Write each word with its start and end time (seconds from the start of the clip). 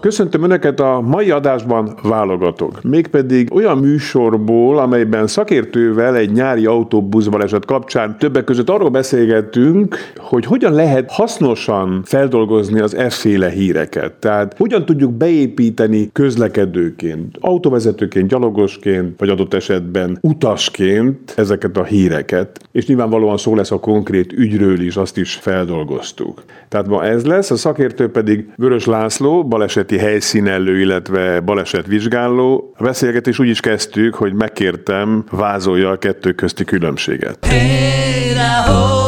Köszöntöm 0.00 0.42
Önöket 0.42 0.80
a 0.80 1.00
mai 1.00 1.30
adásban 1.30 1.94
válogatok. 2.02 2.82
Mégpedig 2.82 3.54
olyan 3.54 3.78
műsorból, 3.78 4.78
amelyben 4.78 5.26
szakértővel 5.26 6.16
egy 6.16 6.32
nyári 6.32 6.66
autóbuszbaleset 6.66 7.64
kapcsán 7.64 8.18
többek 8.18 8.44
között 8.44 8.68
arról 8.68 8.88
beszélgettünk, 8.88 9.96
hogy 10.16 10.44
hogyan 10.44 10.72
lehet 10.72 11.10
hasznosan 11.10 12.02
feldolgozni 12.04 12.80
az 12.80 12.94
efféle 12.94 13.48
híreket. 13.48 14.12
Tehát 14.12 14.54
hogyan 14.56 14.84
tudjuk 14.84 15.12
beépíteni 15.12 16.10
közlekedőként, 16.12 17.36
autóvezetőként, 17.40 18.28
gyalogosként, 18.28 19.18
vagy 19.18 19.28
adott 19.28 19.54
esetben 19.54 20.18
utasként 20.20 21.32
ezeket 21.36 21.76
a 21.76 21.84
híreket. 21.84 22.68
És 22.72 22.86
nyilvánvalóan 22.86 23.36
szó 23.36 23.54
lesz 23.54 23.70
a 23.70 23.78
konkrét 23.78 24.32
ügyről 24.32 24.80
is, 24.80 24.96
azt 24.96 25.16
is 25.16 25.34
feldolgoztuk. 25.34 26.42
Tehát 26.68 26.86
ma 26.86 27.04
ez 27.04 27.24
lesz, 27.24 27.50
a 27.50 27.56
szakértő 27.56 28.10
pedig 28.10 28.48
Vörös 28.56 28.84
László, 28.86 29.42
baleseti 29.88 29.98
helyszínelő, 29.98 30.80
illetve 30.80 31.40
balesetvizsgáló. 31.40 32.72
A 32.76 32.82
beszélgetés 32.82 33.38
úgy 33.38 33.48
is 33.48 33.60
kezdtük, 33.60 34.14
hogy 34.14 34.32
megkértem, 34.32 35.24
vázolja 35.30 35.90
a 35.90 35.98
kettő 35.98 36.32
közti 36.32 36.64
különbséget. 36.64 37.46
Hey, 37.46 39.07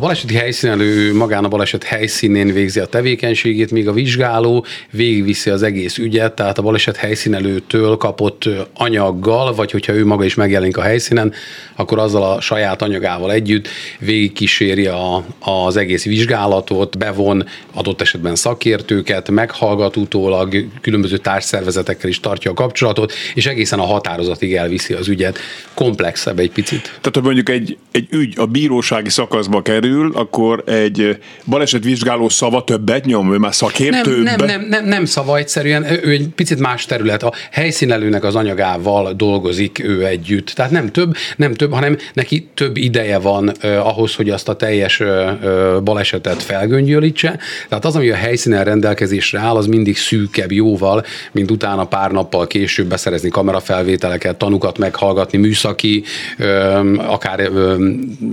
baleseti 0.00 0.34
helyszínelő 0.34 1.14
magán 1.14 1.44
a 1.44 1.48
baleset 1.48 1.84
helyszínén 1.84 2.52
végzi 2.52 2.80
a 2.80 2.86
tevékenységét, 2.86 3.70
míg 3.70 3.88
a 3.88 3.92
vizsgáló 3.92 4.64
végigviszi 4.90 5.50
az 5.50 5.62
egész 5.62 5.98
ügyet, 5.98 6.34
tehát 6.34 6.58
a 6.58 6.62
baleset 6.62 6.96
helyszínelőtől 6.96 7.96
kapott 7.96 8.48
anyaggal, 8.74 9.54
vagy 9.54 9.70
hogyha 9.70 9.92
ő 9.92 10.06
maga 10.06 10.24
is 10.24 10.34
megjelenik 10.34 10.76
a 10.76 10.82
helyszínen, 10.82 11.32
akkor 11.76 11.98
azzal 11.98 12.22
a 12.22 12.40
saját 12.40 12.82
anyagával 12.82 13.32
együtt 13.32 13.68
végigkíséri 13.98 14.86
a, 14.86 15.24
az 15.38 15.76
egész 15.76 16.04
vizsgálatot, 16.04 16.98
bevon 16.98 17.46
adott 17.72 18.00
esetben 18.00 18.34
szakértőket, 18.34 19.30
meghallgat 19.30 19.96
utólag, 19.96 20.66
különböző 20.80 21.16
társszervezetekkel 21.16 22.08
is 22.08 22.20
tartja 22.20 22.50
a 22.50 22.54
kapcsolatot, 22.54 23.12
és 23.34 23.46
egészen 23.46 23.78
a 23.78 23.84
határozatig 23.84 24.54
elviszi 24.54 24.94
az 24.94 25.08
ügyet. 25.08 25.38
Komplexebb 25.74 26.38
egy 26.38 26.50
picit. 26.50 26.82
Tehát, 26.82 27.10
hogy 27.12 27.22
mondjuk 27.22 27.48
egy, 27.48 27.76
egy 27.92 28.06
ügy 28.10 28.34
a 28.38 28.46
bírósági 28.46 29.10
szakaszba 29.10 29.62
kerül, 29.62 29.88
kerül, 29.90 30.12
akkor 30.14 30.62
egy 30.66 31.18
balesetvizsgáló 31.44 32.28
szava 32.28 32.64
többet 32.64 33.04
nyom, 33.04 33.32
ő 33.32 33.36
már 33.36 33.54
szakértőbb. 33.54 34.22
Nem, 34.22 34.36
nem, 34.36 34.46
nem, 34.46 34.66
nem, 34.68 34.84
nem 34.84 35.04
szava 35.04 35.36
egyszerűen, 35.36 35.84
ő 35.84 36.10
egy 36.10 36.28
picit 36.34 36.58
más 36.58 36.84
terület. 36.84 37.22
A 37.22 37.32
helyszínelőnek 37.50 38.24
az 38.24 38.34
anyagával 38.34 39.12
dolgozik 39.12 39.84
ő 39.84 40.06
együtt. 40.06 40.50
Tehát 40.50 40.70
nem 40.70 40.90
több, 40.90 41.14
nem 41.36 41.54
több, 41.54 41.72
hanem 41.72 41.96
neki 42.12 42.48
több 42.54 42.76
ideje 42.76 43.18
van 43.18 43.52
eh, 43.60 43.86
ahhoz, 43.86 44.14
hogy 44.14 44.30
azt 44.30 44.48
a 44.48 44.56
teljes 44.56 45.00
eh, 45.00 45.36
balesetet 45.84 46.42
felgöngyölítse. 46.42 47.38
Tehát 47.68 47.84
az, 47.84 47.96
ami 47.96 48.10
a 48.10 48.14
helyszínen 48.14 48.64
rendelkezésre 48.64 49.38
áll, 49.38 49.56
az 49.56 49.66
mindig 49.66 49.96
szűkebb 49.96 50.52
jóval, 50.52 51.04
mint 51.32 51.50
utána 51.50 51.84
pár 51.84 52.10
nappal 52.10 52.46
később 52.46 52.86
beszerezni 52.86 53.28
kamerafelvételeket, 53.28 54.36
tanukat 54.36 54.78
meghallgatni, 54.78 55.38
műszaki, 55.38 56.02
eh, 56.38 57.12
akár 57.12 57.40
eh, 57.40 57.50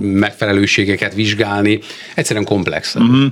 megfelelőségeket 0.00 1.14
vizsgálni, 1.14 1.47
vizsgálni, 1.48 1.80
egyszerűen 2.14 2.44
komplex. 2.44 2.94
Uh-huh. 2.94 3.24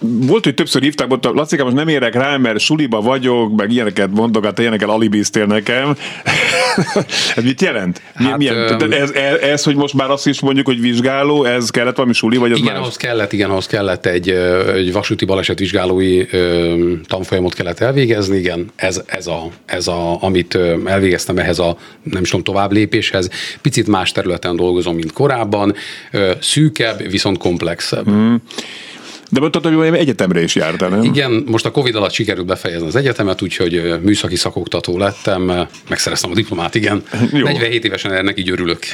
Volt, 0.00 0.44
hogy 0.44 0.54
többször 0.54 0.82
hívták, 0.82 1.12
ott 1.12 1.24
Laci, 1.24 1.62
most 1.62 1.74
nem 1.74 1.88
érek 1.88 2.14
rá, 2.14 2.36
mert 2.36 2.58
suliba 2.58 3.00
vagyok, 3.00 3.56
meg 3.56 3.72
ilyeneket 3.72 4.10
mondogat, 4.10 4.58
ilyeneket 4.58 4.88
alibiztél 4.88 5.46
nekem. 5.46 5.96
ez 7.36 7.44
mit 7.44 7.60
jelent? 7.60 8.00
Hát, 8.14 8.36
Milyen? 8.36 8.56
Öm... 8.56 8.92
Ez, 8.92 9.10
ez, 9.10 9.38
ez, 9.40 9.62
hogy 9.62 9.76
most 9.76 9.94
már 9.94 10.10
azt 10.10 10.26
is 10.26 10.40
mondjuk, 10.40 10.66
hogy 10.66 10.80
vizsgáló, 10.80 11.44
ez 11.44 11.70
kellett 11.70 11.96
valami 11.96 12.14
suli, 12.14 12.36
vagy 12.36 12.52
az 12.52 12.58
igen, 12.58 12.72
más? 12.72 12.82
ahhoz 12.82 12.96
kellett, 12.96 13.32
igen, 13.32 13.50
ahhoz 13.50 13.66
kellett 13.66 14.06
egy, 14.06 14.30
egy 14.74 14.92
vasúti 14.92 15.24
balesetvizsgálói 15.24 16.24
ö, 16.30 16.92
tanfolyamot 17.06 17.54
kellett 17.54 17.80
elvégezni, 17.80 18.36
igen, 18.36 18.66
ez, 18.76 19.02
ez, 19.06 19.26
a, 19.26 19.48
ez 19.66 19.88
a, 19.88 20.22
amit 20.22 20.58
elvégeztem 20.84 21.38
ehhez 21.38 21.58
a, 21.58 21.76
nem 22.02 22.22
is 22.22 22.28
tudom, 22.28 22.44
tovább 22.44 22.72
lépéshez. 22.72 23.30
Picit 23.62 23.86
más 23.86 24.12
területen 24.12 24.56
dolgozom, 24.56 24.94
mint 24.94 25.12
korábban, 25.12 25.74
szűkebb, 26.40 27.10
viszont 27.10 27.38
komplexebb. 27.48 28.06
Mm. 28.06 28.40
De 29.30 29.40
mondtad, 29.40 29.64
hogy 29.64 29.94
egyetemre 29.94 30.42
is 30.42 30.54
jártál, 30.54 30.88
nem? 30.88 31.02
Igen, 31.02 31.44
most 31.46 31.66
a 31.66 31.70
Covid 31.70 31.94
alatt 31.94 32.12
sikerült 32.12 32.46
befejezni 32.46 32.86
az 32.86 32.96
egyetemet, 32.96 33.42
úgyhogy 33.42 33.98
műszaki 34.02 34.36
szakoktató 34.36 34.98
lettem, 34.98 35.68
megszereztem 35.88 36.30
a 36.30 36.34
diplomát, 36.34 36.74
igen. 36.74 37.02
Jó. 37.32 37.44
47 37.46 37.84
évesen 37.84 38.12
ennek 38.12 38.38
így 38.38 38.50
örülök. 38.50 38.78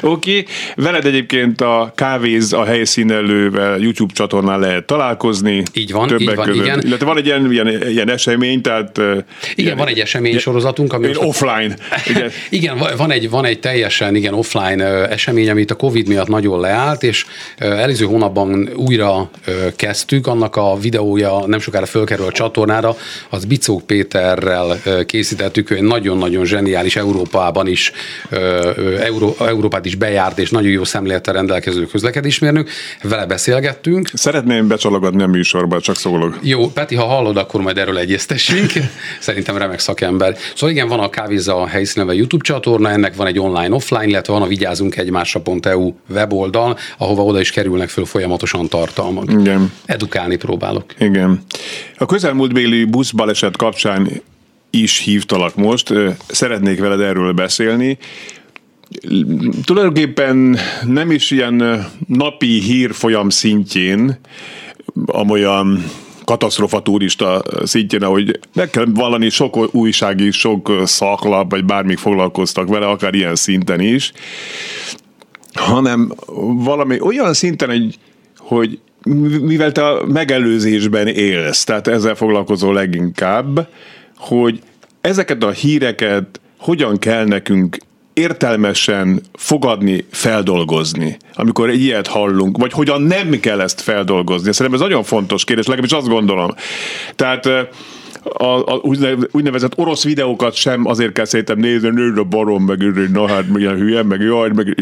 Oké, 0.00 0.38
okay. 0.38 0.46
veled 0.76 1.06
egyébként 1.06 1.60
a 1.60 1.92
Kávéz 1.94 2.52
a 2.52 2.64
helyszínelővel 2.64 3.78
YouTube 3.78 4.12
csatornán 4.12 4.60
lehet 4.60 4.84
találkozni. 4.84 5.62
Így 5.72 5.92
van, 5.92 6.06
többek 6.06 6.28
így 6.28 6.34
van, 6.34 6.46
között. 6.46 6.64
igen. 6.64 6.80
Illetve 6.86 7.06
van 7.06 7.16
egy 7.16 7.26
ilyen, 7.26 7.52
ilyen, 7.52 7.88
ilyen 7.88 8.10
esemény, 8.10 8.60
tehát... 8.60 8.98
Igen, 8.98 9.24
ilyen, 9.54 9.76
van 9.76 9.88
egy 9.88 9.98
esemény 9.98 10.38
sorozatunk. 10.38 10.92
Ami 10.92 11.10
offline. 11.14 11.76
Igen. 12.10 12.30
igen, 12.50 12.78
van 12.96 13.10
egy, 13.10 13.30
van 13.30 13.44
egy 13.44 13.60
teljesen 13.60 14.14
igen 14.14 14.34
offline 14.34 15.08
esemény, 15.08 15.50
amit 15.50 15.70
a 15.70 15.74
Covid 15.74 16.08
miatt 16.08 16.28
nagyon 16.28 16.60
leállt, 16.60 17.02
és 17.02 17.26
előző 17.58 18.04
hónapban 18.04 18.70
újra 18.74 19.30
kezdtük, 19.76 20.26
annak 20.26 20.56
a 20.56 20.76
videója 20.80 21.46
nem 21.46 21.60
sokára 21.60 21.86
fölkerül 21.86 22.26
a 22.26 22.32
csatornára, 22.32 22.96
az 23.30 23.44
Bicók 23.44 23.86
Péterrel 23.86 24.78
készítettük, 25.06 25.70
ő 25.70 25.74
egy 25.76 25.82
nagyon-nagyon 25.82 26.44
zseniális 26.44 26.96
Európában 26.96 27.66
is, 27.66 27.92
Euró, 29.00 29.36
Európát 29.38 29.84
is 29.84 29.94
bejárt, 29.94 30.38
és 30.38 30.50
nagyon 30.50 30.70
jó 30.70 30.84
szemlélettel 30.84 31.34
rendelkező 31.34 31.86
közlekedésmérnök, 31.86 32.70
vele 33.02 33.26
beszélgettünk. 33.26 34.10
Szeretném 34.12 34.68
becsalogatni 34.68 35.22
a 35.22 35.26
műsorba, 35.26 35.80
csak 35.80 35.96
szólok. 35.96 36.38
Jó, 36.42 36.70
Peti, 36.70 36.94
ha 36.94 37.04
hallod, 37.04 37.36
akkor 37.36 37.60
majd 37.60 37.78
erről 37.78 37.98
egyeztessünk. 37.98 38.70
Szerintem 39.20 39.56
remek 39.56 39.78
szakember. 39.78 40.36
Szóval 40.54 40.70
igen, 40.70 40.88
van 40.88 41.00
a 41.00 41.10
Kávéza 41.10 41.66
helyszíneve 41.66 42.14
YouTube 42.14 42.44
csatorna, 42.44 42.90
ennek 42.90 43.14
van 43.14 43.26
egy 43.26 43.38
online-offline, 43.38 44.06
illetve 44.06 44.32
van 44.32 44.42
a 44.42 44.46
vigyázunk 44.46 44.96
egymásra.eu 44.96 45.92
weboldal, 46.08 46.78
ahova 46.98 47.22
oda 47.22 47.40
is 47.40 47.50
kerülnek 47.50 47.88
föl 47.88 48.04
folyamatosan 48.04 48.68
tartalmak 48.68 49.21
magam. 49.26 49.40
Igen. 49.40 49.72
Edukálni 49.84 50.36
próbálok. 50.36 50.84
Igen. 50.98 51.42
A 51.98 52.06
közelmúltbéli 52.06 52.84
buszbaleset 52.84 53.56
kapcsán 53.56 54.08
is 54.70 54.98
hívtalak 54.98 55.54
most. 55.54 55.92
Szeretnék 56.28 56.80
veled 56.80 57.00
erről 57.00 57.32
beszélni. 57.32 57.98
Tulajdonképpen 59.64 60.56
nem 60.86 61.10
is 61.10 61.30
ilyen 61.30 61.86
napi 62.06 62.60
hírfolyam 62.60 63.28
szintjén, 63.28 64.18
amolyan 65.06 65.84
katasztrofa 66.24 66.82
turista 66.82 67.42
szintjén, 67.64 68.02
ahogy 68.02 68.38
meg 68.54 68.70
kell 68.70 68.86
vallani, 68.94 69.28
sok 69.28 69.74
újsági, 69.74 70.30
sok 70.30 70.72
szaklap, 70.84 71.50
vagy 71.50 71.64
bármik 71.64 71.98
foglalkoztak 71.98 72.68
vele, 72.68 72.86
akár 72.86 73.14
ilyen 73.14 73.34
szinten 73.34 73.80
is, 73.80 74.12
hanem 75.52 76.12
valami 76.64 77.00
olyan 77.00 77.34
szinten, 77.34 77.68
hogy, 77.68 77.98
hogy 78.38 78.80
mivel 79.40 79.72
te 79.72 79.86
a 79.86 80.06
megelőzésben 80.06 81.06
élsz, 81.06 81.64
tehát 81.64 81.86
ezzel 81.86 82.14
foglalkozol 82.14 82.74
leginkább, 82.74 83.68
hogy 84.16 84.60
ezeket 85.00 85.42
a 85.42 85.50
híreket 85.50 86.40
hogyan 86.58 86.98
kell 86.98 87.24
nekünk 87.24 87.76
értelmesen 88.12 89.20
fogadni, 89.32 90.04
feldolgozni, 90.10 91.16
amikor 91.34 91.68
egy 91.68 91.80
ilyet 91.80 92.06
hallunk, 92.06 92.58
vagy 92.58 92.72
hogyan 92.72 93.02
nem 93.02 93.40
kell 93.40 93.60
ezt 93.60 93.80
feldolgozni. 93.80 94.52
Szerintem 94.52 94.80
ez 94.80 94.86
nagyon 94.86 95.02
fontos 95.02 95.44
kérdés, 95.44 95.66
legalábbis 95.66 95.96
azt 95.96 96.08
gondolom. 96.08 96.54
Tehát 97.16 97.48
a, 98.22 98.44
a 98.44 98.80
úgynevezett 99.30 99.78
orosz 99.78 100.04
videókat 100.04 100.54
sem 100.54 100.86
azért 100.86 101.12
kell 101.12 101.24
szerintem 101.24 101.58
nézni, 101.58 101.88
nő 101.88 102.14
a 102.16 102.24
barom, 102.24 102.64
meg 102.64 103.10
na 103.12 103.28
hát 103.28 103.44
ilyen 103.54 103.76
hülye, 103.76 104.02
meg 104.02 104.20
jaj, 104.20 104.50
meg, 104.54 104.74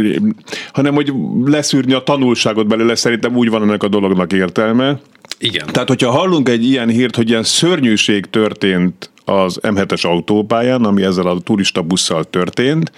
hanem 0.73 0.95
hogy 0.95 1.13
leszűrni 1.45 1.93
a 1.93 2.03
tanulságot 2.03 2.67
belőle, 2.67 2.95
szerintem 2.95 3.37
úgy 3.37 3.51
van 3.51 3.63
ennek 3.63 3.83
a 3.83 3.89
dolognak 3.89 4.33
értelme. 4.33 5.01
Igen. 5.39 5.67
Tehát, 5.73 5.89
hogyha 5.89 6.11
hallunk 6.11 6.49
egy 6.49 6.65
ilyen 6.65 6.89
hírt, 6.89 7.17
hogy 7.17 7.29
ilyen 7.29 7.43
szörnyűség 7.43 8.27
történt 8.27 9.11
az 9.25 9.59
M7-es 9.63 10.07
autópályán, 10.07 10.85
ami 10.85 11.03
ezzel 11.03 11.27
a 11.27 11.41
turista 11.41 11.83
busszal 11.83 12.25
történt, 12.25 12.93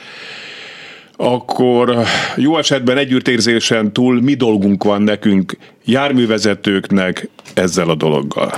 akkor 1.16 1.96
jó 2.36 2.58
esetben 2.58 2.96
együttérzésen 2.96 3.92
túl 3.92 4.20
mi 4.20 4.34
dolgunk 4.34 4.84
van 4.84 5.02
nekünk, 5.02 5.56
járművezetőknek 5.84 7.28
ezzel 7.54 7.88
a 7.88 7.94
dologgal? 7.94 8.52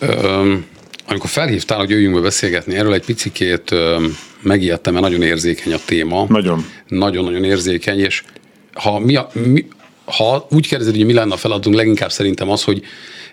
Um 0.00 0.74
amikor 1.06 1.30
felhívtál, 1.30 1.78
hogy 1.78 1.90
jöjjünk 1.90 2.14
be 2.14 2.20
beszélgetni 2.20 2.76
erről, 2.76 2.94
egy 2.94 3.04
picikét 3.04 3.74
megijedtem, 4.40 4.92
mert 4.92 5.04
nagyon 5.04 5.22
érzékeny 5.22 5.72
a 5.72 5.78
téma. 5.84 6.26
Nagyon. 6.28 6.66
Nagyon-nagyon 6.88 7.44
érzékeny, 7.44 7.98
és 7.98 8.22
ha, 8.72 8.98
mi 8.98 9.16
a, 9.16 9.28
mi, 9.32 9.66
ha 10.04 10.46
úgy 10.50 10.68
kérdezed, 10.68 10.94
hogy 10.94 11.04
mi 11.04 11.12
lenne 11.12 11.34
a 11.34 11.36
feladatunk, 11.36 11.76
leginkább 11.76 12.10
szerintem 12.12 12.50
az, 12.50 12.62
hogy 12.62 12.82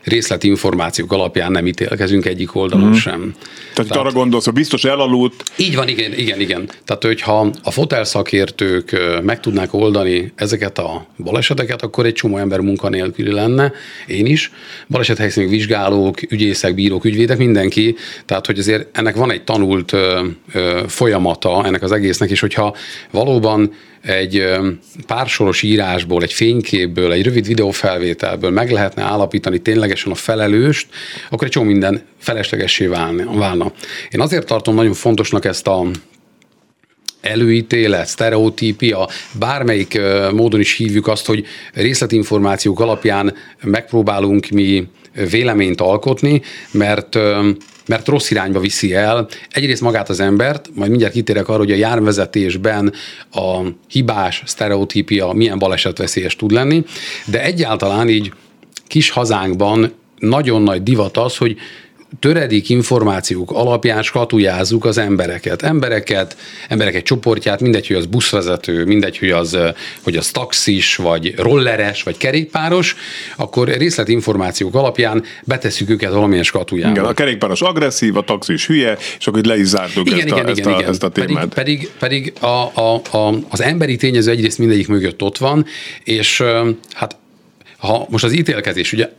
részletinformációk 0.04 1.12
alapján 1.12 1.52
nem 1.52 1.68
ítélkezünk 1.68 2.26
egyik 2.26 2.56
oldalon 2.56 2.90
mm. 2.90 2.94
sem. 2.94 3.36
Tehát, 3.74 3.92
Tehát 3.92 4.06
arra 4.06 4.12
gondolsz, 4.12 4.46
hogy 4.46 4.54
biztos 4.54 4.84
elaludt. 4.84 5.44
Így 5.56 5.76
van, 5.76 5.88
igen, 5.88 6.14
igen, 6.14 6.40
igen. 6.40 6.70
Tehát, 6.86 7.04
hogyha 7.04 7.52
a 7.64 7.72
fotelszakértők 7.72 8.98
meg 9.24 9.40
tudnák 9.40 9.74
oldani 9.74 10.32
ezeket 10.36 10.78
a 10.80 11.08
baleseteket, 11.18 11.82
akkor 11.82 12.06
egy 12.06 12.14
csomó 12.14 12.38
ember 12.38 12.60
munkanélküli 12.60 13.32
lenne, 13.32 13.72
én 14.08 14.26
is. 14.26 14.52
Balesethelyszínű 14.88 15.48
vizsgálók, 15.48 16.32
ügyészek, 16.32 16.76
bírók, 16.76 17.06
ügyvédek, 17.06 17.38
mindenki. 17.38 17.96
Tehát, 18.26 18.46
hogy 18.46 18.60
azért 18.60 18.98
ennek 18.98 19.16
van 19.16 19.32
egy 19.32 19.44
tanult 19.44 19.94
ö, 19.94 20.26
ö, 20.54 20.82
folyamata 20.88 21.66
ennek 21.66 21.82
az 21.82 21.92
egésznek, 21.92 22.30
és 22.30 22.40
hogyha 22.40 22.76
valóban 23.12 23.72
egy 24.04 24.46
pársoros 25.08 25.62
írásból, 25.62 26.24
egy 26.24 26.34
fényképből, 26.34 27.12
egy 27.12 27.24
rövid 27.24 27.48
videófelvételből 27.48 28.52
meg 28.52 28.72
lehetne 28.72 29.04
állapítani 29.04 29.60
ténylegesen 29.60 30.12
a 30.12 30.16
felelőst, 30.16 30.88
akkor 31.30 31.48
egy 31.48 31.54
csomó 31.54 31.66
minden 31.66 32.02
feleslegessé 32.20 32.86
válna. 32.86 33.74
Én 34.10 34.22
azért 34.22 34.46
tartom 34.46 34.76
nagyon 34.76 34.94
fontosnak 34.94 35.46
ezt 35.46 35.68
a 35.68 35.86
előítélet, 37.22 38.08
sztereotípia, 38.08 39.10
bármelyik 39.40 40.00
módon 40.32 40.60
is 40.60 40.78
hívjuk 40.78 41.08
azt, 41.08 41.26
hogy 41.26 41.46
részletinformációk 41.74 42.80
alapján 42.80 43.36
megpróbálunk 43.62 44.48
mi 44.48 44.88
véleményt 45.30 45.82
alkotni, 45.82 46.42
mert 46.72 47.18
mert 47.86 48.08
rossz 48.08 48.30
irányba 48.32 48.60
viszi 48.60 48.94
el. 48.94 49.28
Egyrészt 49.52 49.82
magát 49.82 50.10
az 50.10 50.20
embert, 50.20 50.70
majd 50.74 50.90
mindjárt 50.90 51.14
kitérek 51.14 51.48
arra, 51.48 51.58
hogy 51.58 51.72
a 51.72 51.76
járművezetésben 51.76 52.94
a 53.32 53.62
hibás 53.90 54.42
sztereotípia 54.46 55.32
milyen 55.32 55.60
balesetveszélyes 55.60 56.36
tud 56.36 56.52
lenni, 56.52 56.84
de 57.26 57.44
egyáltalán 57.44 58.10
így 58.10 58.34
kis 58.88 59.10
hazánkban 59.10 59.94
nagyon 60.18 60.62
nagy 60.62 60.84
divat 60.84 61.18
az, 61.18 61.38
hogy 61.38 61.58
töredék 62.20 62.70
információk 62.70 63.52
alapján 63.52 64.04
skatujázzuk 64.04 64.86
az 64.86 64.98
embereket. 64.98 65.62
Embereket, 65.62 66.38
emberek 66.68 66.96
egy 66.96 67.04
csoportját, 67.04 67.62
mindegy, 67.62 67.88
hogy 67.88 67.96
az 67.96 68.06
buszvezető, 68.06 68.86
mindegy, 68.86 69.18
hogy 69.18 69.30
az, 69.30 69.58
hogy 70.04 70.16
az 70.16 70.32
taxis, 70.32 70.96
vagy 70.96 71.34
rolleres, 71.38 72.04
vagy 72.04 72.18
kerékpáros, 72.18 72.96
akkor 73.36 73.68
részletinformációk 73.68 74.76
alapján 74.76 75.24
betesszük 75.44 75.90
őket 75.90 76.12
valamilyen 76.12 76.44
skatujába. 76.44 76.92
Igen, 76.92 77.06
a 77.06 77.14
kerékpáros 77.14 77.62
agresszív, 77.62 78.18
a 78.18 78.22
taxis 78.22 78.68
hülye, 78.68 78.98
és 79.20 79.28
akkor 79.28 79.44
le 79.44 79.58
is 79.58 79.68
zártuk 79.68 80.08
igen, 80.08 80.20
ezt, 80.20 80.28
igen, 80.28 80.38
a, 80.38 80.52
igen, 80.52 80.58
ezt, 80.58 80.66
a, 80.66 80.80
igen. 80.80 80.90
ezt 80.90 81.04
a 81.04 81.10
témát. 81.10 81.54
Pedig, 81.54 81.90
pedig, 82.00 82.32
pedig 82.32 82.34
a, 82.40 82.72
a, 82.82 83.02
a, 83.18 83.34
az 83.50 83.62
emberi 83.62 83.96
tényező 83.96 84.32
egyrészt 84.32 84.58
mindegyik 84.58 84.88
mögött 84.88 85.22
ott 85.22 85.38
van, 85.38 85.66
és 86.04 86.44
hát 86.94 87.22
ha 87.84 88.06
most 88.10 88.24
az 88.24 88.34
ítélkezés, 88.34 88.94
ugye 88.94 89.10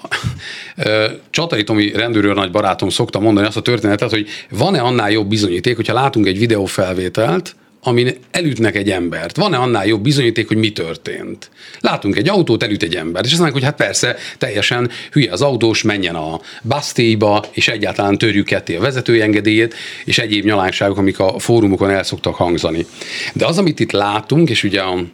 Csatai 1.31 1.65
Tomi 1.65 1.93
rendőrőr 1.93 2.35
nagy 2.35 2.51
barátom 2.51 2.89
szokta 2.89 3.21
mondani 3.21 3.47
azt 3.47 3.57
a 3.57 3.63
történetet, 3.63 4.11
hogy 4.11 4.29
van-e 4.51 4.81
annál 4.81 5.11
jobb 5.11 5.29
bizonyíték, 5.29 5.77
hogyha 5.77 5.93
látunk 5.93 6.27
egy 6.27 6.39
videófelvételt, 6.39 7.57
amin 7.83 8.17
elütnek 8.31 8.77
egy 8.77 8.91
embert. 8.91 9.37
Van-e 9.37 9.57
annál 9.57 9.87
jobb 9.87 10.03
bizonyíték, 10.03 10.49
hogy 10.49 10.57
mi 10.57 10.73
történt? 10.73 11.51
Látunk 11.81 12.17
egy 12.17 12.29
autót, 12.29 12.63
elüt 12.63 12.83
egy 12.83 12.95
ember, 12.95 13.25
és 13.25 13.31
azt 13.31 13.41
mondják, 13.41 13.63
hogy 13.63 13.71
hát 13.71 13.87
persze, 13.87 14.17
teljesen 14.39 14.91
hülye 15.13 15.33
az 15.33 15.43
autós, 15.43 15.83
menjen 15.83 16.15
a 16.15 16.41
basztélyba, 16.63 17.45
és 17.53 17.69
egyáltalán 17.69 18.19
törjük 18.19 18.47
ketté 18.47 18.77
a 18.77 18.81
vezetői 18.81 19.21
engedélyét, 19.21 19.75
és 20.05 20.19
egyéb 20.19 20.45
nyalánkságok, 20.45 20.99
amik 20.99 21.19
a 21.19 21.39
fórumokon 21.39 21.91
el 21.91 22.03
szoktak 22.03 22.35
hangzani. 22.35 22.87
De 23.33 23.47
az, 23.47 23.59
amit 23.59 23.81
itt 23.81 23.93
látunk, 23.93 24.51
és 24.51 24.65
ugye 24.65 24.81
a 24.81 25.05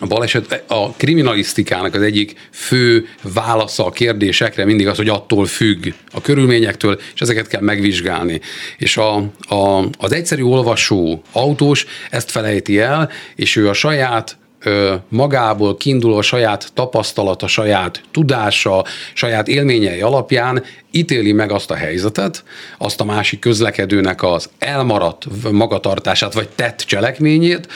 a 0.00 0.06
baleset, 0.06 0.64
a 0.68 0.92
kriminalisztikának 0.92 1.94
az 1.94 2.02
egyik 2.02 2.48
fő 2.52 3.06
válasza 3.34 3.86
a 3.86 3.90
kérdésekre 3.90 4.64
mindig 4.64 4.86
az, 4.86 4.96
hogy 4.96 5.08
attól 5.08 5.46
függ 5.46 5.86
a 6.12 6.20
körülményektől, 6.20 7.00
és 7.14 7.20
ezeket 7.20 7.46
kell 7.46 7.60
megvizsgálni. 7.60 8.40
És 8.76 8.96
a, 8.96 9.16
a, 9.48 9.88
az 9.98 10.12
egyszerű 10.12 10.42
olvasó 10.42 11.22
autós 11.32 11.86
ezt 12.10 12.30
felejti 12.30 12.78
el, 12.78 13.10
és 13.36 13.56
ő 13.56 13.68
a 13.68 13.72
saját 13.72 14.38
magából 15.08 15.76
kiinduló 15.76 16.20
saját 16.20 16.70
tapasztalata, 16.74 17.46
saját 17.46 18.02
tudása, 18.10 18.84
saját 19.14 19.48
élményei 19.48 20.00
alapján 20.00 20.64
ítéli 20.90 21.32
meg 21.32 21.52
azt 21.52 21.70
a 21.70 21.74
helyzetet, 21.74 22.44
azt 22.78 23.00
a 23.00 23.04
másik 23.04 23.38
közlekedőnek 23.38 24.22
az 24.22 24.50
elmaradt 24.58 25.24
magatartását, 25.50 26.34
vagy 26.34 26.48
tett 26.48 26.78
cselekményét, 26.78 27.68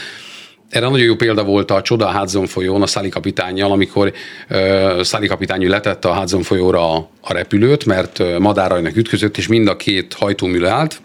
erre 0.72 0.88
nagyon 0.88 1.06
jó 1.06 1.14
példa 1.14 1.44
volt 1.44 1.70
a 1.70 1.82
Csoda 1.82 2.18
Hudson 2.18 2.46
folyón 2.46 2.82
a 2.82 2.86
Száli 2.86 3.08
kapitányjal, 3.08 3.72
amikor 3.72 4.12
uh, 4.50 5.02
Száli 5.02 5.26
kapitány 5.26 5.68
letette 5.68 6.08
a 6.08 6.14
Hudson 6.14 6.42
folyóra 6.42 6.94
a, 6.94 7.08
a 7.20 7.32
repülőt, 7.32 7.84
mert 7.84 8.18
uh, 8.18 8.38
madárajnak 8.38 8.96
ütközött, 8.96 9.36
és 9.36 9.46
mind 9.46 9.68
a 9.68 9.76
két 9.76 10.12
hajtómű 10.12 10.58
leállt, 10.58 11.00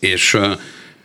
és 0.00 0.34
uh, 0.34 0.46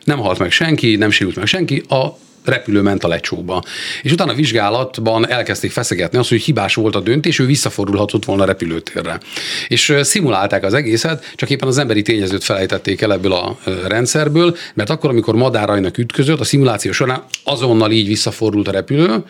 nem 0.04 0.20
halt 0.20 0.40
meg 0.40 0.52
senki, 0.52 0.96
nem 0.96 1.10
sérült 1.10 1.36
meg 1.36 1.46
senki, 1.46 1.84
a 1.90 2.18
repülő 2.48 2.82
ment 2.82 3.04
a 3.04 3.08
lecsóba. 3.08 3.64
És 4.02 4.12
utána 4.12 4.32
a 4.32 4.36
vizsgálatban 4.36 5.30
elkezdték 5.30 5.72
feszegetni 5.72 6.18
azt, 6.18 6.30
hogy 6.30 6.42
hibás 6.42 6.76
volt 6.76 6.96
a 6.96 7.00
döntés, 7.00 7.40
ő 7.40 7.46
visszafordulhatott 7.46 8.26
volna 8.26 8.44
a 8.44 8.46
repülőtérre. 8.46 9.20
És 9.68 9.94
szimulálták 10.02 10.64
az 10.64 10.74
egészet, 10.74 11.34
csak 11.36 11.50
éppen 11.50 11.68
az 11.68 11.78
emberi 11.78 12.02
tényezőt 12.02 12.44
felejtették 12.44 13.02
el 13.02 13.14
ebből 13.14 13.32
a 13.34 13.58
rendszerből, 13.88 14.56
mert 14.74 14.90
akkor, 14.90 15.10
amikor 15.10 15.36
madárajnak 15.36 15.98
ütközött, 15.98 16.40
a 16.40 16.44
szimuláció 16.44 16.92
során 16.92 17.24
azonnal 17.44 17.92
így 17.92 18.08
visszafordult 18.08 18.68
a 18.68 18.72
repülő, 18.72 19.24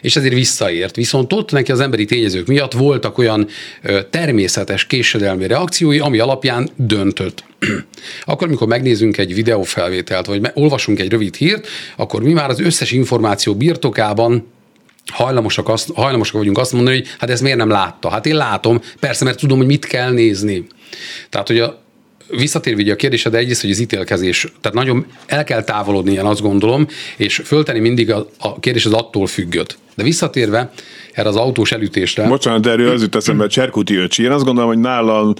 és 0.00 0.16
ezért 0.16 0.34
visszaért. 0.34 0.96
Viszont 0.96 1.32
ott 1.32 1.50
neki 1.50 1.72
az 1.72 1.80
emberi 1.80 2.04
tényezők 2.04 2.46
miatt 2.46 2.72
voltak 2.72 3.18
olyan 3.18 3.48
természetes 4.10 4.86
késedelmi 4.86 5.46
reakciói, 5.46 5.98
ami 5.98 6.18
alapján 6.18 6.68
döntött. 6.76 7.44
akkor, 8.24 8.46
amikor 8.46 8.66
megnézünk 8.66 9.18
egy 9.18 9.34
videófelvételt, 9.34 10.26
vagy 10.26 10.50
olvasunk 10.54 11.00
egy 11.00 11.10
rövid 11.10 11.34
hírt, 11.34 11.66
akkor 11.96 12.22
mi 12.22 12.32
már 12.32 12.50
az 12.50 12.60
összes 12.60 12.90
információ 12.90 13.54
birtokában 13.54 14.52
hajlamosak, 15.12 15.68
azt, 15.68 15.90
hajlamosak 15.94 16.36
vagyunk 16.36 16.58
azt 16.58 16.72
mondani, 16.72 16.96
hogy 16.96 17.06
hát 17.18 17.30
ez 17.30 17.40
miért 17.40 17.58
nem 17.58 17.68
látta. 17.68 18.10
Hát 18.10 18.26
én 18.26 18.36
látom, 18.36 18.80
persze, 19.00 19.24
mert 19.24 19.38
tudom, 19.38 19.58
hogy 19.58 19.66
mit 19.66 19.84
kell 19.84 20.12
nézni. 20.12 20.66
Tehát, 21.30 21.46
hogy 21.46 21.58
a, 21.58 21.82
visszatérve 22.28 22.92
a 22.92 22.96
kérdésed, 22.96 23.32
de 23.32 23.38
egyrészt, 23.38 23.60
hogy 23.60 23.70
az 23.70 23.78
ítélkezés, 23.78 24.46
tehát 24.60 24.76
nagyon 24.76 25.06
el 25.26 25.44
kell 25.44 25.64
távolodni, 25.64 26.12
én 26.12 26.24
azt 26.24 26.40
gondolom, 26.40 26.86
és 27.16 27.42
föltenni 27.44 27.78
mindig 27.78 28.12
a, 28.12 28.28
a 28.38 28.60
kérdés 28.60 28.86
az 28.86 28.92
attól 28.92 29.26
függött. 29.26 29.78
De 29.94 30.02
visszatérve 30.02 30.70
erre 31.12 31.28
az 31.28 31.36
autós 31.36 31.72
elütésre. 31.72 32.26
Bocsánat, 32.26 32.66
erről 32.66 32.90
az 32.90 33.02
jut 33.02 33.14
eszembe, 33.14 33.46
Cserkuti 33.46 33.96
öcsi. 33.96 34.22
Én 34.22 34.30
azt 34.30 34.44
gondolom, 34.44 34.68
hogy 34.70 34.78
nálam 34.78 35.34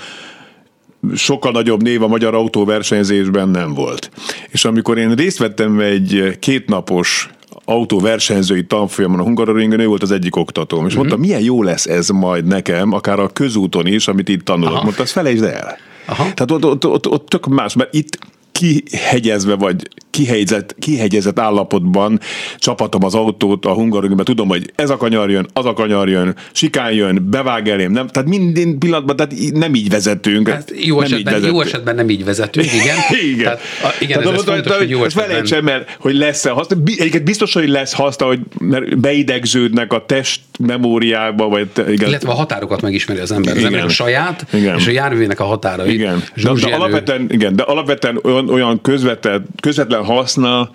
sokkal 1.15 1.53
nagyobb 1.53 1.83
név 1.83 2.03
a 2.03 2.09
magyar 2.09 2.35
autóversenyzésben 2.35 3.49
nem 3.49 3.75
volt. 3.75 4.11
És 4.49 4.65
amikor 4.65 4.99
én 4.99 5.15
részt 5.15 5.39
vettem 5.39 5.81
egy 5.81 6.37
kétnapos 6.39 7.31
autóversenyzői 7.65 8.65
tanfolyamon 8.67 9.21
a 9.21 9.23
Hungaroringen, 9.23 9.81
ő 9.81 9.87
volt 9.87 10.03
az 10.03 10.11
egyik 10.11 10.37
oktatóm, 10.37 10.87
és 10.87 10.93
mm-hmm. 10.93 10.97
mondta, 10.97 11.17
milyen 11.17 11.41
jó 11.41 11.63
lesz 11.63 11.87
ez 11.87 12.09
majd 12.09 12.45
nekem, 12.45 12.93
akár 12.93 13.19
a 13.19 13.29
közúton 13.29 13.87
is, 13.87 14.09
amit 14.09 14.29
itt 14.29 14.45
tanulok. 14.45 14.73
Aha. 14.73 14.83
Mondta, 14.83 15.03
azt 15.03 15.13
felejtsd 15.13 15.43
el. 15.43 15.77
Aha. 16.07 16.23
Tehát 16.23 16.51
ott, 16.51 16.65
ott, 16.65 16.87
ott, 16.87 17.09
ott 17.09 17.29
tök 17.29 17.47
más, 17.47 17.75
mert 17.75 17.95
itt 17.95 18.19
kihegyezve 18.55 19.55
vagy 19.55 19.89
kihegyezett, 20.11 20.75
kihegyezett 20.79 21.39
állapotban 21.39 22.21
csapatom 22.59 23.05
az 23.05 23.15
autót 23.15 23.65
a 23.65 23.73
Hungaroringben, 23.73 24.25
tudom, 24.25 24.49
hogy 24.49 24.73
ez 24.75 24.91
a 24.91 24.97
kanyar 24.97 25.31
jön, 25.31 25.47
az 25.53 25.67
a 25.67 25.73
kanyar 25.73 26.09
jön, 26.09 26.35
sikán 26.53 26.93
jön, 26.93 27.27
bevág 27.31 27.69
elém, 27.69 27.93
nem, 27.93 28.07
tehát 28.07 28.29
minden 28.29 28.79
pillanatban 28.79 29.17
tehát 29.17 29.35
nem 29.53 29.75
így 29.75 29.89
vezetünk. 29.89 30.49
Hát 30.49 30.73
jó, 30.75 30.95
nem 30.95 31.05
esetben, 31.05 31.19
így 31.19 31.25
vezetünk. 31.25 31.53
jó 31.53 31.61
esetben 31.61 31.95
nem 31.95 32.09
így 32.09 32.25
vezetünk, 32.25 32.73
igen. 32.83 32.97
igen. 33.23 33.45
Tehát, 33.45 33.61
a, 33.83 33.89
igen, 34.01 34.19
tehát, 34.19 34.35
ez, 34.35 34.41
ez 34.41 34.49
fontos, 34.49 34.77
hogy 34.77 34.91
jó 34.91 35.05
esetben. 35.05 35.27
Felejtsem, 35.27 35.65
mert 35.65 35.97
hogy 35.99 36.15
lesz-e 36.15 36.51
haszna, 36.51 36.77
egyébként 36.85 37.25
biztos, 37.25 37.53
hogy 37.53 37.69
lesz 37.69 37.93
haszna, 37.93 38.27
hogy 38.27 38.41
mert 38.59 38.99
beidegződnek 38.99 39.93
a 39.93 40.05
test 40.07 40.41
memóriába, 40.59 41.49
vagy 41.49 41.69
igen. 41.89 42.09
Illetve 42.09 42.31
a 42.31 42.35
határokat 42.35 42.81
megismeri 42.81 43.21
az 43.21 43.33
ember. 43.33 43.53
Az 43.53 43.59
igen. 43.59 43.73
ember 43.73 43.85
a 43.87 43.89
saját, 43.89 44.47
igen. 44.53 44.79
és 44.79 44.87
a 44.87 44.91
járművének 44.91 45.41
a 45.41 45.45
határai. 45.45 45.93
Igen. 45.93 46.23
De, 46.35 46.53
de, 46.53 46.75
alapvetően, 46.75 47.27
igen, 47.31 47.57
de 47.57 47.63
alapvetően 47.63 48.19
olyan, 48.23 48.44
olyan 48.49 48.81
közvetlen, 48.81 49.47
közvetlen 49.61 50.05
haszna 50.05 50.71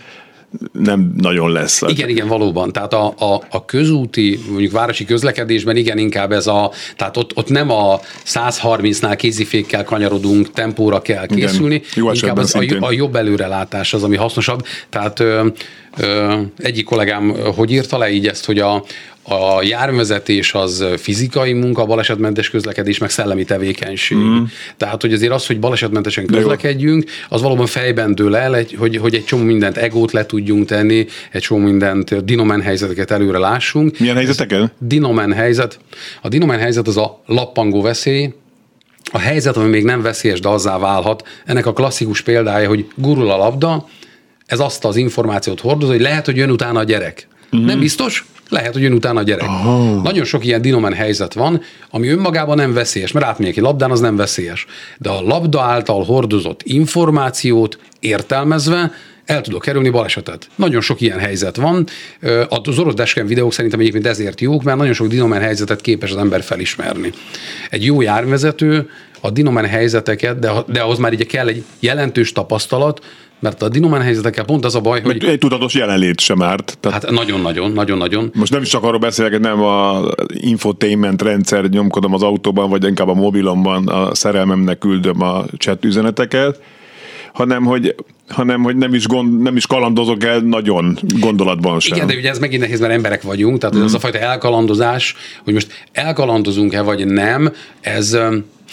nem 0.71 1.13
nagyon 1.17 1.51
lesz. 1.51 1.81
Igen, 1.87 2.09
igen, 2.09 2.27
valóban. 2.27 2.71
Tehát 2.71 2.93
a, 2.93 3.13
a, 3.17 3.43
a 3.49 3.65
közúti, 3.65 4.39
mondjuk 4.49 4.71
városi 4.71 5.05
közlekedésben 5.05 5.75
igen, 5.75 5.97
inkább 5.97 6.31
ez 6.31 6.47
a, 6.47 6.71
tehát 6.95 7.17
ott, 7.17 7.37
ott 7.37 7.49
nem 7.49 7.69
a 7.69 7.99
130-nál 8.25 9.13
kézifékkel 9.17 9.83
kanyarodunk, 9.83 10.51
tempóra 10.51 11.01
kell 11.01 11.25
készülni, 11.25 11.75
igen, 11.75 11.87
jó 11.95 12.11
inkább 12.11 12.37
az 12.37 12.55
a, 12.55 12.63
a 12.79 12.91
jobb 12.91 13.15
előrelátás 13.15 13.93
az, 13.93 14.03
ami 14.03 14.15
hasznosabb. 14.15 14.65
Tehát 14.89 15.19
ö, 15.19 15.47
ö, 15.97 16.39
egyik 16.57 16.85
kollégám 16.85 17.35
hogy 17.55 17.71
írta 17.71 17.97
le 17.97 18.09
így 18.09 18.27
ezt, 18.27 18.45
hogy 18.45 18.59
a, 18.59 18.83
a 19.29 19.63
járművezetés 19.63 20.53
az 20.53 20.85
fizikai 20.97 21.53
munka, 21.53 21.81
a 21.81 21.85
balesetmentes 21.85 22.49
közlekedés 22.49 22.97
meg 22.97 23.09
szellemi 23.09 23.43
tevékenység. 23.43 24.17
Mm. 24.17 24.43
Tehát, 24.77 25.01
hogy 25.01 25.13
azért 25.13 25.31
az, 25.31 25.45
hogy 25.45 25.59
balesetmentesen 25.59 26.25
közlekedjünk, 26.25 27.09
az 27.29 27.41
valóban 27.41 27.65
fejben 27.65 28.15
dől 28.15 28.35
el, 28.35 28.55
egy, 28.55 28.75
hogy, 28.79 28.97
hogy 28.97 29.15
egy 29.15 29.25
csomó 29.25 29.43
mindent 29.43 29.77
egót 29.77 30.11
le 30.11 30.25
tudjunk 30.25 30.65
tenni, 30.65 31.05
egy 31.31 31.41
csomó 31.41 31.65
mindent 31.65 32.25
dinomen 32.25 32.61
helyzeteket 32.61 33.11
előre 33.11 33.37
lássunk. 33.37 33.99
Milyen 33.99 34.15
helyzeteken? 34.15 34.71
Dinomen 34.77 35.33
helyzet. 35.33 35.79
A 36.21 36.27
dinomen 36.27 36.59
helyzet 36.59 36.87
az 36.87 36.97
a 36.97 37.21
lappangó 37.25 37.81
veszély, 37.81 38.33
a 39.11 39.17
helyzet, 39.17 39.57
ami 39.57 39.69
még 39.69 39.83
nem 39.83 40.01
veszélyes, 40.01 40.39
de 40.39 40.49
azzá 40.49 40.77
válhat, 40.77 41.27
ennek 41.45 41.65
a 41.65 41.73
klasszikus 41.73 42.21
példája, 42.21 42.67
hogy 42.67 42.87
gurul 42.95 43.29
a 43.29 43.37
labda, 43.37 43.87
ez 44.45 44.59
azt 44.59 44.85
az 44.85 44.95
információt 44.95 45.59
hordoz, 45.59 45.89
hogy 45.89 46.01
lehet, 46.01 46.25
hogy 46.25 46.35
jön 46.35 46.49
utána 46.49 46.79
a 46.79 46.83
gyerek. 46.83 47.27
Uh-huh. 47.51 47.67
Nem 47.67 47.79
biztos, 47.79 48.25
lehet, 48.49 48.73
hogy 48.73 48.81
jön 48.81 48.93
utána 48.93 49.19
a 49.19 49.23
gyerek. 49.23 49.47
Aha. 49.47 50.01
Nagyon 50.01 50.25
sok 50.25 50.45
ilyen 50.45 50.61
dinomen 50.61 50.93
helyzet 50.93 51.33
van, 51.33 51.61
ami 51.89 52.07
önmagában 52.07 52.55
nem 52.55 52.73
veszélyes, 52.73 53.11
mert 53.11 53.25
átmegyek 53.25 53.57
egy 53.57 53.63
labdán, 53.63 53.91
az 53.91 53.99
nem 53.99 54.15
veszélyes. 54.15 54.65
De 54.97 55.09
a 55.09 55.21
labda 55.21 55.61
által 55.61 56.03
hordozott 56.03 56.61
információt 56.63 57.79
értelmezve 57.99 58.91
el 59.25 59.41
tudok 59.41 59.61
kerülni 59.61 59.89
balesetet. 59.89 60.47
Nagyon 60.55 60.81
sok 60.81 61.01
ilyen 61.01 61.19
helyzet 61.19 61.55
van. 61.55 61.87
Az 62.49 62.79
orosz 62.79 62.93
dashcam 62.93 63.27
videók 63.27 63.53
szerintem 63.53 63.79
egyébként 63.79 64.07
ezért 64.07 64.41
jók, 64.41 64.63
mert 64.63 64.77
nagyon 64.77 64.93
sok 64.93 65.07
dinomen 65.07 65.41
helyzetet 65.41 65.81
képes 65.81 66.11
az 66.11 66.17
ember 66.17 66.43
felismerni. 66.43 67.11
Egy 67.69 67.85
jó 67.85 68.01
járvezető 68.01 68.89
a 69.21 69.29
dinomen 69.29 69.65
helyzeteket, 69.65 70.39
de, 70.39 70.51
de 70.67 70.81
ahhoz 70.81 70.97
már 70.97 71.11
ugye 71.11 71.23
kell 71.23 71.47
egy 71.47 71.63
jelentős 71.79 72.31
tapasztalat, 72.31 73.01
mert 73.39 73.61
a 73.61 73.69
dinomen 73.69 74.01
helyzetekkel 74.01 74.45
pont 74.45 74.65
az 74.65 74.75
a 74.75 74.81
baj, 74.81 75.01
hogy... 75.01 75.23
Egy 75.23 75.37
tudatos 75.37 75.73
jelenlét 75.73 76.19
sem 76.19 76.41
árt. 76.41 76.77
Tehát... 76.79 77.03
Hát 77.03 77.11
nagyon-nagyon, 77.11 77.71
nagyon-nagyon. 77.71 78.31
Most 78.33 78.51
nem 78.51 78.61
is 78.61 78.69
csak 78.69 78.83
arról 78.83 78.99
beszélek, 78.99 79.31
hogy 79.31 79.41
nem 79.41 79.61
a 79.61 80.01
infotainment 80.27 81.21
rendszer 81.21 81.63
nyomkodom 81.69 82.13
az 82.13 82.23
autóban, 82.23 82.69
vagy 82.69 82.83
inkább 82.83 83.07
a 83.07 83.13
mobilomban 83.13 83.87
a 83.87 84.15
szerelmemnek 84.15 84.77
küldöm 84.77 85.21
a 85.21 85.45
chat 85.57 85.85
üzeneteket, 85.85 86.61
hanem 87.33 87.63
hogy 87.63 87.95
hanem 88.27 88.63
hogy 88.63 88.75
nem 88.75 88.93
is, 88.93 89.07
gond, 89.07 89.41
nem 89.41 89.55
is 89.55 89.67
kalandozok 89.67 90.23
el 90.23 90.39
nagyon 90.39 90.97
gondolatban 91.19 91.79
sem. 91.79 91.95
Igen, 91.95 92.07
de 92.07 92.15
ugye 92.15 92.29
ez 92.29 92.39
megint 92.39 92.61
nehéz, 92.61 92.79
mert 92.79 92.93
emberek 92.93 93.21
vagyunk, 93.21 93.57
tehát 93.57 93.75
mm. 93.75 93.81
az 93.81 93.93
a 93.93 93.99
fajta 93.99 94.17
elkalandozás, 94.17 95.15
hogy 95.43 95.53
most 95.53 95.85
elkalandozunk-e 95.91 96.81
vagy 96.81 97.05
nem, 97.05 97.53
ez 97.81 98.17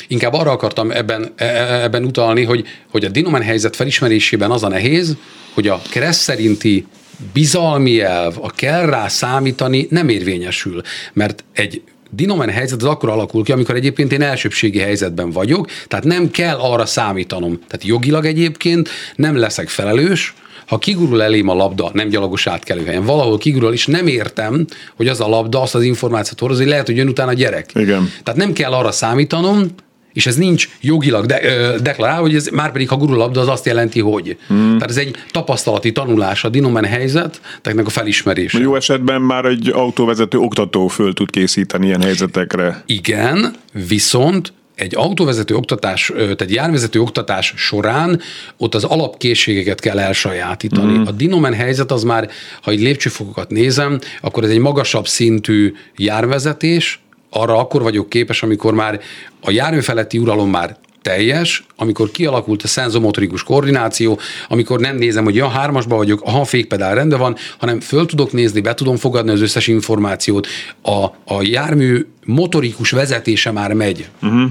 inkább 0.09 0.33
arra 0.33 0.51
akartam 0.51 0.91
ebben, 0.91 1.33
e, 1.37 1.45
e, 1.45 1.83
ebben 1.83 2.05
utalni, 2.05 2.45
hogy, 2.45 2.65
hogy 2.91 3.05
a 3.05 3.09
dinomen 3.09 3.43
helyzet 3.43 3.77
felismerésében 3.77 4.51
az 4.51 4.63
a 4.63 4.69
nehéz, 4.69 5.17
hogy 5.55 5.69
a 5.69 5.83
kereszt 5.91 6.21
szerinti 6.21 6.87
bizalmi 7.33 8.01
elv, 8.01 8.35
a 8.41 8.51
kell 8.51 8.87
rá 8.87 9.09
számítani 9.09 9.87
nem 9.91 10.09
érvényesül, 10.09 10.83
mert 11.13 11.45
egy 11.53 11.83
dinomen 12.11 12.51
helyzet 12.51 12.83
az 12.83 12.89
akkor 12.89 13.09
alakul 13.09 13.45
ki, 13.45 13.53
amikor 13.53 13.75
egyébként 13.75 14.13
én 14.13 14.23
elsőbségi 14.23 14.79
helyzetben 14.79 15.31
vagyok, 15.31 15.71
tehát 15.89 16.05
nem 16.05 16.31
kell 16.31 16.57
arra 16.57 16.87
számítanom. 16.87 17.59
Tehát 17.67 17.85
jogilag 17.85 18.25
egyébként 18.25 18.89
nem 19.17 19.37
leszek 19.37 19.69
felelős, 19.69 20.35
ha 20.67 20.79
kigurul 20.79 21.23
elém 21.23 21.49
a 21.49 21.55
labda, 21.55 21.91
nem 21.93 22.09
gyalogos 22.09 22.47
átkelőhelyen, 22.47 23.05
valahol 23.05 23.39
kigurul, 23.39 23.73
és 23.73 23.87
nem 23.87 24.07
értem, 24.07 24.67
hogy 24.97 25.09
az 25.09 25.21
a 25.21 25.29
labda 25.29 25.63
azt 25.63 25.75
az 25.75 25.83
információt 25.83 26.41
hordoz, 26.41 26.59
hogy 26.59 26.67
lehet, 26.67 26.87
hogy 26.87 26.97
jön 26.97 27.09
utána 27.09 27.31
a 27.31 27.35
gyerek. 27.35 27.71
Igen. 27.75 28.11
Tehát 28.23 28.41
nem 28.41 28.53
kell 28.53 28.73
arra 28.73 28.91
számítanom, 28.91 29.75
és 30.17 30.27
ez 30.27 30.37
nincs 30.37 30.69
jogilag 30.81 31.27
de, 31.27 31.41
ö, 31.43 31.77
deklarálva, 31.83 32.21
hogy 32.21 32.35
ez 32.35 32.49
már 32.49 32.73
pedig, 32.73 32.89
ha 32.89 32.97
gurul 32.97 33.17
labda, 33.17 33.41
az 33.41 33.49
azt 33.49 33.67
jelenti, 33.67 34.01
hogy. 34.01 34.37
Hmm. 34.47 34.79
Tehát 34.79 34.91
ez 34.91 34.97
egy 34.97 35.17
tapasztalati 35.31 35.93
tanulás, 35.93 36.45
a 36.45 36.49
dinomen 36.49 36.85
helyzet, 36.85 37.41
tehát 37.63 37.87
a 37.87 37.91
felismerése. 37.91 38.59
Jó 38.59 38.77
esetben 38.77 39.23
már 39.23 39.45
egy 39.45 39.69
autóvezető 39.69 40.39
oktató 40.39 40.87
föl 40.89 41.13
tud 41.13 41.31
készíteni 41.31 41.87
ilyen 41.87 42.03
helyzetekre. 42.03 42.83
Igen, 42.87 43.55
viszont 43.89 44.53
egy 44.75 44.97
autóvezető 44.97 45.55
oktatás, 45.55 46.13
tehát 46.17 46.51
járvezető 46.51 47.01
oktatás 47.01 47.55
során 47.57 48.21
ott 48.57 48.75
az 48.75 48.85
alapkészségeket 48.85 49.81
kell 49.81 49.99
elsajátítani. 49.99 50.99
Mm. 50.99 51.03
A 51.07 51.11
dinomen 51.11 51.55
helyzet 51.55 51.93
az 51.93 52.03
már, 52.03 52.31
ha 52.63 52.71
egy 52.71 52.81
lépcsőfokokat 52.81 53.51
nézem, 53.51 53.99
akkor 54.21 54.45
ez 54.45 54.51
egy 54.51 54.59
magasabb 54.59 55.07
szintű 55.07 55.75
járvezetés, 55.97 57.01
arra 57.41 57.59
akkor 57.59 57.83
vagyok 57.83 58.09
képes, 58.09 58.43
amikor 58.43 58.75
már 58.75 59.01
a 59.41 59.51
járműfeletti 59.51 60.19
uralom 60.19 60.51
már 60.51 60.77
teljes, 61.03 61.65
amikor 61.77 62.11
kialakult 62.11 62.63
a 62.63 62.67
szenzomotorikus 62.67 63.43
koordináció, 63.43 64.19
amikor 64.49 64.81
nem 64.81 64.97
nézem, 64.97 65.25
hogy 65.25 65.35
ja, 65.35 65.49
hármasba 65.49 65.97
vagyok, 65.97 66.21
ha 66.29 66.41
a 66.41 66.45
fékpedál 66.45 66.95
rendben 66.95 67.19
van, 67.19 67.37
hanem 67.59 67.81
föl 67.81 68.07
tudok 68.07 68.33
nézni, 68.33 68.61
be 68.61 68.75
tudom 68.75 68.97
fogadni 68.97 69.31
az 69.31 69.41
összes 69.41 69.67
információt, 69.67 70.47
a, 70.83 71.05
a 71.35 71.43
jármű 71.43 72.07
motorikus 72.25 72.91
vezetése 72.91 73.51
már 73.51 73.73
megy. 73.73 74.09
Uh-huh. 74.23 74.51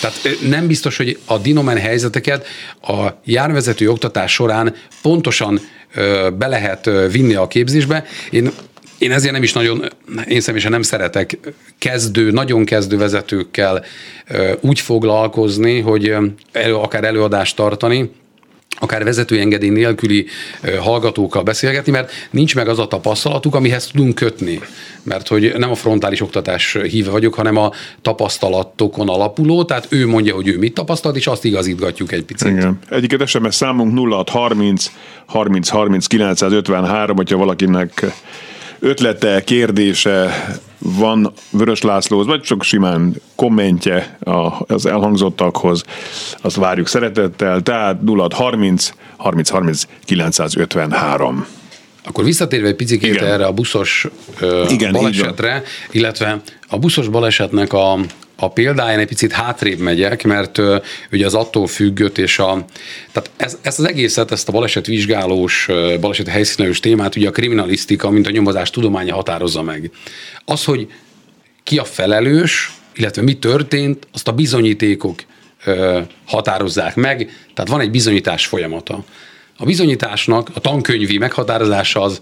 Tehát 0.00 0.20
nem 0.48 0.66
biztos, 0.66 0.96
hogy 0.96 1.18
a 1.24 1.38
dinomen 1.38 1.78
helyzeteket 1.78 2.46
a 2.82 3.08
járvezető 3.24 3.90
oktatás 3.90 4.32
során 4.32 4.74
pontosan 5.02 5.60
be 6.38 6.46
lehet 6.46 6.90
vinni 7.10 7.34
a 7.34 7.46
képzésbe. 7.46 8.04
Én 8.30 8.50
én 8.98 9.12
ezért 9.12 9.32
nem 9.32 9.42
is 9.42 9.52
nagyon, 9.52 9.84
én 10.28 10.40
személyesen 10.40 10.72
nem 10.72 10.82
szeretek 10.82 11.38
kezdő, 11.78 12.30
nagyon 12.30 12.64
kezdő 12.64 12.96
vezetőkkel 12.96 13.84
úgy 14.60 14.80
foglalkozni, 14.80 15.80
hogy 15.80 16.14
elő, 16.52 16.74
akár 16.74 17.04
előadást 17.04 17.56
tartani, 17.56 18.10
akár 18.78 19.04
vezetői 19.04 19.40
engedély 19.40 19.70
nélküli 19.70 20.26
hallgatókkal 20.80 21.42
beszélgetni, 21.42 21.92
mert 21.92 22.12
nincs 22.30 22.54
meg 22.54 22.68
az 22.68 22.78
a 22.78 22.86
tapasztalatuk, 22.86 23.54
amihez 23.54 23.86
tudunk 23.86 24.14
kötni. 24.14 24.60
Mert 25.02 25.28
hogy 25.28 25.54
nem 25.56 25.70
a 25.70 25.74
frontális 25.74 26.20
oktatás 26.20 26.76
híve 26.88 27.10
vagyok, 27.10 27.34
hanem 27.34 27.56
a 27.56 27.70
tapasztalatokon 28.02 29.08
alapuló, 29.08 29.64
tehát 29.64 29.86
ő 29.88 30.06
mondja, 30.06 30.34
hogy 30.34 30.48
ő 30.48 30.58
mit 30.58 30.74
tapasztalt, 30.74 31.16
és 31.16 31.26
azt 31.26 31.44
igazítgatjuk 31.44 32.12
egy 32.12 32.24
picit. 32.24 32.48
Igen. 32.48 32.78
Egyiket 32.90 33.28
SMS 33.28 33.54
számunk 33.54 33.98
0630 33.98 34.90
30 35.26 35.68
30 35.68 36.06
953, 36.06 37.16
hogyha 37.16 37.36
valakinek 37.36 38.04
ötlete, 38.84 39.44
kérdése 39.44 40.46
van 40.78 41.32
Vörös 41.50 41.82
Lászlóhoz, 41.82 42.26
vagy 42.26 42.40
csak 42.40 42.62
simán 42.62 43.14
kommentje 43.34 44.18
az 44.66 44.86
elhangzottakhoz, 44.86 45.84
azt 46.40 46.56
várjuk 46.56 46.88
szeretettel, 46.88 47.60
tehát 47.60 47.96
0630 48.06 48.90
30 49.16 49.48
30 49.48 49.82
953. 50.04 51.46
Akkor 52.04 52.24
visszatérve 52.24 52.68
egy 52.68 52.76
picit 52.76 53.20
erre 53.20 53.46
a 53.46 53.52
buszos 53.52 54.06
Igen, 54.68 54.92
balesetre, 54.92 55.62
illetve 55.90 56.40
a 56.68 56.78
buszos 56.78 57.08
balesetnek 57.08 57.72
a, 57.72 57.98
a 58.44 58.48
példáján 58.48 58.98
egy 58.98 59.06
picit 59.06 59.32
hátrébb 59.32 59.78
megyek, 59.78 60.24
mert 60.24 60.58
ö, 60.58 60.76
ugye 61.12 61.26
az 61.26 61.34
attól 61.34 61.66
függött, 61.66 62.18
és 62.18 62.38
a, 62.38 62.64
tehát 63.12 63.30
ez, 63.36 63.58
ezt 63.62 63.78
az 63.78 63.84
egészet, 63.84 64.30
ezt 64.30 64.48
a 64.48 64.52
balesetvizsgálós, 64.52 65.68
baleset 66.00 66.28
helyszínelős 66.28 66.80
témát 66.80 67.16
ugye 67.16 67.28
a 67.28 67.30
kriminalisztika, 67.30 68.10
mint 68.10 68.26
a 68.26 68.30
nyomozás 68.30 68.70
tudománya 68.70 69.14
határozza 69.14 69.62
meg. 69.62 69.90
Az, 70.44 70.64
hogy 70.64 70.88
ki 71.62 71.78
a 71.78 71.84
felelős, 71.84 72.72
illetve 72.94 73.22
mi 73.22 73.38
történt, 73.38 74.06
azt 74.12 74.28
a 74.28 74.32
bizonyítékok 74.32 75.22
ö, 75.64 76.00
határozzák 76.26 76.94
meg, 76.94 77.30
tehát 77.54 77.70
van 77.70 77.80
egy 77.80 77.90
bizonyítás 77.90 78.46
folyamata. 78.46 79.04
A 79.56 79.64
bizonyításnak 79.64 80.50
a 80.54 80.60
tankönyvi 80.60 81.18
meghatározása 81.18 82.00
az 82.00 82.20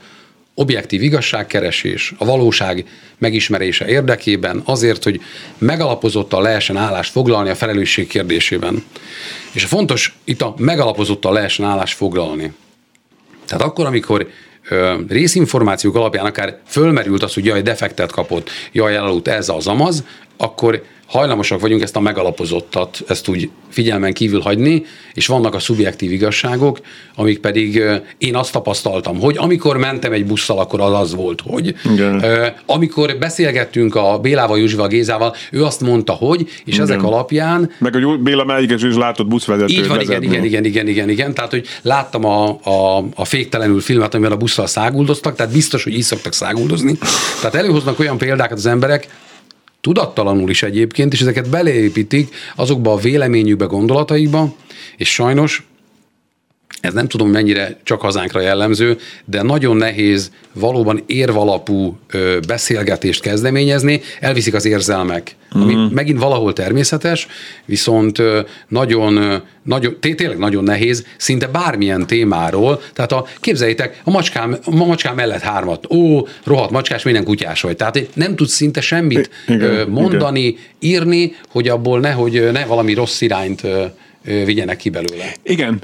objektív 0.55 1.03
igazságkeresés, 1.03 2.15
a 2.19 2.25
valóság 2.25 2.85
megismerése 3.19 3.87
érdekében, 3.89 4.63
azért, 4.65 5.05
hogy 5.05 5.21
megalapozottan 5.59 6.43
lehessen 6.43 6.77
állást 6.77 7.11
foglalni 7.13 7.51
a 7.51 7.55
felelősség 7.55 8.07
kérdésében. 8.07 8.85
És 9.53 9.65
fontos 9.65 10.15
itt 10.25 10.43
a 10.43 10.55
megalapozottan 10.59 11.33
lehessen 11.33 11.67
állást 11.67 11.97
foglalni. 11.97 12.53
Tehát 13.47 13.65
akkor, 13.65 13.87
amikor 13.87 14.29
ö, 14.69 14.95
részinformációk 15.09 15.95
alapján 15.95 16.27
akár 16.27 16.61
fölmerült 16.67 17.23
az, 17.23 17.35
hogy 17.35 17.45
jaj, 17.45 17.63
defektet 17.63 18.13
kapott, 18.13 18.51
jaj, 18.73 18.97
elaludt 18.97 19.29
ez 19.29 19.49
az 19.49 19.67
amaz, 19.67 20.05
akkor 20.37 20.83
hajlamosak 21.13 21.61
vagyunk 21.61 21.83
ezt 21.83 21.97
a 21.97 22.01
megalapozottat, 22.01 23.03
ezt 23.09 23.29
úgy 23.29 23.51
figyelmen 23.69 24.13
kívül 24.13 24.41
hagyni, 24.41 24.85
és 25.15 25.27
vannak 25.27 25.55
a 25.55 25.59
szubjektív 25.59 26.13
igazságok, 26.13 26.81
amik 27.15 27.39
pedig 27.39 27.83
én 28.19 28.37
azt 28.37 28.53
tapasztaltam, 28.53 29.21
hogy 29.21 29.37
amikor 29.39 29.77
mentem 29.77 30.13
egy 30.13 30.27
busszal, 30.27 30.59
akkor 30.59 30.81
az 30.81 31.01
az 31.01 31.15
volt, 31.15 31.41
hogy. 31.47 31.75
Igen. 31.93 32.25
Amikor 32.67 33.17
beszélgettünk 33.19 33.95
a 33.95 34.19
Bélával, 34.19 34.59
Józsival, 34.59 34.89
Gézával, 34.89 35.35
ő 35.51 35.65
azt 35.65 35.81
mondta, 35.81 36.13
hogy, 36.13 36.41
és 36.41 36.75
igen. 36.75 36.81
ezek 36.81 37.03
alapján... 37.03 37.71
Meg 37.79 37.93
hogy 37.93 38.21
Béla 38.21 38.45
melyiket 38.45 38.83
is 38.83 38.95
látott 38.95 39.27
buszvezetőt 39.27 39.71
Így 39.71 39.89
van, 39.89 40.01
igen, 40.01 40.23
igen, 40.23 40.45
igen, 40.45 40.65
igen, 40.65 40.89
igen, 40.89 41.09
igen, 41.09 41.35
tehát 41.35 41.51
hogy 41.51 41.67
láttam 41.83 42.25
a, 42.25 42.49
a, 42.49 43.05
a 43.15 43.25
féktelenül 43.25 43.81
filmet, 43.81 44.15
amivel 44.15 44.33
a 44.33 44.37
busszal 44.37 44.67
száguldoztak, 44.67 45.37
tehát 45.37 45.53
biztos, 45.53 45.85
hogy 45.85 45.95
így 45.95 46.03
szoktak 46.03 46.33
száguldozni. 46.33 46.99
Tehát 47.41 47.55
előhoznak 47.55 47.99
olyan 47.99 48.19
példákat 48.19 48.59
az 48.59 48.67
emberek, 48.67 49.09
tudattalanul 49.83 50.51
is 50.51 50.63
egyébként, 50.63 51.13
és 51.13 51.21
ezeket 51.21 51.51
beleépítik 51.51 52.35
azokba 52.57 52.93
a 52.93 52.97
véleményükbe, 52.97 53.65
gondolataikba, 53.65 54.55
és 54.97 55.13
sajnos 55.13 55.67
ez 56.83 56.93
nem 56.93 57.09
tudom 57.09 57.29
mennyire 57.29 57.77
csak 57.83 58.01
hazánkra 58.01 58.41
jellemző, 58.41 58.99
de 59.25 59.43
nagyon 59.43 59.77
nehéz 59.77 60.31
valóban 60.53 61.03
érvalapú 61.07 61.99
ö, 62.11 62.39
beszélgetést 62.47 63.21
kezdeményezni, 63.23 64.01
elviszik 64.21 64.55
az 64.55 64.65
érzelmek, 64.65 65.37
ami 65.51 65.75
mm. 65.75 65.85
megint 65.85 66.19
valahol 66.19 66.53
természetes, 66.53 67.27
viszont 67.65 68.19
ö, 68.19 68.41
nagyon, 68.69 69.17
ö, 69.17 69.37
nagyon 69.63 69.97
tényleg 70.01 70.39
nagyon 70.39 70.65
nehéz, 70.65 71.07
szinte 71.17 71.47
bármilyen 71.47 72.07
témáról, 72.07 72.81
tehát 72.93 73.13
a, 73.13 73.27
képzeljétek, 73.41 74.01
a 74.05 74.11
macskám, 74.11 74.57
a 74.65 74.75
macskám 74.75 75.15
mellett 75.15 75.41
hármat, 75.41 75.87
ó, 75.93 76.27
rohadt 76.45 76.71
macskás, 76.71 77.03
minden 77.03 77.25
kutyás 77.25 77.61
vagy. 77.61 77.77
Tehát 77.77 78.09
nem 78.15 78.37
tudsz 78.37 78.53
szinte 78.55 78.81
semmit 78.81 79.31
igen, 79.47 79.61
ö, 79.71 79.87
mondani, 79.87 80.41
igen. 80.41 80.61
írni, 80.79 81.37
hogy 81.49 81.69
abból 81.69 82.01
nehogy 82.01 82.49
ne 82.53 82.65
valami 82.65 82.95
rossz 82.95 83.21
irányt 83.21 83.65
ö, 83.65 83.85
vigyenek 84.45 84.77
ki 84.77 84.89
belőle. 84.89 85.35
Igen, 85.43 85.81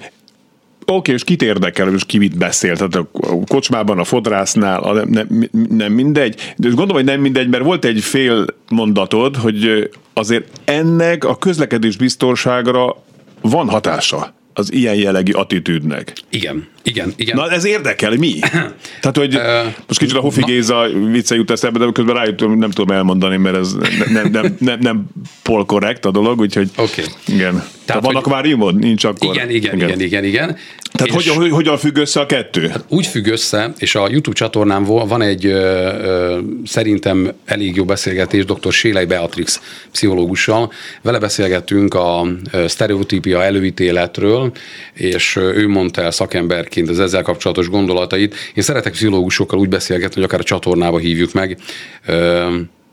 Oké, 0.93 1.13
és 1.13 1.25
kit 1.25 1.43
érdekel, 1.43 1.95
és 1.95 2.05
ki 2.05 2.19
mit 2.19 2.39
beszél? 2.39 2.77
Tehát 2.77 2.95
a 2.95 3.09
kocsmában, 3.47 3.99
a 3.99 4.05
fodrásznál, 4.05 4.83
a 4.83 4.93
nem, 4.93 5.27
nem, 5.31 5.49
nem 5.69 5.93
mindegy. 5.93 6.55
De 6.57 6.69
gondolom, 6.69 6.95
hogy 6.95 7.05
nem 7.05 7.21
mindegy, 7.21 7.49
mert 7.49 7.65
volt 7.65 7.85
egy 7.85 8.01
fél 8.01 8.45
mondatod, 8.71 9.37
hogy 9.37 9.91
azért 10.13 10.61
ennek 10.65 11.25
a 11.25 11.37
közlekedés 11.37 11.97
biztonságra 11.97 12.97
van 13.41 13.69
hatása 13.69 14.35
az 14.59 14.73
ilyen 14.73 14.95
jellegű 14.95 15.33
attitűdnek. 15.33 16.13
Igen, 16.31 16.69
igen, 16.83 17.13
igen. 17.17 17.37
Na 17.37 17.51
ez 17.51 17.65
érdekel, 17.65 18.17
mi? 18.17 18.39
Tehát, 19.01 19.17
hogy 19.17 19.39
most 19.87 19.99
kicsit 19.99 20.17
a 20.17 20.21
Hofi 20.21 20.43
Géza 20.45 20.89
vicce 21.11 21.35
jut 21.35 21.51
eszembe, 21.51 21.79
de 21.79 21.93
közben 21.93 22.15
rájöttem, 22.15 22.59
nem 22.59 22.71
tudom 22.71 22.97
elmondani, 22.97 23.37
mert 23.37 23.57
ez 23.57 23.73
nem, 24.13 24.31
nem, 24.33 24.57
nem, 24.59 24.79
nem 24.81 25.05
pol 25.43 25.65
korrekt 25.65 26.05
a 26.05 26.11
dolog, 26.11 26.41
úgyhogy 26.41 26.71
okay. 26.77 27.05
igen. 27.27 27.65
Tehát, 27.85 28.03
van 28.05 28.17
akváriumod? 28.17 28.79
Nincs 28.79 29.05
akkor? 29.05 29.35
Igen, 29.35 29.51
igen, 29.51 29.75
igen, 29.75 29.89
igen, 29.89 30.01
igen. 30.01 30.25
igen. 30.25 30.57
Tehát 30.93 31.15
hogyan, 31.15 31.37
hogy, 31.37 31.51
hogyan 31.51 31.77
függ 31.77 31.97
össze 31.97 32.21
a 32.21 32.27
kettő? 32.27 32.69
Hát 32.69 32.85
úgy 32.89 33.07
függ 33.07 33.27
össze, 33.27 33.73
és 33.79 33.95
a 33.95 34.09
YouTube 34.11 34.37
csatornám 34.37 34.85
van 34.85 35.23
egy 35.23 35.47
ö, 35.47 35.53
ö, 35.53 36.39
szerintem 36.65 37.33
elég 37.45 37.77
jó 37.77 37.85
beszélgetés 37.85 38.45
dr. 38.45 38.73
Sélei 38.73 39.05
Beatrix 39.05 39.61
pszichológussal. 39.93 40.73
Vele 41.03 41.19
beszélgettünk 41.19 41.95
a 41.95 42.27
sztereotípia 42.67 43.43
előítéletről, 43.43 44.48
és 44.95 45.37
ő 45.37 45.69
mondta 45.69 46.03
el 46.03 46.11
szakemberként 46.11 46.89
az 46.89 47.01
ezzel 47.01 47.23
kapcsolatos 47.23 47.69
gondolatait. 47.69 48.35
Én 48.55 48.63
szeretek 48.63 48.93
pszichológusokkal 48.93 49.59
úgy 49.59 49.69
beszélgetni, 49.69 50.15
hogy 50.15 50.25
akár 50.25 50.41
a 50.41 50.43
csatornába 50.43 50.99
hívjuk 50.99 51.33
meg. 51.33 51.59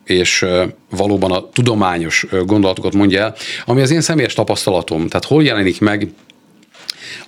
És 0.05 0.45
valóban 0.89 1.31
a 1.31 1.49
tudományos 1.49 2.25
gondolatokat 2.45 2.93
mondja 2.93 3.21
el, 3.21 3.35
ami 3.65 3.81
az 3.81 3.91
én 3.91 4.01
személyes 4.01 4.33
tapasztalatom. 4.33 5.07
Tehát 5.07 5.25
hol 5.25 5.43
jelenik 5.43 5.79
meg 5.81 6.07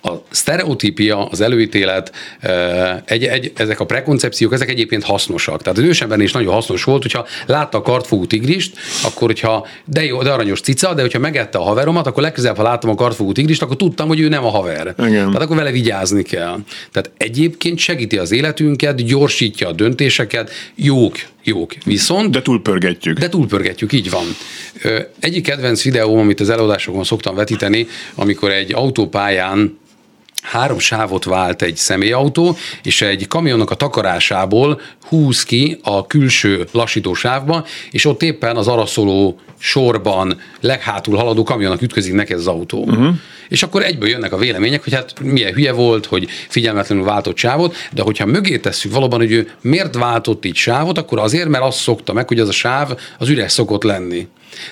a 0.03 0.09
sztereotípia, 0.29 1.25
az 1.25 1.41
előítélet, 1.41 2.11
egy, 3.05 3.23
egy, 3.23 3.51
ezek 3.55 3.79
a 3.79 3.85
prekoncepciók, 3.85 4.53
ezek 4.53 4.69
egyébként 4.69 5.03
hasznosak. 5.03 5.61
Tehát 5.61 5.77
az 5.77 5.83
ősemben 5.83 6.21
is 6.21 6.31
nagyon 6.31 6.53
hasznos 6.53 6.83
volt, 6.83 7.01
hogyha 7.01 7.25
látta 7.45 7.77
a 7.77 7.81
kartfogú 7.81 8.25
tigrist, 8.25 8.77
akkor 9.03 9.27
hogyha, 9.27 9.67
de 9.85 10.03
jó, 10.03 10.21
de 10.23 10.31
aranyos 10.31 10.61
cica, 10.61 10.93
de 10.93 11.01
hogyha 11.01 11.19
megette 11.19 11.57
a 11.57 11.61
haveromat, 11.61 12.07
akkor 12.07 12.23
legközelebb, 12.23 12.57
ha 12.57 12.63
láttam 12.63 12.89
a 12.89 12.95
kartfogú 12.95 13.31
tigrist, 13.31 13.61
akkor 13.61 13.75
tudtam, 13.75 14.07
hogy 14.07 14.19
ő 14.19 14.27
nem 14.27 14.45
a 14.45 14.49
haver. 14.49 14.93
Igen. 14.97 15.25
Tehát 15.25 15.41
akkor 15.41 15.55
vele 15.55 15.71
vigyázni 15.71 16.23
kell. 16.23 16.57
Tehát 16.91 17.11
egyébként 17.17 17.77
segíti 17.77 18.17
az 18.17 18.31
életünket, 18.31 19.05
gyorsítja 19.05 19.67
a 19.67 19.71
döntéseket, 19.71 20.51
jók, 20.75 21.15
jók. 21.47 21.73
Viszont... 21.85 22.31
De 22.31 22.41
túlpörgetjük. 22.41 23.17
De 23.17 23.29
túlpörgetjük, 23.29 23.93
így 23.93 24.09
van. 24.09 24.25
Egyik 25.19 25.43
kedvenc 25.43 25.83
videóm, 25.83 26.19
amit 26.19 26.39
az 26.39 26.49
előadásokon 26.49 27.03
szoktam 27.03 27.35
vetíteni, 27.35 27.87
amikor 28.15 28.51
egy 28.51 28.73
autópályán 28.73 29.77
három 30.51 30.79
sávot 30.79 31.23
vált 31.23 31.61
egy 31.61 31.75
személyautó, 31.75 32.57
és 32.83 33.01
egy 33.01 33.27
kamionnak 33.27 33.71
a 33.71 33.75
takarásából 33.75 34.81
húz 35.07 35.43
ki 35.43 35.79
a 35.83 36.07
külső 36.07 36.67
lassító 36.71 37.13
sávba, 37.13 37.65
és 37.91 38.05
ott 38.05 38.23
éppen 38.23 38.55
az 38.55 38.67
araszoló 38.67 39.39
sorban 39.59 40.39
leghátul 40.61 41.15
haladó 41.15 41.43
kamionnak 41.43 41.81
ütközik 41.81 42.13
neki 42.13 42.33
ez 42.33 42.39
az 42.39 42.47
autó. 42.47 42.83
Uh-huh. 42.83 43.15
És 43.49 43.63
akkor 43.63 43.83
egyből 43.83 44.09
jönnek 44.09 44.33
a 44.33 44.37
vélemények, 44.37 44.83
hogy 44.83 44.93
hát 44.93 45.19
milyen 45.19 45.53
hülye 45.53 45.71
volt, 45.71 46.05
hogy 46.05 46.27
figyelmetlenül 46.47 47.03
váltott 47.03 47.37
sávot, 47.37 47.75
de 47.93 48.01
hogyha 48.01 48.25
mögé 48.25 48.57
tesszük 48.57 48.91
valóban, 48.91 49.19
hogy 49.19 49.31
ő 49.31 49.51
miért 49.61 49.95
váltott 49.95 50.45
így 50.45 50.55
sávot, 50.55 50.97
akkor 50.97 51.19
azért, 51.19 51.49
mert 51.49 51.63
azt 51.63 51.79
szokta 51.79 52.13
meg, 52.13 52.27
hogy 52.27 52.39
az 52.39 52.47
a 52.47 52.51
sáv 52.51 52.97
az 53.17 53.29
üres 53.29 53.51
szokott 53.51 53.83
lenni. 53.83 54.27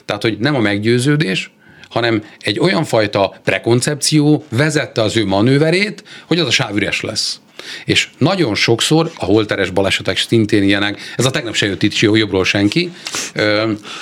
Tehát, 0.06 0.22
hogy 0.22 0.38
nem 0.38 0.56
a 0.56 0.60
meggyőződés, 0.60 1.52
hanem 1.96 2.24
egy 2.40 2.60
olyan 2.60 2.84
fajta 2.84 3.34
prekoncepció 3.44 4.44
vezette 4.50 5.02
az 5.02 5.18
ő 5.18 5.26
manőverét, 5.26 6.04
hogy 6.28 6.40
az 6.40 6.48
a 6.48 6.52
sáv 6.52 6.76
üres 6.76 7.02
lesz. 7.02 7.40
És 7.86 8.08
nagyon 8.18 8.56
sokszor 8.56 9.12
a 9.18 9.26
holteres 9.26 9.70
balesetek 9.70 10.18
szintén 10.18 10.64
ilyenek, 10.64 11.14
ez 11.18 11.26
a 11.26 11.32
tegnap 11.32 11.56
se 11.56 11.66
jött 11.66 11.84
itt 11.84 12.00
jobbról 12.00 12.46
senki, 12.46 12.92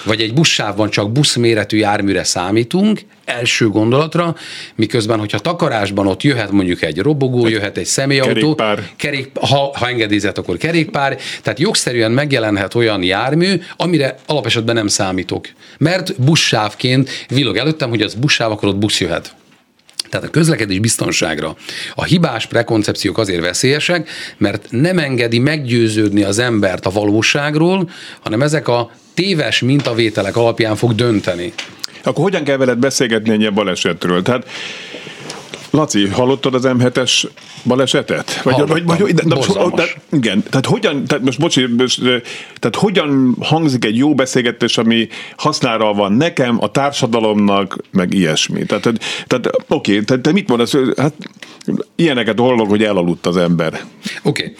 vagy 0.04 0.22
egy 0.22 0.34
buszsávban 0.34 0.90
csak 0.90 1.12
buszméretű 1.12 1.78
járműre 1.78 2.24
számítunk, 2.24 3.02
első 3.26 3.70
gondolatra, 3.70 4.36
miközben, 4.76 5.20
hogyha 5.20 5.40
takarásban 5.40 6.08
ott 6.08 6.24
jöhet 6.24 6.52
mondjuk 6.52 6.82
egy 6.82 7.00
robogó, 7.00 7.48
jöhet 7.48 7.78
egy 7.78 7.86
személyautó, 7.86 8.34
kerékpár. 8.34 8.90
Kerék, 8.96 9.30
ha, 9.40 9.72
ha 9.78 9.88
engedélyezett, 9.88 10.38
akkor 10.38 10.58
kerékpár, 10.58 11.18
tehát 11.42 11.60
jogszerűen 11.60 12.12
megjelenhet 12.12 12.76
olyan 12.76 13.04
jármű, 13.04 13.62
amire 13.78 14.16
alapesetben 14.26 14.76
nem 14.76 14.88
számítok. 14.88 15.48
Mert 15.78 16.22
buszsávként 16.22 17.10
villog 17.28 17.58
előttem, 17.58 17.90
hogy 17.90 18.02
az 18.02 18.14
buszsáv, 18.14 18.52
akkor 18.52 18.70
ott 18.70 18.78
busz 18.78 19.00
jöhet. 19.00 19.36
Tehát 20.10 20.28
a 20.28 20.30
közlekedés 20.30 20.80
biztonságra 20.80 21.56
a 21.96 22.04
hibás 22.04 22.46
prekoncepciók 22.46 23.18
azért 23.18 23.42
veszélyesek, 23.42 24.10
mert 24.38 24.68
nem 24.70 24.98
engedi 24.98 25.40
meggyőződni 25.40 26.24
az 26.24 26.40
embert 26.40 26.86
a 26.86 26.90
valóságról, 26.90 27.90
hanem 28.20 28.42
ezek 28.42 28.68
a 28.68 28.92
téves 29.14 29.62
mintavételek 29.62 30.38
alapján 30.38 30.76
fog 30.76 30.96
dönteni. 30.96 31.54
Akkor 32.04 32.24
hogyan 32.24 32.44
kell 32.44 32.58
veled 32.58 32.78
beszélgetni 32.78 33.32
egy 33.32 33.40
ilyen 33.40 33.54
balesetről? 33.54 34.22
Tehát 34.22 34.46
Laci, 35.74 36.08
hallottad 36.08 36.54
az 36.54 36.64
M7-es 36.66 37.24
balesetet? 37.64 38.42
Vagy, 38.44 38.68
vagy, 38.68 38.84
vagy, 38.84 39.14
de, 39.14 39.24
de, 39.24 39.36
de, 39.76 39.84
igen, 40.12 40.44
tehát 40.50 40.66
hogyan, 40.66 41.06
tehát 41.06 41.24
most 41.24 41.40
bocsi, 41.40 41.66
most, 41.78 42.02
tehát 42.60 42.76
hogyan 42.76 43.36
hangzik 43.40 43.86
egy 43.86 43.98
jó 43.98 44.16
beszélgetés, 44.16 44.78
ami 44.78 45.08
hasznára 45.38 45.94
van 45.94 46.12
nekem, 46.12 46.58
a 46.62 46.72
társadalomnak, 46.72 47.78
meg 47.92 48.14
ilyesmi. 48.14 48.66
Tehát, 48.66 48.84
tehát 49.28 49.50
oké, 49.68 50.02
tehát 50.02 50.24
te 50.24 50.32
mit 50.32 50.50
mondasz? 50.50 50.76
Hát 50.98 51.14
ilyeneket 51.96 52.40
hallok, 52.40 52.70
hogy 52.70 52.84
elaludt 52.84 53.26
az 53.26 53.38
ember. 53.38 53.82
Oké, 54.24 54.44
okay 54.44 54.56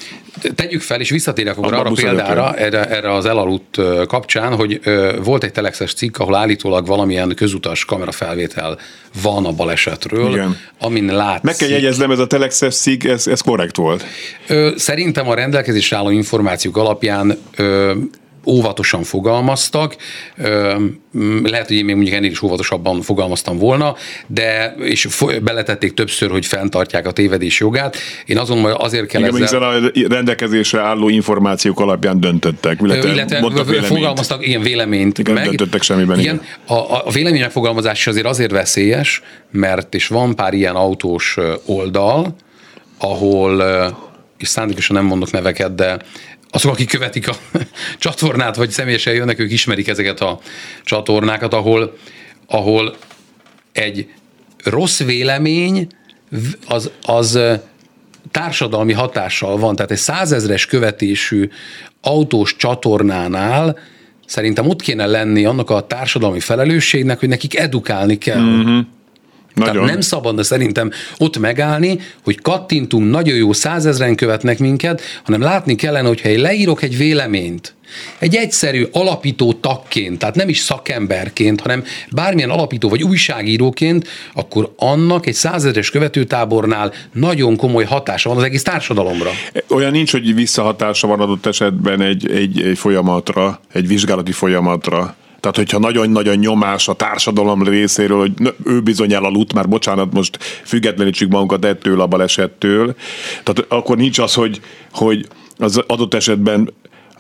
tegyük 0.56 0.82
fel, 0.82 1.00
és 1.00 1.10
visszatérek 1.10 1.58
akkor 1.58 1.74
arra 1.74 1.92
példára, 1.92 2.54
erre, 2.54 2.86
erre 2.86 3.14
az 3.14 3.26
elaludt 3.26 3.78
kapcsán, 4.08 4.56
hogy 4.56 4.82
volt 5.24 5.44
egy 5.44 5.52
telexes 5.52 5.94
cikk, 5.94 6.20
ahol 6.20 6.36
állítólag 6.36 6.88
valamilyen 6.88 7.34
közutas 7.36 7.86
kamerafelvétel 7.86 8.80
van 9.22 9.46
a 9.46 9.52
balesetről, 9.52 10.32
Igen. 10.32 10.58
amin 10.80 11.06
látszik. 11.06 11.44
Meg 11.44 11.56
kell 11.56 11.70
jegyeznem, 11.70 12.12
ez 12.12 12.20
a 12.20 12.28
telexes 12.28 12.76
cikk, 12.76 13.04
ez, 13.04 13.28
ez 13.28 13.42
korrekt 13.42 13.76
volt. 13.76 14.06
Szerintem 14.76 15.30
a 15.30 15.34
rendelkezésre 15.34 15.98
álló 15.98 16.10
információk 16.10 16.78
alapján 16.78 17.38
óvatosan 18.46 19.04
fogalmaztak, 19.04 19.96
lehet, 21.44 21.68
hogy 21.68 21.76
én 21.76 21.86
még 21.86 21.96
mondjuk 21.96 22.16
ennél 22.16 22.32
is 22.32 22.42
óvatosabban 22.42 23.02
fogalmaztam 23.02 23.58
volna, 23.58 23.96
de 24.28 24.76
és 24.80 25.08
beletették 25.42 25.94
többször, 25.94 26.32
hogy 26.32 26.46
fenntartják 26.46 27.08
a 27.08 27.12
tévedés 27.12 27.60
jogát. 27.60 27.98
Én 28.26 28.38
azon 28.38 28.58
majd 28.58 28.76
azért 28.78 29.06
kell 29.06 29.22
Igen, 29.22 29.44
ezzel... 29.44 29.64
a 29.64 29.92
rendelkezésre 30.10 30.82
álló 30.82 31.10
információk 31.10 31.80
alapján 31.80 32.20
döntöttek, 32.20 32.80
illetve, 32.82 33.10
illetve 33.10 33.82
fogalmaztak 33.82 34.48
ilyen 34.48 34.62
véleményt 34.62 35.18
igen, 35.18 35.34
meg. 35.34 35.46
döntöttek 35.46 35.82
semmiben. 35.82 36.20
Igen, 36.20 36.36
igen. 36.36 36.78
A, 36.78 37.08
a 37.08 37.12
vélemény 37.12 37.42
megfogalmazás 37.42 38.08
azért 38.08 38.26
azért 38.26 38.52
veszélyes, 38.52 39.22
mert 39.52 39.96
és 39.96 40.08
van 40.08 40.36
pár 40.36 40.54
ilyen 40.54 40.76
autós 40.76 41.38
oldal, 41.66 42.36
ahol 42.98 43.64
és 44.38 44.50
szándékosan 44.50 44.96
nem 44.96 45.06
mondok 45.06 45.32
neveket, 45.32 45.76
de 45.76 45.98
azok, 46.54 46.72
akik 46.72 46.90
követik 46.90 47.28
a 47.28 47.36
csatornát, 47.98 48.56
vagy 48.56 48.70
személyesen 48.70 49.14
jönnek, 49.14 49.40
ők 49.40 49.52
ismerik 49.52 49.88
ezeket 49.88 50.22
a 50.22 50.40
csatornákat, 50.84 51.54
ahol, 51.54 51.98
ahol 52.48 52.96
egy 53.72 54.08
rossz 54.64 55.02
vélemény 55.02 55.88
az, 56.68 56.92
az 57.02 57.40
társadalmi 58.32 58.94
hatással 58.94 59.58
van. 59.58 59.76
Tehát 59.76 59.92
egy 59.92 59.98
százezres 59.98 60.66
követésű 60.66 61.50
autós 62.02 62.56
csatornánál 62.56 63.78
szerintem 64.26 64.70
ott 64.70 64.82
kéne 64.82 65.06
lenni 65.06 65.46
annak 65.46 65.70
a 65.70 65.88
társadalmi 65.88 66.40
felelősségnek, 66.40 67.20
hogy 67.20 67.30
nekik 67.30 67.60
edukálni 67.60 68.18
kell. 68.18 68.42
Mm-hmm. 68.42 68.80
Nagyon. 69.54 69.74
Tehát 69.74 69.90
nem 69.90 70.02
szabadna 70.02 70.44
szerintem 70.44 70.92
ott 71.18 71.38
megállni, 71.38 72.00
hogy 72.24 72.42
kattintunk, 72.42 73.10
nagyon 73.10 73.36
jó 73.36 73.54
százezren 73.54 74.16
követnek 74.16 74.60
minket, 74.60 75.02
hanem 75.24 75.42
látni 75.42 75.76
kellene, 75.76 76.08
hogyha 76.08 76.30
én 76.30 76.40
leírok 76.40 76.82
egy 76.82 76.98
véleményt, 76.98 77.76
egy 78.20 78.36
egyszerű 78.36 78.88
alapító 78.92 79.54
tagként, 79.54 80.20
tehát 80.20 80.36
nem 80.36 80.50
is 80.50 80.60
szakemberként, 80.60 81.62
hanem 81.62 81.84
bármilyen 82.12 82.50
alapító 82.50 82.90
vagy 82.90 83.04
újságíróként, 83.04 84.08
akkor 84.34 84.74
annak 84.78 85.26
egy 85.26 85.34
százezeres 85.34 85.90
követőtábornál 85.90 86.94
nagyon 87.12 87.56
komoly 87.56 87.84
hatása 87.84 88.30
van 88.30 88.38
az 88.38 88.44
egész 88.44 88.64
társadalomra. 88.64 89.30
Olyan 89.68 89.92
nincs, 89.92 90.12
hogy 90.12 90.36
visszahatása 90.36 91.08
van 91.08 91.20
adott 91.20 91.46
esetben 91.46 92.02
egy, 92.02 92.32
egy, 92.32 92.62
egy 92.62 92.78
folyamatra, 92.78 93.60
egy 93.74 93.88
vizsgálati 93.88 94.32
folyamatra. 94.32 95.16
Tehát, 95.44 95.58
hogyha 95.58 95.80
nagyon-nagyon 95.80 96.36
nyomás 96.36 96.88
a 96.88 96.94
társadalom 96.94 97.64
részéről, 97.64 98.20
hogy 98.20 98.54
ő 98.66 98.82
bizony 98.82 99.14
elaludt, 99.14 99.54
már 99.54 99.68
bocsánat, 99.70 100.14
most 100.14 100.38
függetlenítsük 100.64 101.30
magunkat 101.30 101.66
ettől 101.66 102.02
a 102.02 102.08
balesettől, 102.08 102.96
tehát 103.44 103.66
akkor 103.68 103.98
nincs 103.98 104.20
az, 104.20 104.34
hogy, 104.34 104.62
hogy 104.92 105.28
az 105.58 105.84
adott 105.88 106.14
esetben 106.14 106.74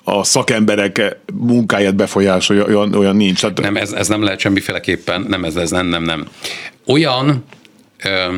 a 0.03 0.23
szakemberek 0.23 1.17
munkáját 1.33 1.95
befolyásolja, 1.95 2.65
olyan, 2.65 2.95
olyan 2.95 3.15
nincs. 3.15 3.39
Tehát... 3.39 3.61
Nem, 3.61 3.75
ez, 3.75 3.91
ez 3.91 4.07
nem 4.07 4.23
lehet 4.23 4.39
semmiféleképpen, 4.39 5.25
nem, 5.27 5.43
ez, 5.43 5.55
ez 5.55 5.69
nem, 5.69 5.87
nem, 5.87 6.03
nem. 6.03 6.27
Olyan 6.85 7.43
ö, 8.03 8.37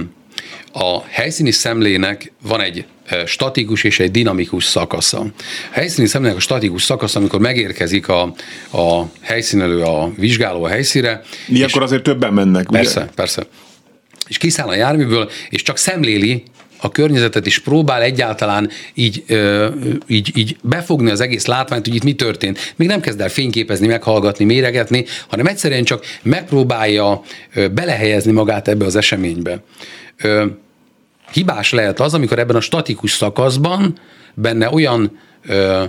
a 0.73 1.01
helyszíni 1.09 1.51
szemlének 1.51 2.31
van 2.41 2.61
egy 2.61 2.85
statikus 3.25 3.83
és 3.83 3.99
egy 3.99 4.11
dinamikus 4.11 4.63
szakasza. 4.63 5.19
A 5.19 5.25
helyszíni 5.71 6.07
szemlének 6.07 6.37
a 6.37 6.39
statikus 6.39 6.83
szakasz, 6.83 7.15
amikor 7.15 7.39
megérkezik 7.39 8.07
a, 8.07 8.21
a 8.71 9.03
helyszínelő, 9.21 9.81
a 9.81 10.11
vizsgáló 10.17 10.63
a 10.63 10.67
helyszíre. 10.67 11.21
Ilyenkor 11.47 11.83
azért 11.83 12.03
többen 12.03 12.33
mennek. 12.33 12.67
Persze, 12.71 13.01
ugye? 13.01 13.09
persze. 13.15 13.47
És 14.27 14.37
kiszáll 14.37 14.67
a 14.67 14.75
járműből, 14.75 15.29
és 15.49 15.61
csak 15.61 15.77
szemléli 15.77 16.43
a 16.77 16.91
környezetet 16.91 17.45
is 17.45 17.59
próbál 17.59 18.01
egyáltalán 18.01 18.69
így, 18.93 19.23
ö, 19.27 19.69
így, 20.07 20.31
így 20.37 20.57
befogni 20.61 21.11
az 21.11 21.19
egész 21.19 21.45
látványt, 21.45 21.85
hogy 21.85 21.95
itt 21.95 22.03
mi 22.03 22.13
történt. 22.13 22.73
Még 22.75 22.87
nem 22.87 22.99
kezd 22.99 23.21
el 23.21 23.29
fényképezni, 23.29 23.87
meghallgatni, 23.87 24.45
méregetni, 24.45 25.05
hanem 25.27 25.45
egyszerűen 25.45 25.83
csak 25.83 26.05
megpróbálja 26.21 27.21
belehelyezni 27.71 28.31
magát 28.31 28.67
ebbe 28.67 28.85
az 28.85 28.95
eseménybe. 28.95 29.63
Ö, 30.17 30.45
hibás 31.31 31.71
lehet 31.71 31.99
az, 31.99 32.13
amikor 32.13 32.39
ebben 32.39 32.55
a 32.55 32.61
statikus 32.61 33.11
szakaszban 33.11 33.99
benne 34.33 34.69
olyan 34.69 35.19
ö, 35.47 35.83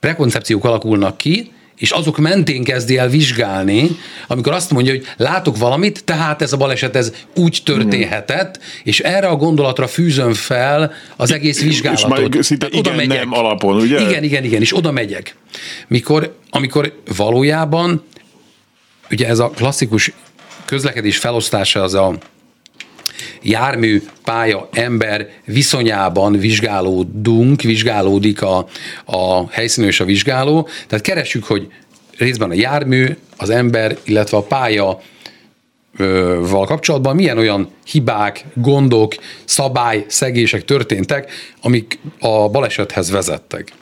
prekoncepciók 0.00 0.64
alakulnak 0.64 1.16
ki, 1.16 1.50
és 1.80 1.90
azok 1.90 2.18
mentén 2.18 2.64
kezdi 2.64 2.98
el 2.98 3.08
vizsgálni, 3.08 3.90
amikor 4.26 4.52
azt 4.52 4.70
mondja, 4.70 4.92
hogy 4.92 5.06
látok 5.16 5.56
valamit, 5.56 6.04
tehát 6.04 6.42
ez 6.42 6.52
a 6.52 6.56
baleset 6.56 6.96
ez 6.96 7.12
úgy 7.34 7.60
történhetett, 7.64 8.58
és 8.82 9.00
erre 9.00 9.26
a 9.26 9.36
gondolatra 9.36 9.86
fűzöm 9.86 10.32
fel 10.32 10.92
az 11.16 11.32
egész 11.32 11.62
vizsgálatot. 11.62 12.18
És 12.18 12.18
majd 12.18 12.42
szinte 12.42 12.66
igen, 12.70 12.94
megyek. 12.94 13.18
nem 13.18 13.32
alapon, 13.32 13.76
ugye? 13.76 14.00
Igen, 14.00 14.22
igen, 14.22 14.44
igen, 14.44 14.60
és 14.60 14.76
oda 14.76 14.90
megyek. 14.90 15.36
Mikor, 15.88 16.34
amikor 16.50 17.00
valójában, 17.16 18.04
ugye 19.10 19.28
ez 19.28 19.38
a 19.38 19.48
klasszikus 19.48 20.12
közlekedés 20.64 21.18
felosztása 21.18 21.82
az 21.82 21.94
a 21.94 22.14
jármű, 23.42 24.02
pálya, 24.24 24.68
ember 24.72 25.28
viszonyában 25.44 26.32
vizsgálódunk, 26.32 27.62
vizsgálódik 27.62 28.42
a, 28.42 28.66
a 29.04 29.50
helyszínű 29.50 29.86
és 29.86 30.00
a 30.00 30.04
vizsgáló. 30.04 30.68
Tehát 30.86 31.04
keressük, 31.04 31.44
hogy 31.44 31.68
részben 32.18 32.50
a 32.50 32.54
jármű, 32.54 33.16
az 33.36 33.50
ember, 33.50 33.96
illetve 34.04 34.36
a 34.36 34.42
pálya 34.42 35.00
val 36.40 36.66
kapcsolatban 36.66 37.14
milyen 37.14 37.38
olyan 37.38 37.70
hibák, 37.84 38.44
gondok, 38.54 39.14
szabály, 39.44 40.04
szegések 40.08 40.64
történtek, 40.64 41.32
amik 41.60 41.98
a 42.18 42.48
balesethez 42.48 43.10
vezettek. 43.10 43.72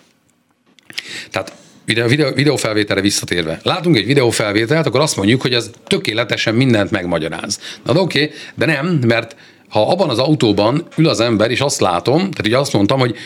Tehát 1.30 1.52
videó, 1.94 2.32
videófelvételre 2.34 3.00
visszatérve. 3.00 3.60
Látunk 3.62 3.96
egy 3.96 4.06
videófelvételt, 4.06 4.86
akkor 4.86 5.00
azt 5.00 5.16
mondjuk, 5.16 5.42
hogy 5.42 5.54
ez 5.54 5.70
tökéletesen 5.86 6.54
mindent 6.54 6.90
megmagyaráz. 6.90 7.60
Na 7.84 7.92
oké, 7.92 8.22
okay, 8.22 8.36
de 8.54 8.66
nem, 8.66 8.86
mert 9.06 9.36
ha 9.68 9.90
abban 9.90 10.08
az 10.08 10.18
autóban 10.18 10.86
ül 10.96 11.08
az 11.08 11.20
ember, 11.20 11.50
és 11.50 11.60
azt 11.60 11.80
látom, 11.80 12.18
tehát 12.18 12.46
ugye 12.46 12.58
azt 12.58 12.72
mondtam, 12.72 12.98
hogy 12.98 13.16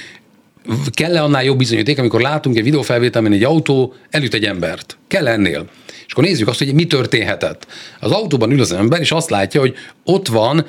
kell-e 0.91 1.23
annál 1.23 1.45
jobb 1.45 1.59
bizonyíték, 1.59 1.99
amikor 1.99 2.21
látunk 2.21 2.57
egy 2.57 2.63
videófelvételben 2.63 3.33
egy 3.33 3.45
autó 3.45 3.95
elüt 4.11 4.35
egy 4.35 4.45
embert? 4.45 4.97
Kell 5.09 5.29
ennél? 5.29 5.65
És 6.07 6.13
akkor 6.13 6.25
nézzük 6.25 6.49
azt, 6.49 6.59
hogy 6.59 6.75
mi 6.75 6.87
történhetett. 6.87 7.67
Az 8.01 8.11
autóban 8.11 8.51
ül 8.51 8.61
az 8.61 8.73
ember, 8.73 9.01
és 9.01 9.13
azt 9.13 9.31
látja, 9.31 9.61
hogy 9.61 9.75
ott 10.05 10.29
van 10.29 10.67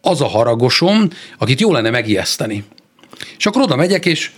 az 0.00 0.20
a 0.20 0.26
haragosom, 0.26 1.08
akit 1.38 1.60
jó 1.60 1.72
lenne 1.72 1.90
megijeszteni. 1.90 2.64
És 3.38 3.46
akkor 3.46 3.62
oda 3.62 3.76
megyek, 3.76 4.06
és 4.06 4.30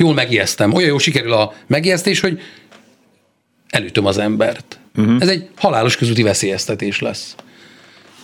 jól 0.00 0.14
megijesztem. 0.14 0.72
Olyan 0.72 0.88
jó 0.88 0.98
sikerül 0.98 1.32
a 1.32 1.52
megijesztés, 1.66 2.20
hogy 2.20 2.40
elütöm 3.68 4.06
az 4.06 4.18
embert. 4.18 4.78
Uh-huh. 4.96 5.16
Ez 5.18 5.28
egy 5.28 5.48
halálos 5.56 5.96
közúti 5.96 6.22
veszélyeztetés 6.22 7.00
lesz. 7.00 7.34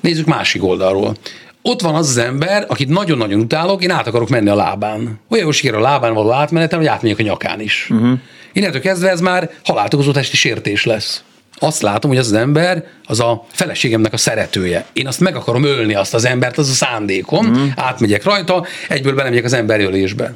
Nézzük 0.00 0.26
másik 0.26 0.64
oldalról. 0.64 1.16
Ott 1.62 1.80
van 1.80 1.94
az 1.94 2.08
az 2.08 2.16
ember, 2.16 2.64
akit 2.68 2.88
nagyon-nagyon 2.88 3.40
utálok, 3.40 3.82
én 3.82 3.90
át 3.90 4.06
akarok 4.06 4.28
menni 4.28 4.48
a 4.48 4.54
lábán. 4.54 5.20
Olyan 5.28 5.44
jó 5.44 5.50
sikerül 5.50 5.78
a 5.78 5.82
lábán 5.82 6.14
való 6.14 6.32
átmenetem, 6.32 6.78
hogy 6.78 6.88
átmegyek 6.88 7.18
a 7.18 7.22
nyakán 7.22 7.60
is. 7.60 7.88
Uh-huh. 7.90 8.18
Innentől 8.52 8.80
kezdve 8.80 9.10
ez 9.10 9.20
már 9.20 9.50
haláltokozó 9.64 10.12
testi 10.12 10.36
sértés 10.36 10.84
lesz 10.84 11.22
azt 11.58 11.82
látom, 11.82 12.10
hogy 12.10 12.18
az 12.18 12.26
az 12.26 12.32
ember 12.32 12.84
az 13.06 13.20
a 13.20 13.46
feleségemnek 13.52 14.12
a 14.12 14.16
szeretője. 14.16 14.86
Én 14.92 15.06
azt 15.06 15.20
meg 15.20 15.36
akarom 15.36 15.64
ölni 15.64 15.94
azt 15.94 16.14
az 16.14 16.24
embert, 16.24 16.58
az 16.58 16.68
a 16.68 16.72
szándékom, 16.72 17.46
mm. 17.46 17.68
átmegyek 17.76 18.24
rajta, 18.24 18.66
egyből 18.88 19.14
belemegyek 19.14 19.44
az 19.44 19.52
emberölésbe. 19.52 20.34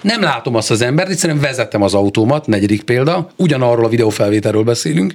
Nem 0.00 0.22
látom 0.22 0.54
azt 0.54 0.70
az 0.70 0.80
embert, 0.80 1.10
egyszerűen 1.10 1.40
vezettem 1.40 1.82
az 1.82 1.94
autómat, 1.94 2.46
negyedik 2.46 2.82
példa, 2.82 3.30
ugyanarról 3.36 3.84
a 3.84 3.88
videófelvételről 3.88 4.62
beszélünk, 4.62 5.14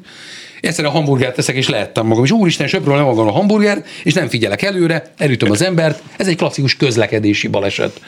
egyszerűen 0.62 0.93
a 0.93 0.97
hamburgert 0.97 1.36
teszek, 1.36 1.56
és 1.56 1.69
lehettem 1.69 2.06
magam, 2.06 2.23
és 2.23 2.32
úristen, 2.32 2.67
söpről 2.67 2.95
nem 2.95 3.06
magam 3.06 3.28
a 3.28 3.32
hamburger, 3.32 3.84
és 4.04 4.13
nem 4.13 4.28
figyelek 4.28 4.62
előre, 4.62 5.12
elütöm 5.17 5.52
az 5.52 5.62
embert, 5.62 6.04
ez 6.17 6.28
egy 6.28 6.36
klasszikus 6.36 6.75
közlekedési 6.75 7.47
baleset. 7.47 8.02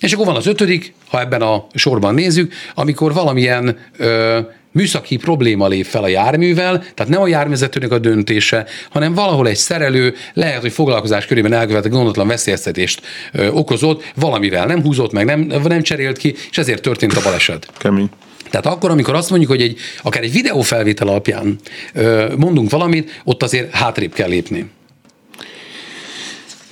És 0.00 0.12
akkor 0.12 0.26
van 0.26 0.36
az 0.36 0.46
ötödik, 0.46 0.94
ha 1.08 1.20
ebben 1.20 1.42
a 1.42 1.66
sorban 1.74 2.14
nézzük, 2.14 2.52
amikor 2.74 3.12
valamilyen 3.12 3.78
ö, 3.96 4.38
műszaki 4.72 5.16
probléma 5.16 5.68
lép 5.68 5.84
fel 5.84 6.02
a 6.02 6.08
járművel, 6.08 6.78
tehát 6.78 7.12
nem 7.12 7.22
a 7.22 7.26
járművezetőnek 7.26 7.90
a 7.90 7.98
döntése, 7.98 8.66
hanem 8.90 9.14
valahol 9.14 9.48
egy 9.48 9.56
szerelő 9.56 10.14
lehet, 10.34 10.60
hogy 10.60 10.72
foglalkozás 10.72 11.26
körében 11.26 11.52
elkövetett 11.52 11.92
gondotlan 11.92 12.26
veszélyeztetést 12.26 13.02
ö, 13.32 13.48
okozott, 13.48 14.12
valamivel 14.14 14.66
nem 14.66 14.82
húzott 14.82 15.12
meg, 15.12 15.24
nem, 15.24 15.40
nem 15.64 15.82
cserélt 15.82 16.16
ki, 16.16 16.34
és 16.50 16.58
ezért 16.58 16.82
történt 16.82 17.16
a 17.16 17.22
baleset. 17.22 17.68
Kemény. 17.78 18.08
Tehát 18.50 18.66
akkor, 18.66 18.90
amikor 18.90 19.14
azt 19.14 19.30
mondjuk, 19.30 19.50
hogy 19.50 19.62
egy, 19.62 19.78
akár 20.02 20.22
egy 20.22 20.32
videófelvétel 20.32 21.08
alapján 21.08 21.58
ö, 21.92 22.32
mondunk 22.36 22.70
valamit, 22.70 23.20
ott 23.24 23.42
azért 23.42 23.74
hátrébb 23.74 24.12
kell 24.12 24.28
lépni. 24.28 24.70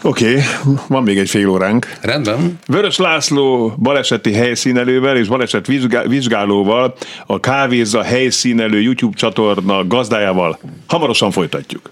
Oké, 0.03 0.31
okay, 0.31 0.43
van 0.89 1.03
még 1.03 1.19
egy 1.19 1.31
fél 1.31 1.49
óránk. 1.49 1.97
Rendben. 2.01 2.59
Vörös 2.67 2.97
László 2.97 3.75
baleseti 3.79 4.33
helyszínelővel 4.33 5.17
és 5.17 5.29
baleset 5.29 5.67
vizsgálóval, 6.07 6.95
a 7.27 7.41
Kávéza 7.41 8.03
helyszínelő 8.03 8.81
YouTube 8.81 9.17
csatorna 9.17 9.87
gazdájával 9.87 10.59
hamarosan 10.87 11.31
folytatjuk. 11.31 11.91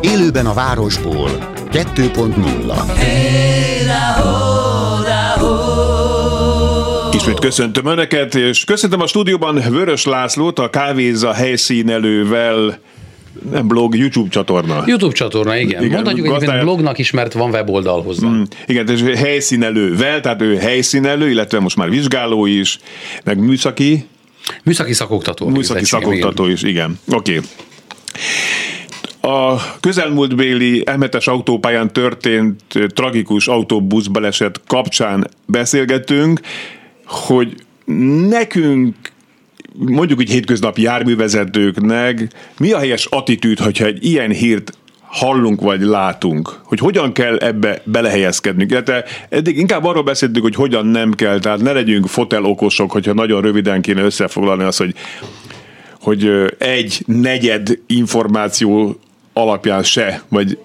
Élőben 0.00 0.46
a 0.46 0.54
városból 0.54 1.30
2.0 1.72 2.96
hey, 2.96 3.40
Ismét 7.12 7.38
köszöntöm 7.38 7.86
Önöket, 7.86 8.34
és 8.34 8.64
köszöntöm 8.64 9.00
a 9.00 9.06
stúdióban 9.06 9.54
Vörös 9.70 10.04
Lászlót, 10.04 10.58
a 10.58 10.70
Kávéza 10.70 11.32
helyszínelővel 11.32 12.78
nem 13.50 13.66
blog, 13.66 13.96
YouTube 13.96 14.28
csatorna. 14.28 14.82
YouTube 14.86 15.14
csatorna, 15.14 15.56
igen. 15.56 15.82
igen 15.82 15.94
Mondhatjuk 15.94 16.26
gazdája... 16.26 16.36
egyébként 16.36 16.64
blognak 16.64 16.98
is, 16.98 17.10
mert 17.10 17.32
van 17.32 17.50
weboldal 17.50 18.02
hozzá. 18.02 18.28
Mm, 18.28 18.42
igen, 18.66 18.88
és 18.88 19.02
helyszínelővel, 19.20 20.20
tehát 20.20 20.42
ő 20.42 20.56
helyszínelő, 20.56 21.30
illetve 21.30 21.60
most 21.60 21.76
már 21.76 21.90
vizsgáló 21.90 22.46
is, 22.46 22.78
meg 23.24 23.38
műszaki. 23.38 24.06
Műszaki 24.64 24.92
szakoktató. 24.92 25.48
Műszaki 25.48 25.84
szakoktató 25.84 26.46
is, 26.46 26.62
igen. 26.62 26.98
Oké. 27.12 27.36
Okay. 27.36 27.48
A 29.22 29.56
közelmúltbéli 29.80 30.82
emetes 30.86 31.26
autópályán 31.26 31.92
történt 31.92 32.62
tragikus 32.94 33.48
autóbuszbaleset 33.48 34.60
kapcsán 34.66 35.26
beszélgetünk, 35.46 36.40
hogy 37.06 37.54
nekünk 38.28 38.94
mondjuk 39.86 40.18
úgy 40.18 40.30
hétköznapi 40.30 40.82
járművezetőknek 40.82 42.28
mi 42.58 42.72
a 42.72 42.78
helyes 42.78 43.06
attitűd, 43.06 43.58
hogyha 43.58 43.84
egy 43.84 44.04
ilyen 44.04 44.30
hírt 44.30 44.72
hallunk 45.06 45.60
vagy 45.60 45.80
látunk, 45.80 46.60
hogy 46.64 46.78
hogyan 46.78 47.12
kell 47.12 47.36
ebbe 47.36 47.82
belehelyezkedni. 47.84 48.64
De 48.64 49.04
eddig 49.28 49.58
inkább 49.58 49.84
arról 49.84 50.02
beszéltünk, 50.02 50.44
hogy 50.44 50.54
hogyan 50.54 50.86
nem 50.86 51.12
kell, 51.12 51.38
tehát 51.38 51.60
ne 51.60 51.72
legyünk 51.72 52.06
fotel 52.06 52.44
okosok, 52.44 52.90
hogyha 52.90 53.12
nagyon 53.12 53.40
röviden 53.40 53.80
kéne 53.80 54.02
összefoglalni 54.02 54.62
azt, 54.62 54.78
hogy 54.78 54.94
hogy 56.00 56.30
egy 56.58 57.02
negyed 57.06 57.78
információ 57.86 59.00
alapján 59.32 59.82
se, 59.82 60.22
vagy 60.28 60.58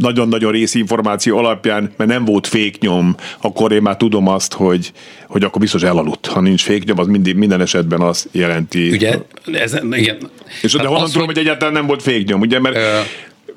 nagyon-nagyon 0.00 0.54
információ 0.72 1.38
alapján, 1.38 1.92
mert 1.96 2.10
nem 2.10 2.24
volt 2.24 2.46
féknyom, 2.46 3.14
akkor 3.40 3.72
én 3.72 3.82
már 3.82 3.96
tudom 3.96 4.28
azt, 4.28 4.54
hogy, 4.54 4.92
hogy 5.26 5.44
akkor 5.44 5.60
biztos 5.60 5.82
elaludt. 5.82 6.26
Ha 6.26 6.40
nincs 6.40 6.62
féknyom, 6.62 6.98
az 6.98 7.06
mindig, 7.06 7.36
minden 7.36 7.60
esetben 7.60 8.00
azt 8.00 8.28
jelenti. 8.32 8.90
Ugye, 8.90 9.18
ez, 9.52 9.76
igen. 9.90 10.18
És 10.62 10.72
de 10.72 10.86
honnan 10.86 11.06
tudom, 11.06 11.26
hogy, 11.26 11.36
hogy 11.36 11.44
egyáltalán 11.44 11.72
nem 11.72 11.86
volt 11.86 12.02
féknyom, 12.02 12.40
ugye, 12.40 12.60
mert 12.60 12.76
ö, 12.76 13.00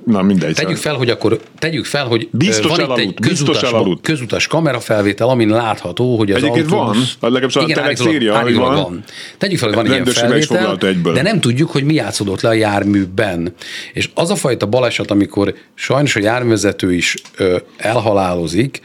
Na 0.05 0.21
mindegy. 0.21 0.55
Tegyük 0.55 0.77
fel, 0.77 0.93
hogy 0.93 1.09
akkor 1.09 1.39
tegyük 1.59 1.85
fel, 1.85 2.05
hogy 2.05 2.29
biztos 2.31 2.71
van 2.71 2.79
elaludt, 2.79 3.01
itt 3.01 3.07
egy 3.07 3.27
közutas, 3.27 3.61
biztos 3.61 3.97
közutas 4.01 4.47
kamerafelvétel, 4.47 5.27
amin 5.27 5.49
látható, 5.49 6.17
hogy 6.17 6.31
az 6.31 6.37
Egyébként 6.43 6.71
autóbusz... 6.71 7.17
van, 7.19 7.31
legalábbis 7.31 7.55
a 7.55 7.81
Telex 7.81 8.05
írja, 8.05 8.39
hogy 8.39 8.55
van. 8.55 8.75
van. 8.75 9.03
Tegyük 9.37 9.57
fel, 9.59 9.67
hogy 9.67 9.77
van 9.77 9.85
ilyen 9.85 10.05
felvétel, 10.05 10.77
de 11.13 11.21
nem 11.21 11.39
tudjuk, 11.39 11.71
hogy 11.71 11.83
mi 11.83 11.93
játszódott 11.93 12.41
le 12.41 12.49
a 12.49 12.53
járműben. 12.53 13.53
És 13.93 14.09
az 14.13 14.29
a 14.29 14.35
fajta 14.35 14.65
baleset, 14.65 15.11
amikor 15.11 15.55
sajnos 15.73 16.15
a 16.15 16.19
járművezető 16.19 16.93
is 16.93 17.15
ö, 17.37 17.57
elhalálozik, 17.77 18.81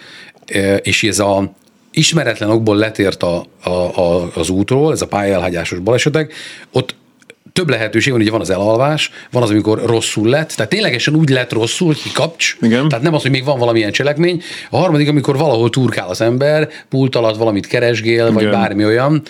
ö, 0.53 0.75
és 0.75 1.03
ez 1.03 1.19
a 1.19 1.55
ismeretlen 1.91 2.51
okból 2.51 2.77
letért 2.77 3.23
a, 3.23 3.45
a, 3.63 3.71
a, 3.71 4.31
az 4.35 4.51
útról, 4.51 4.93
ez 4.93 5.03
a 5.03 5.07
pályaelhagyásos 5.07 5.79
balesetek, 5.79 6.33
ott 6.73 6.95
több 7.57 7.71
lehetőség 7.71 8.13
van, 8.13 8.21
ugye 8.21 8.31
van 8.31 8.41
az 8.41 8.51
elalvás, 8.51 9.11
van 9.31 9.43
az, 9.43 9.51
amikor 9.51 9.83
rosszul 9.87 10.29
lett, 10.29 10.49
tehát 10.51 10.71
ténylegesen 10.71 11.15
úgy 11.15 11.29
lett 11.29 11.53
rosszul, 11.53 11.87
hogy 11.87 12.13
kapcs, 12.13 12.57
Igen. 12.61 12.89
tehát 12.89 13.05
nem 13.05 13.15
az, 13.15 13.23
hogy 13.23 13.31
még 13.31 13.45
van 13.45 13.59
valamilyen 13.59 13.93
cselekmény. 13.93 14.43
A 14.71 14.77
harmadik, 14.77 15.09
amikor 15.09 15.37
valahol 15.37 15.71
turkál 15.71 16.09
az 16.09 16.21
ember, 16.21 16.69
pult 16.89 17.17
alatt 17.17 17.37
valamit 17.37 17.67
keresgél, 17.67 18.21
Igen. 18.21 18.33
vagy 18.33 18.51
bármi 18.51 18.85
olyan, 18.85 19.23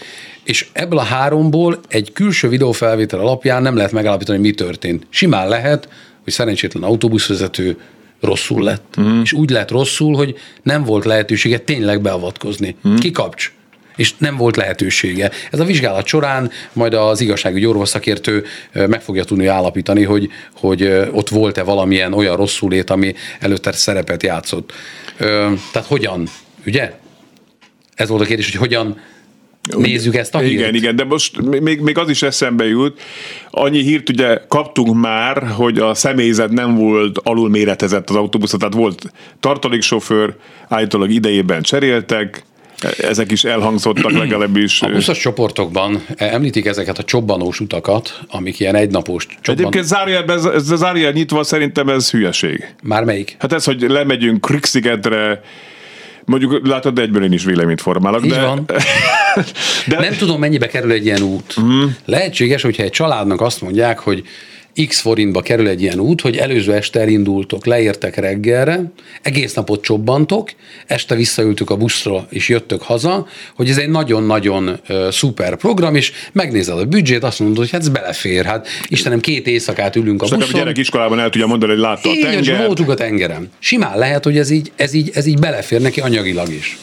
és 0.44 0.66
ebből 0.72 0.98
a 0.98 1.02
háromból 1.02 1.80
egy 1.88 2.12
külső 2.12 2.48
videófelvétel 2.48 3.20
alapján 3.20 3.62
nem 3.62 3.76
lehet 3.76 3.92
megállapítani, 3.92 4.38
hogy 4.38 4.46
mi 4.46 4.52
történt. 4.52 5.06
Simán 5.10 5.48
lehet, 5.48 5.88
hogy 6.24 6.32
szerencsétlen 6.32 6.82
autóbuszvezető 6.82 7.76
rosszul 8.20 8.62
lett. 8.62 8.94
Uh-huh. 8.98 9.20
És 9.22 9.32
úgy 9.32 9.50
lett 9.50 9.70
rosszul, 9.70 10.14
hogy 10.14 10.34
nem 10.62 10.84
volt 10.84 11.04
lehetősége 11.04 11.58
tényleg 11.58 12.00
beavatkozni. 12.00 12.76
Uh-huh. 12.82 13.00
Kikapcs 13.00 13.52
és 13.96 14.14
nem 14.18 14.36
volt 14.36 14.56
lehetősége. 14.56 15.30
Ez 15.50 15.60
a 15.60 15.64
vizsgálat 15.64 16.06
során 16.06 16.50
majd 16.72 16.94
az 16.94 17.20
igazságügyi 17.20 17.66
orvosszakértő 17.66 18.44
meg 18.72 19.02
fogja 19.02 19.24
tudni 19.24 19.46
állapítani, 19.46 20.02
hogy, 20.02 20.28
hogy 20.54 20.82
ott 21.12 21.28
volt-e 21.28 21.62
valamilyen 21.62 22.12
olyan 22.12 22.36
rosszulét, 22.36 22.90
ami 22.90 23.14
előtte 23.40 23.72
szerepet 23.72 24.22
játszott. 24.22 24.72
Tehát 25.72 25.86
hogyan, 25.86 26.28
ugye? 26.66 26.92
Ez 27.94 28.08
volt 28.08 28.22
a 28.22 28.24
kérdés, 28.24 28.50
hogy 28.50 28.60
hogyan 28.60 29.00
nézzük 29.76 30.16
ezt 30.16 30.34
a 30.34 30.38
hírt. 30.38 30.52
Igen, 30.52 30.74
igen, 30.74 30.96
de 30.96 31.04
most 31.04 31.40
még, 31.60 31.80
még 31.80 31.98
az 31.98 32.08
is 32.08 32.22
eszembe 32.22 32.66
jut, 32.66 33.00
annyi 33.50 33.82
hírt 33.82 34.08
ugye 34.08 34.40
kaptunk 34.48 35.00
már, 35.00 35.46
hogy 35.46 35.78
a 35.78 35.94
személyzet 35.94 36.50
nem 36.50 36.74
volt 36.74 37.18
alulméretezett 37.18 38.10
az 38.10 38.16
autóbuszon, 38.16 38.58
tehát 38.58 38.74
volt 38.74 39.12
tartaléksofőr, 39.40 40.34
állítólag 40.68 41.10
idejében 41.10 41.62
cseréltek, 41.62 42.44
ezek 42.98 43.32
is 43.32 43.44
elhangzottak 43.44 44.12
legalábbis. 44.22 44.82
A 44.82 44.88
buszos 44.88 45.18
csoportokban 45.18 46.04
említik 46.16 46.66
ezeket 46.66 46.98
a 46.98 47.02
csobbanós 47.02 47.60
utakat, 47.60 48.20
amik 48.28 48.60
ilyen 48.60 48.74
egynapos 48.74 49.26
csobban... 49.26 49.60
Egyébként 49.60 49.84
zárójelben, 49.84 50.36
ez, 50.36 50.44
ez 50.44 50.78
zárójel 50.78 51.12
nyitva 51.12 51.42
szerintem 51.42 51.88
ez 51.88 52.10
hülyeség. 52.10 52.74
Már 52.82 53.04
melyik? 53.04 53.36
Hát 53.38 53.52
ez, 53.52 53.64
hogy 53.64 53.80
lemegyünk 53.80 54.40
Krikszigetre, 54.40 55.42
Mondjuk 56.26 56.66
látod, 56.66 56.94
de 56.94 57.02
egyből 57.02 57.24
én 57.24 57.32
is 57.32 57.44
véleményt 57.44 57.80
formálok. 57.80 58.24
Így 58.24 58.30
de... 58.30 58.40
van. 58.40 58.64
de... 59.88 60.00
Nem 60.00 60.16
tudom, 60.16 60.40
mennyibe 60.40 60.66
kerül 60.66 60.90
egy 60.90 61.04
ilyen 61.04 61.22
út. 61.22 61.60
Mm. 61.60 61.84
Lehetséges, 62.04 62.62
hogyha 62.62 62.82
egy 62.82 62.90
családnak 62.90 63.40
azt 63.40 63.60
mondják, 63.60 63.98
hogy 63.98 64.22
x 64.88 65.00
forintba 65.00 65.40
kerül 65.40 65.68
egy 65.68 65.82
ilyen 65.82 65.98
út, 65.98 66.20
hogy 66.20 66.36
előző 66.36 66.72
este 66.72 67.00
elindultok, 67.00 67.66
leértek 67.66 68.16
reggelre, 68.16 68.92
egész 69.22 69.54
napot 69.54 69.82
csobbantok, 69.82 70.50
este 70.86 71.14
visszaültük 71.14 71.70
a 71.70 71.76
buszra, 71.76 72.26
és 72.30 72.48
jöttök 72.48 72.82
haza, 72.82 73.26
hogy 73.54 73.68
ez 73.68 73.78
egy 73.78 73.88
nagyon-nagyon 73.88 74.80
uh, 74.88 75.10
szuper 75.10 75.56
program, 75.56 75.94
és 75.94 76.12
megnézed 76.32 76.78
a 76.78 76.84
büdzsét, 76.84 77.24
azt 77.24 77.38
mondod, 77.38 77.58
hogy 77.58 77.70
hát 77.70 77.80
ez 77.80 77.88
belefér, 77.88 78.44
hát 78.44 78.68
Istenem, 78.88 79.20
két 79.20 79.46
éjszakát 79.46 79.96
ülünk 79.96 80.22
a 80.22 80.24
buszon. 80.24 80.42
a 80.42 80.58
gyerek 80.58 80.78
iskolában 80.78 81.20
el 81.20 81.30
tudja 81.30 81.46
mondani, 81.46 81.72
hogy 81.72 81.80
látta 81.80 82.08
így, 82.08 82.24
a 82.24 82.28
tengert. 82.28 82.66
voltunk 82.66 82.90
a 82.90 82.94
tengerem. 82.94 83.48
Simán 83.58 83.98
lehet, 83.98 84.24
hogy 84.24 84.38
ez 84.38 84.50
így, 84.50 84.72
ez, 84.76 84.92
így, 84.92 85.10
ez 85.14 85.26
így 85.26 85.38
belefér 85.38 85.80
neki 85.80 86.00
anyagilag 86.00 86.52
is. 86.52 86.78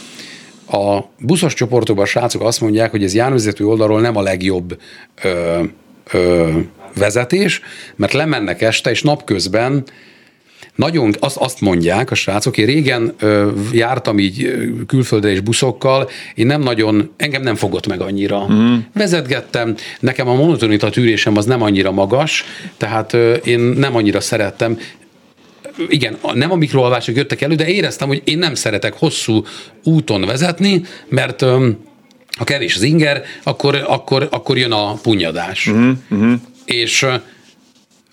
A 0.72 1.00
buszos 1.20 1.54
csoportokban 1.54 2.04
a 2.04 2.08
srácok 2.08 2.42
azt 2.42 2.62
mondják, 2.62 2.92
hogy 2.92 3.04
ez 3.04 3.14
járművezető 3.14 3.66
oldalról 3.66 4.02
nem 4.02 4.18
a 4.18 4.22
legjobb 4.22 4.78
ö, 5.24 5.64
ö, 6.12 6.50
vezetés, 6.96 7.62
mert 7.96 8.14
lemennek 8.14 8.62
este, 8.62 8.90
és 8.90 9.02
napközben 9.02 9.84
nagyon 10.76 11.14
azt, 11.20 11.38
azt 11.38 11.62
mondják 11.62 12.12
a 12.12 12.16
srácok, 12.16 12.58
én 12.58 12.66
régen 12.66 13.14
ö, 13.20 13.52
jártam 13.72 14.20
így 14.20 14.54
külföldre 14.88 15.32
és 15.32 15.40
buszokkal, 15.40 16.10
én 16.36 16.46
nem 16.46 16.62
nagyon, 16.62 17.12
engem 17.18 17.42
nem 17.42 17.56
fogott 17.56 17.88
meg 17.88 18.02
annyira. 18.02 18.48
Mm. 18.52 18.76
Vezetgettem, 18.94 19.76
nekem 20.00 20.28
a 20.28 20.34
monotonita 20.34 20.90
tűrésem 20.90 21.38
az 21.38 21.46
nem 21.46 21.62
annyira 21.62 21.92
magas, 21.92 22.44
tehát 22.78 23.14
ö, 23.14 23.34
én 23.34 23.60
nem 23.60 23.96
annyira 23.96 24.22
szerettem, 24.22 24.78
igen, 25.88 26.18
nem 26.34 26.52
a 26.52 26.56
mikroalvások 26.56 27.16
jöttek 27.16 27.42
elő, 27.42 27.56
de 27.56 27.68
éreztem, 27.68 28.08
hogy 28.08 28.22
én 28.24 28.38
nem 28.38 28.56
szeretek 28.56 28.94
hosszú 28.94 29.44
úton 29.84 30.26
vezetni, 30.26 30.82
mert 31.08 31.42
ö, 31.42 31.70
ha 32.38 32.44
kevés 32.44 32.76
az 32.76 32.82
inger, 32.82 33.24
akkor, 33.44 33.84
akkor, 33.88 34.28
akkor 34.32 34.58
jön 34.58 34.72
a 34.72 34.94
punyadás. 34.94 35.68
Uh-huh, 35.68 35.98
uh-huh 36.10 36.34
és 36.66 37.06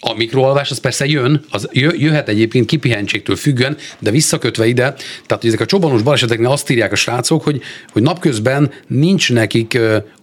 a 0.00 0.14
mikroalvás 0.14 0.70
az 0.70 0.78
persze 0.78 1.06
jön, 1.06 1.44
az 1.50 1.68
jöhet 1.72 2.28
egyébként 2.28 2.66
kipihentségtől 2.66 3.36
függően, 3.36 3.76
de 3.98 4.10
visszakötve 4.10 4.66
ide, 4.66 4.82
tehát 5.26 5.42
hogy 5.42 5.46
ezek 5.46 5.60
a 5.60 5.66
csobanós 5.66 6.02
baleseteknél 6.02 6.50
azt 6.50 6.70
írják 6.70 6.92
a 6.92 6.96
srácok, 6.96 7.42
hogy, 7.42 7.60
hogy 7.92 8.02
napközben 8.02 8.70
nincs 8.86 9.32
nekik 9.32 9.78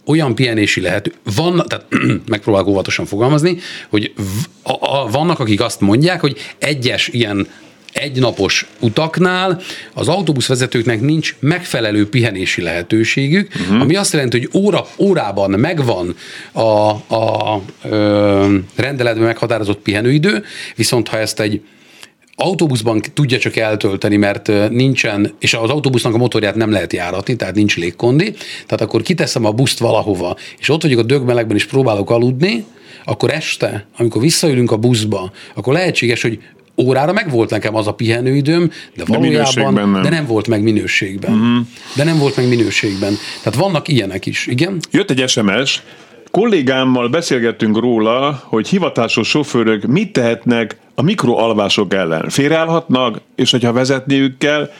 olyan 0.06 0.34
pihenési 0.34 0.80
lehető, 0.80 1.12
van, 1.34 1.64
tehát 1.66 1.86
megpróbálok 2.26 2.68
óvatosan 2.68 3.06
fogalmazni, 3.06 3.58
hogy 3.88 4.12
v, 4.16 4.68
a, 4.68 5.02
a, 5.02 5.10
vannak, 5.10 5.38
akik 5.38 5.60
azt 5.60 5.80
mondják, 5.80 6.20
hogy 6.20 6.36
egyes 6.58 7.08
ilyen 7.08 7.48
egynapos 7.92 8.66
utaknál 8.80 9.60
az 9.94 10.08
autóbuszvezetőknek 10.08 11.00
nincs 11.00 11.36
megfelelő 11.40 12.08
pihenési 12.08 12.62
lehetőségük, 12.62 13.54
uh-huh. 13.54 13.80
ami 13.80 13.96
azt 13.96 14.12
jelenti, 14.12 14.38
hogy 14.38 14.62
óra, 14.62 14.86
órában 14.98 15.50
megvan 15.50 16.14
a, 16.52 16.90
a 17.14 17.62
ö, 17.84 18.56
rendeletben 18.74 19.24
meghatározott 19.24 19.78
pihenőidő, 19.78 20.44
viszont 20.76 21.08
ha 21.08 21.18
ezt 21.18 21.40
egy 21.40 21.62
autóbuszban 22.40 23.02
tudja 23.14 23.38
csak 23.38 23.56
eltölteni, 23.56 24.16
mert 24.16 24.70
nincsen, 24.70 25.34
és 25.38 25.54
az 25.54 25.70
autóbusznak 25.70 26.14
a 26.14 26.18
motorját 26.18 26.54
nem 26.54 26.70
lehet 26.70 26.92
járatni, 26.92 27.36
tehát 27.36 27.54
nincs 27.54 27.76
légkondi, 27.76 28.32
tehát 28.66 28.80
akkor 28.80 29.02
kiteszem 29.02 29.44
a 29.44 29.50
buszt 29.50 29.78
valahova, 29.78 30.36
és 30.58 30.68
ott 30.68 30.82
vagyok 30.82 30.98
a 30.98 31.02
dögmelegben, 31.02 31.56
és 31.56 31.66
próbálok 31.66 32.10
aludni, 32.10 32.64
akkor 33.04 33.30
este, 33.30 33.86
amikor 33.96 34.20
visszaülünk 34.20 34.70
a 34.70 34.76
buszba, 34.76 35.32
akkor 35.54 35.72
lehetséges, 35.72 36.22
hogy 36.22 36.40
órára 36.78 37.12
meg 37.12 37.30
volt 37.30 37.50
nekem 37.50 37.74
az 37.74 37.86
a 37.86 37.92
pihenőidőm, 37.92 38.70
de 38.96 39.04
valójában 39.06 39.74
de, 39.74 39.80
nem. 39.80 40.02
de 40.02 40.08
nem 40.08 40.26
volt 40.26 40.48
meg 40.48 40.62
minőségben. 40.62 41.32
Uh-huh. 41.32 41.66
De 41.96 42.04
nem 42.04 42.18
volt 42.18 42.36
meg 42.36 42.48
minőségben. 42.48 43.14
Tehát 43.42 43.58
vannak 43.58 43.88
ilyenek 43.88 44.26
is, 44.26 44.46
igen? 44.46 44.78
Jött 44.90 45.10
egy 45.10 45.28
SMS, 45.28 45.82
kollégámmal 46.30 47.08
beszélgettünk 47.08 47.78
róla, 47.78 48.42
hogy 48.44 48.68
hivatásos 48.68 49.28
sofőrök 49.28 49.82
mit 49.86 50.12
tehetnek 50.12 50.76
a 50.94 51.02
mikroalvások 51.02 51.94
ellen. 51.94 52.28
Félreállhatnak, 52.28 53.20
és 53.36 53.50
hogyha 53.50 53.72
vezetniük 53.72 54.38
kell, 54.38 54.70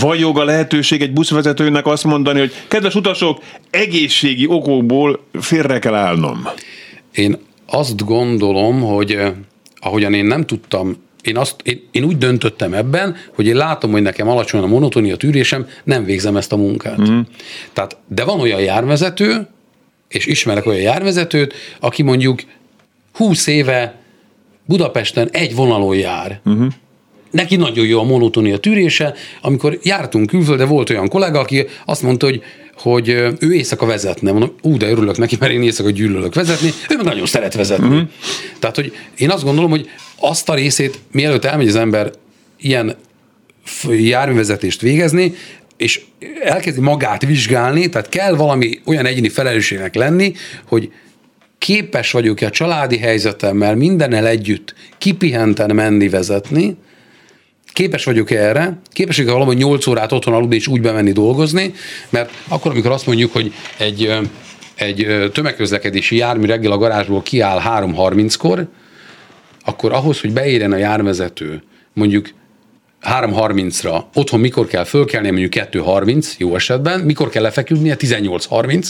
van 0.00 0.16
joga 0.16 0.44
lehetőség 0.44 1.02
egy 1.02 1.12
buszvezetőnek 1.12 1.86
azt 1.86 2.04
mondani, 2.04 2.38
hogy 2.38 2.52
kedves 2.68 2.94
utasok, 2.94 3.42
egészségi 3.70 4.46
okokból 4.46 5.24
félre 5.32 5.78
kell 5.78 5.94
állnom. 5.94 6.48
Én 7.12 7.38
azt 7.66 8.04
gondolom, 8.04 8.80
hogy 8.80 9.12
eh, 9.12 9.32
ahogyan 9.80 10.14
én 10.14 10.24
nem 10.24 10.46
tudtam 10.46 10.96
én, 11.28 11.36
azt, 11.36 11.54
én, 11.62 11.88
én 11.90 12.04
úgy 12.04 12.18
döntöttem 12.18 12.74
ebben, 12.74 13.16
hogy 13.34 13.46
én 13.46 13.56
látom, 13.56 13.90
hogy 13.90 14.02
nekem 14.02 14.28
alacsony 14.28 14.62
a 14.62 14.66
monotónia 14.66 15.16
tűrésem, 15.16 15.66
nem 15.84 16.04
végzem 16.04 16.36
ezt 16.36 16.52
a 16.52 16.56
munkát. 16.56 17.10
Mm. 17.10 17.20
Tehát, 17.72 17.96
de 18.06 18.24
van 18.24 18.40
olyan 18.40 18.60
járvezető, 18.60 19.48
és 20.08 20.26
ismerek 20.26 20.66
olyan 20.66 20.80
járvezetőt, 20.80 21.54
aki 21.80 22.02
mondjuk 22.02 22.42
20 23.12 23.46
éve 23.46 23.94
Budapesten 24.64 25.28
egy 25.32 25.54
vonalon 25.54 25.96
jár. 25.96 26.40
Uh-huh. 26.44 26.72
Neki 27.30 27.56
nagyon 27.56 27.86
jó 27.86 28.00
a 28.00 28.04
monotónia 28.04 28.58
tűrése. 28.58 29.14
Amikor 29.40 29.78
jártunk 29.82 30.26
külföldre, 30.26 30.64
volt 30.64 30.90
olyan 30.90 31.08
kollega, 31.08 31.38
aki 31.38 31.66
azt 31.84 32.02
mondta, 32.02 32.26
hogy 32.26 32.42
hogy 32.78 33.08
ő 33.38 33.52
éjszaka 33.52 33.86
vezetne. 33.86 34.30
Mondom, 34.30 34.54
ú, 34.62 34.76
de 34.76 34.90
örülök 34.90 35.18
neki, 35.18 35.36
mert 35.40 35.52
én 35.52 35.62
éjszaka 35.62 35.90
gyűlölök 35.90 36.34
vezetni, 36.34 36.72
ő 36.88 36.96
meg 36.96 37.04
nagyon 37.04 37.26
szeret 37.26 37.54
vezetni. 37.54 37.86
Uh-huh. 37.86 38.08
Tehát, 38.58 38.76
hogy 38.76 38.92
én 39.16 39.30
azt 39.30 39.44
gondolom, 39.44 39.70
hogy 39.70 39.88
azt 40.20 40.48
a 40.48 40.54
részét, 40.54 40.98
mielőtt 41.12 41.44
elmegy 41.44 41.68
az 41.68 41.76
ember 41.76 42.10
ilyen 42.58 42.96
járművezetést 43.90 44.80
végezni, 44.80 45.34
és 45.76 46.00
elkezdi 46.42 46.80
magát 46.80 47.26
vizsgálni, 47.26 47.88
tehát 47.88 48.08
kell 48.08 48.34
valami 48.34 48.80
olyan 48.84 49.06
egyéni 49.06 49.28
felelősségnek 49.28 49.94
lenni, 49.94 50.32
hogy 50.66 50.92
képes 51.58 52.10
vagyok-e 52.10 52.46
a 52.46 52.50
családi 52.50 52.98
helyzetemmel 52.98 53.74
mindennel 53.74 54.26
együtt 54.26 54.74
kipihenten 54.98 55.74
menni 55.74 56.08
vezetni, 56.08 56.76
képes 57.78 58.04
vagyok 58.04 58.30
erre, 58.30 58.80
képes 58.92 59.16
vagyok 59.16 59.32
valahogy 59.32 59.56
8 59.56 59.86
órát 59.86 60.12
otthon 60.12 60.34
aludni 60.34 60.54
és 60.56 60.66
úgy 60.66 60.80
bemenni 60.80 61.12
dolgozni, 61.12 61.74
mert 62.08 62.30
akkor, 62.48 62.70
amikor 62.70 62.90
azt 62.90 63.06
mondjuk, 63.06 63.32
hogy 63.32 63.52
egy, 63.76 64.18
egy 64.74 65.30
tömegközlekedési 65.32 66.16
jármű 66.16 66.46
reggel 66.46 66.72
a 66.72 66.78
garázsból 66.78 67.22
kiáll 67.22 67.60
3.30-kor, 67.64 68.68
akkor 69.64 69.92
ahhoz, 69.92 70.20
hogy 70.20 70.32
beérjen 70.32 70.72
a 70.72 70.76
járvezető 70.76 71.62
mondjuk 71.92 72.30
3.30-ra, 73.02 74.02
otthon 74.14 74.40
mikor 74.40 74.66
kell 74.66 74.84
fölkelni, 74.84 75.30
mondjuk 75.30 75.52
2.30 75.54 76.36
jó 76.36 76.54
esetben, 76.54 77.00
mikor 77.00 77.28
kell 77.28 77.42
lefeküdnie, 77.42 77.96
18.30, 77.98 78.88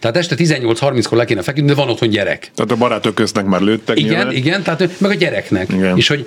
tehát 0.00 0.16
este 0.16 0.34
18.30-kor 0.38 1.18
le 1.18 1.24
kéne 1.24 1.42
feküdni, 1.42 1.68
de 1.68 1.74
van 1.74 1.88
otthon 1.88 2.08
gyerek. 2.08 2.50
Tehát 2.54 2.70
a 2.70 2.76
barátok 2.76 3.14
köznek 3.14 3.44
már 3.44 3.60
lőttek. 3.60 3.98
Igen, 3.98 4.14
nyilván. 4.14 4.34
igen, 4.34 4.62
tehát 4.62 5.00
meg 5.00 5.10
a 5.10 5.14
gyereknek. 5.14 5.68
Igen. 5.72 5.96
És 5.96 6.08
hogy 6.08 6.26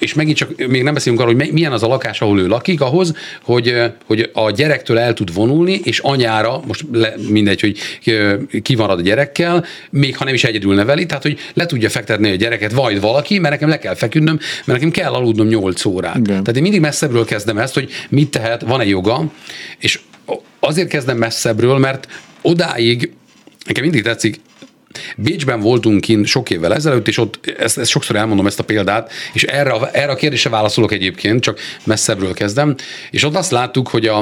és 0.00 0.14
megint 0.14 0.36
csak 0.36 0.66
még 0.66 0.82
nem 0.82 0.94
beszélünk 0.94 1.22
arról, 1.22 1.34
hogy 1.34 1.52
milyen 1.52 1.72
az 1.72 1.82
a 1.82 1.86
lakás, 1.86 2.20
ahol 2.20 2.40
ő 2.40 2.46
lakik, 2.46 2.80
ahhoz, 2.80 3.14
hogy, 3.42 3.74
hogy 4.06 4.30
a 4.32 4.50
gyerektől 4.50 4.98
el 4.98 5.14
tud 5.14 5.34
vonulni, 5.34 5.80
és 5.84 5.98
anyára, 5.98 6.60
most 6.66 6.84
le, 6.92 7.14
mindegy, 7.28 7.60
hogy 7.60 7.78
ki 8.62 8.74
marad 8.74 8.98
a 8.98 9.02
gyerekkel, 9.02 9.64
még 9.90 10.16
ha 10.16 10.24
nem 10.24 10.34
is 10.34 10.44
egyedül 10.44 10.74
neveli, 10.74 11.06
tehát 11.06 11.22
hogy 11.22 11.38
le 11.54 11.66
tudja 11.66 11.88
fektetni 11.88 12.30
a 12.30 12.34
gyereket, 12.34 12.72
vagy 12.72 13.00
valaki, 13.00 13.38
mert 13.38 13.52
nekem 13.54 13.68
le 13.68 13.78
kell 13.78 13.94
feküdnöm, 13.94 14.38
mert 14.64 14.80
nekem 14.80 14.90
kell 14.90 15.12
aludnom 15.12 15.46
8 15.46 15.84
órát. 15.84 16.16
Igen. 16.16 16.26
Tehát 16.26 16.56
én 16.56 16.62
mindig 16.62 16.80
messzebbről 16.80 17.24
kezdem 17.24 17.58
ezt, 17.58 17.74
hogy 17.74 17.90
mit 18.08 18.30
tehet, 18.30 18.62
van-e 18.62 18.84
joga, 18.84 19.24
és 19.78 20.00
azért 20.60 20.88
kezdem 20.88 21.16
messzebbről, 21.16 21.78
mert 21.78 22.08
odáig, 22.42 23.12
nekem 23.66 23.82
mindig 23.82 24.02
tetszik, 24.02 24.40
Bécsben 25.16 25.60
voltunk 25.60 26.00
kint 26.00 26.26
sok 26.26 26.50
évvel 26.50 26.74
ezelőtt, 26.74 27.08
és 27.08 27.18
ott 27.18 27.52
ezt, 27.58 27.78
ezt 27.78 27.90
sokszor 27.90 28.16
elmondom 28.16 28.46
ezt 28.46 28.58
a 28.58 28.64
példát, 28.64 29.12
és 29.32 29.42
erre, 29.42 29.90
erre 29.92 30.12
a 30.12 30.14
kérdésre 30.14 30.50
válaszolok 30.50 30.92
egyébként, 30.92 31.42
csak 31.42 31.60
messzebbről 31.84 32.34
kezdem, 32.34 32.74
és 33.10 33.24
ott 33.24 33.34
azt 33.34 33.50
láttuk, 33.50 33.88
hogy 33.88 34.06
a, 34.06 34.18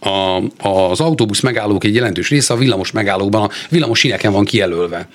a, 0.00 0.42
az 0.68 1.00
autóbusz 1.00 1.40
megállók 1.40 1.84
egy 1.84 1.94
jelentős 1.94 2.28
része 2.28 2.54
a 2.54 2.56
villamos 2.56 2.90
megállókban, 2.90 3.42
a 3.42 3.50
villamos 3.68 3.98
síneken 3.98 4.32
van 4.32 4.44
kijelölve. 4.44 5.08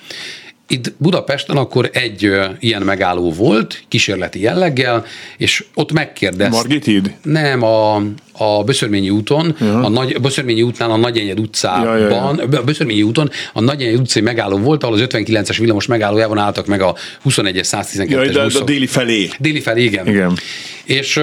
Itt 0.68 0.92
Budapesten 0.98 1.56
akkor 1.56 1.90
egy 1.92 2.24
ö, 2.24 2.44
ilyen 2.60 2.82
megálló 2.82 3.32
volt, 3.32 3.84
kísérleti 3.88 4.40
jelleggel, 4.40 5.04
és 5.36 5.64
ott 5.74 5.92
megkérdezte. 5.92 6.56
Margit 6.56 6.84
híd? 6.84 7.14
Nem, 7.22 7.62
a, 7.62 7.94
a 8.32 8.64
Böszörményi 8.64 9.10
úton, 9.10 9.46
uh-huh. 9.46 9.84
a 9.84 9.88
nagy, 9.88 10.20
Böszörményi 10.20 10.62
útnál 10.62 10.90
a 10.90 10.96
Nagyenyed 10.96 11.40
utcában, 11.40 11.98
ja, 11.98 12.08
ja, 12.08 12.08
ja. 12.08 12.58
a 12.58 12.62
Böszörményi 12.64 13.02
úton 13.02 13.30
a 13.52 13.60
Nagyenyed 13.60 14.00
utcai 14.00 14.22
megálló 14.22 14.56
volt, 14.56 14.82
ahol 14.82 14.94
az 14.94 15.06
59-es 15.08 15.56
villamos 15.58 15.86
megállójában 15.86 16.38
álltak 16.38 16.66
meg 16.66 16.80
a 16.80 16.94
21-es 17.24 17.68
112-es 17.70 18.08
ja, 18.08 18.24
de, 18.24 18.46
de 18.46 18.64
déli 18.64 18.86
felé. 18.86 19.28
Déli 19.38 19.60
felé, 19.60 19.82
igen. 19.82 20.06
igen. 20.06 20.38
És 20.84 21.20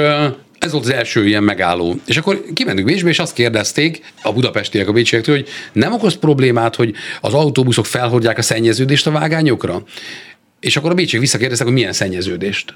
ez 0.63 0.71
volt 0.71 0.83
az 0.83 0.89
első 0.89 1.27
ilyen 1.27 1.43
megálló. 1.43 1.95
És 2.05 2.17
akkor 2.17 2.43
kimentünk 2.53 2.87
Bécsbe, 2.87 3.09
és 3.09 3.19
azt 3.19 3.33
kérdezték 3.33 4.13
a 4.21 4.33
budapestiek 4.33 4.87
a 4.87 4.91
bécsiektől, 4.91 5.35
hogy 5.35 5.47
nem 5.73 5.93
okoz 5.93 6.15
problémát, 6.15 6.75
hogy 6.75 6.93
az 7.21 7.33
autóbuszok 7.33 7.85
felhordják 7.85 8.37
a 8.37 8.41
szennyeződést 8.41 9.07
a 9.07 9.11
vágányokra? 9.11 9.83
És 10.59 10.77
akkor 10.77 10.91
a 10.91 10.93
bécsiek 10.93 11.21
visszakérdeztek, 11.21 11.67
hogy 11.67 11.75
milyen 11.75 11.93
szennyeződést. 11.93 12.75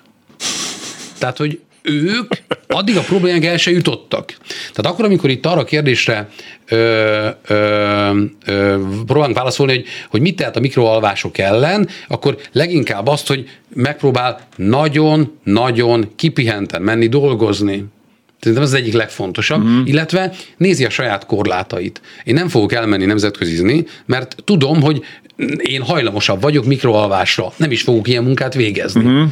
Tehát, 1.18 1.38
hogy 1.38 1.60
ők 1.82 2.32
addig 2.68 2.98
a 2.98 3.02
problémák 3.02 3.46
el 3.46 3.58
se 3.58 3.72
jutottak. 3.72 4.34
Tehát 4.74 4.92
akkor, 4.92 5.06
amikor 5.06 5.30
itt 5.30 5.46
arra 5.46 5.60
a 5.60 5.64
kérdésre 5.64 6.30
ö, 6.68 7.28
ö, 7.48 8.22
ö, 8.46 8.78
próbálunk 9.06 9.38
válaszolni, 9.38 9.74
hogy, 9.74 9.86
hogy 10.10 10.22
mit 10.22 10.36
tehet 10.36 10.56
a 10.56 10.60
mikroalvások 10.60 11.38
ellen, 11.38 11.88
akkor 12.08 12.38
leginkább 12.52 13.08
azt, 13.08 13.28
hogy 13.28 13.50
megpróbál 13.74 14.48
nagyon-nagyon 14.56 16.12
kipihenten 16.16 16.82
menni 16.82 17.08
dolgozni. 17.08 17.86
Szerintem 18.40 18.68
ez 18.68 18.74
az 18.74 18.80
egyik 18.80 18.94
legfontosabb, 18.94 19.64
uh-huh. 19.64 19.88
illetve 19.88 20.34
nézi 20.58 20.86
a 20.86 20.90
saját 20.90 21.26
korlátait. 21.26 22.02
Én 22.24 22.34
nem 22.34 22.48
fogok 22.48 22.74
elmenni 22.74 23.06
nemzetközizni, 23.06 23.86
mert 24.06 24.36
tudom, 24.44 24.82
hogy 24.82 25.04
én 25.58 25.82
hajlamosabb 25.82 26.42
vagyok 26.42 26.66
mikroalvásra, 26.66 27.54
nem 27.58 27.72
is 27.72 27.82
fogok 27.82 28.08
ilyen 28.08 28.24
munkát 28.24 28.54
végezni. 28.54 29.04
Uh-huh. 29.04 29.32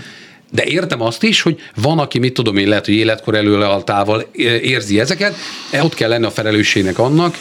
De 0.55 0.63
értem 0.65 1.01
azt 1.01 1.23
is, 1.23 1.41
hogy 1.41 1.59
van, 1.75 1.99
aki, 1.99 2.19
mit 2.19 2.33
tudom 2.33 2.57
én, 2.57 2.67
lehet, 2.67 2.85
hogy 2.85 2.93
életkor 2.93 3.35
előlealtával 3.35 4.21
érzi 4.61 4.99
ezeket, 4.99 5.35
e, 5.71 5.83
ott 5.83 5.93
kell 5.93 6.09
lenni 6.09 6.25
a 6.25 6.31
felelősségnek 6.31 6.99
annak, 6.99 7.37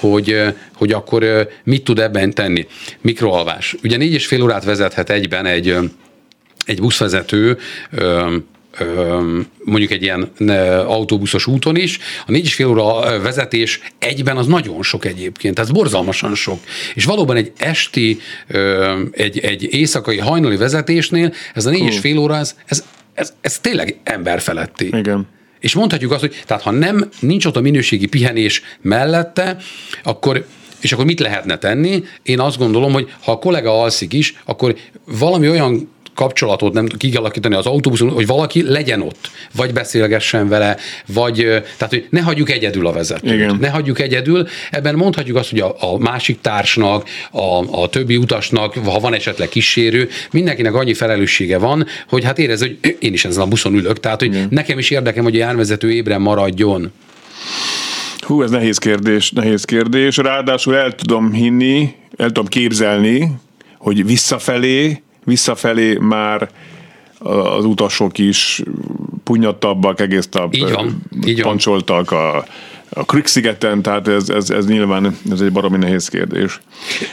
hogy, 0.00 0.42
hogy 0.74 0.92
akkor 0.92 1.48
mit 1.64 1.84
tud 1.84 1.98
ebben 1.98 2.34
tenni. 2.34 2.66
Mikroalvás. 3.00 3.76
Ugye 3.82 3.96
négy 3.96 4.12
és 4.12 4.26
fél 4.26 4.42
órát 4.42 4.64
vezethet 4.64 5.10
egyben 5.10 5.46
egy, 5.46 5.76
egy 6.64 6.80
buszvezető 6.80 7.58
mondjuk 9.64 9.90
egy 9.90 10.02
ilyen 10.02 10.30
autóbuszos 10.86 11.46
úton 11.46 11.76
is, 11.76 11.98
a 12.26 12.30
négy 12.30 12.44
és 12.44 12.54
fél 12.54 12.66
óra 12.66 13.20
vezetés 13.20 13.80
egyben 13.98 14.36
az 14.36 14.46
nagyon 14.46 14.82
sok 14.82 15.04
egyébként, 15.04 15.58
ez 15.58 15.70
borzalmasan 15.70 16.34
sok. 16.34 16.58
És 16.94 17.04
valóban 17.04 17.36
egy 17.36 17.52
esti, 17.56 18.18
egy, 19.10 19.38
egy 19.38 19.74
éjszakai 19.74 20.18
hajnali 20.18 20.56
vezetésnél 20.56 21.32
ez 21.54 21.66
a 21.66 21.70
négy 21.70 21.84
és 21.84 21.98
fél 21.98 22.18
óra, 22.18 22.36
ez, 22.36 22.56
ez, 22.66 22.84
ez, 23.14 23.32
ez 23.40 23.58
tényleg 23.58 23.98
emberfeletti. 24.02 24.86
Igen. 24.86 25.26
És 25.60 25.74
mondhatjuk 25.74 26.12
azt, 26.12 26.20
hogy 26.20 26.42
tehát 26.46 26.62
ha 26.62 26.70
nem 26.70 27.08
nincs 27.20 27.44
ott 27.44 27.56
a 27.56 27.60
minőségi 27.60 28.06
pihenés 28.06 28.62
mellette, 28.80 29.56
akkor 30.02 30.46
és 30.80 30.92
akkor 30.92 31.04
mit 31.04 31.20
lehetne 31.20 31.58
tenni? 31.58 32.02
Én 32.22 32.40
azt 32.40 32.58
gondolom, 32.58 32.92
hogy 32.92 33.12
ha 33.20 33.32
a 33.32 33.38
kollega 33.38 33.80
alszik 33.80 34.12
is, 34.12 34.36
akkor 34.44 34.76
valami 35.04 35.48
olyan 35.48 35.88
kapcsolatot 36.16 36.72
nem 36.72 36.86
kialakítani 36.86 37.54
az 37.54 37.66
autóbuszon, 37.66 38.10
hogy 38.10 38.26
valaki 38.26 38.62
legyen 38.62 39.00
ott, 39.00 39.30
vagy 39.54 39.72
beszélgessen 39.72 40.48
vele, 40.48 40.76
vagy 41.06 41.34
tehát, 41.76 41.88
hogy 41.88 42.06
ne 42.10 42.20
hagyjuk 42.20 42.50
egyedül 42.50 42.86
a 42.86 42.92
vezetőt. 42.92 43.32
Igen. 43.32 43.56
Ne 43.60 43.68
hagyjuk 43.68 44.00
egyedül. 44.00 44.48
Ebben 44.70 44.94
mondhatjuk 44.94 45.36
azt, 45.36 45.50
hogy 45.50 45.60
a, 45.60 45.76
a 45.78 45.98
másik 45.98 46.40
társnak, 46.40 47.08
a, 47.30 47.80
a 47.82 47.88
többi 47.88 48.16
utasnak, 48.16 48.74
ha 48.74 49.00
van 49.00 49.14
esetleg 49.14 49.48
kísérő, 49.48 50.08
mindenkinek 50.30 50.74
annyi 50.74 50.94
felelőssége 50.94 51.58
van, 51.58 51.86
hogy 52.08 52.24
hát 52.24 52.38
érez, 52.38 52.60
hogy 52.60 52.78
én 52.98 53.12
is 53.12 53.24
ezen 53.24 53.42
a 53.42 53.46
buszon 53.46 53.74
ülök, 53.74 54.00
tehát 54.00 54.20
hogy 54.20 54.34
Igen. 54.34 54.46
nekem 54.50 54.78
is 54.78 54.90
érdekem, 54.90 55.24
hogy 55.24 55.34
a 55.34 55.38
járvezető 55.38 55.92
ébren 55.92 56.20
maradjon. 56.20 56.92
Hú, 58.18 58.42
ez 58.42 58.50
nehéz 58.50 58.78
kérdés, 58.78 59.30
nehéz 59.30 59.64
kérdés. 59.64 60.16
Ráadásul 60.16 60.76
el 60.76 60.94
tudom 60.94 61.32
hinni, 61.32 61.94
el 62.16 62.26
tudom 62.26 62.46
képzelni, 62.46 63.30
hogy 63.78 64.06
visszafelé 64.06 65.02
visszafelé 65.26 65.98
már 66.00 66.50
az 67.18 67.64
utasok 67.64 68.18
is 68.18 68.62
punyadtabbak, 69.24 70.00
egész 70.00 70.28
nap 70.30 70.54
így 70.54 70.72
van, 70.72 71.02
így 71.26 71.42
pancsoltak 71.42 72.10
a, 72.10 72.36
a 72.88 73.04
Krük-szigeten, 73.04 73.82
tehát 73.82 74.08
ez, 74.08 74.28
ez, 74.28 74.50
ez 74.50 74.66
nyilván 74.66 75.16
ez 75.30 75.40
egy 75.40 75.52
baromi 75.52 75.76
nehéz 75.76 76.08
kérdés. 76.08 76.60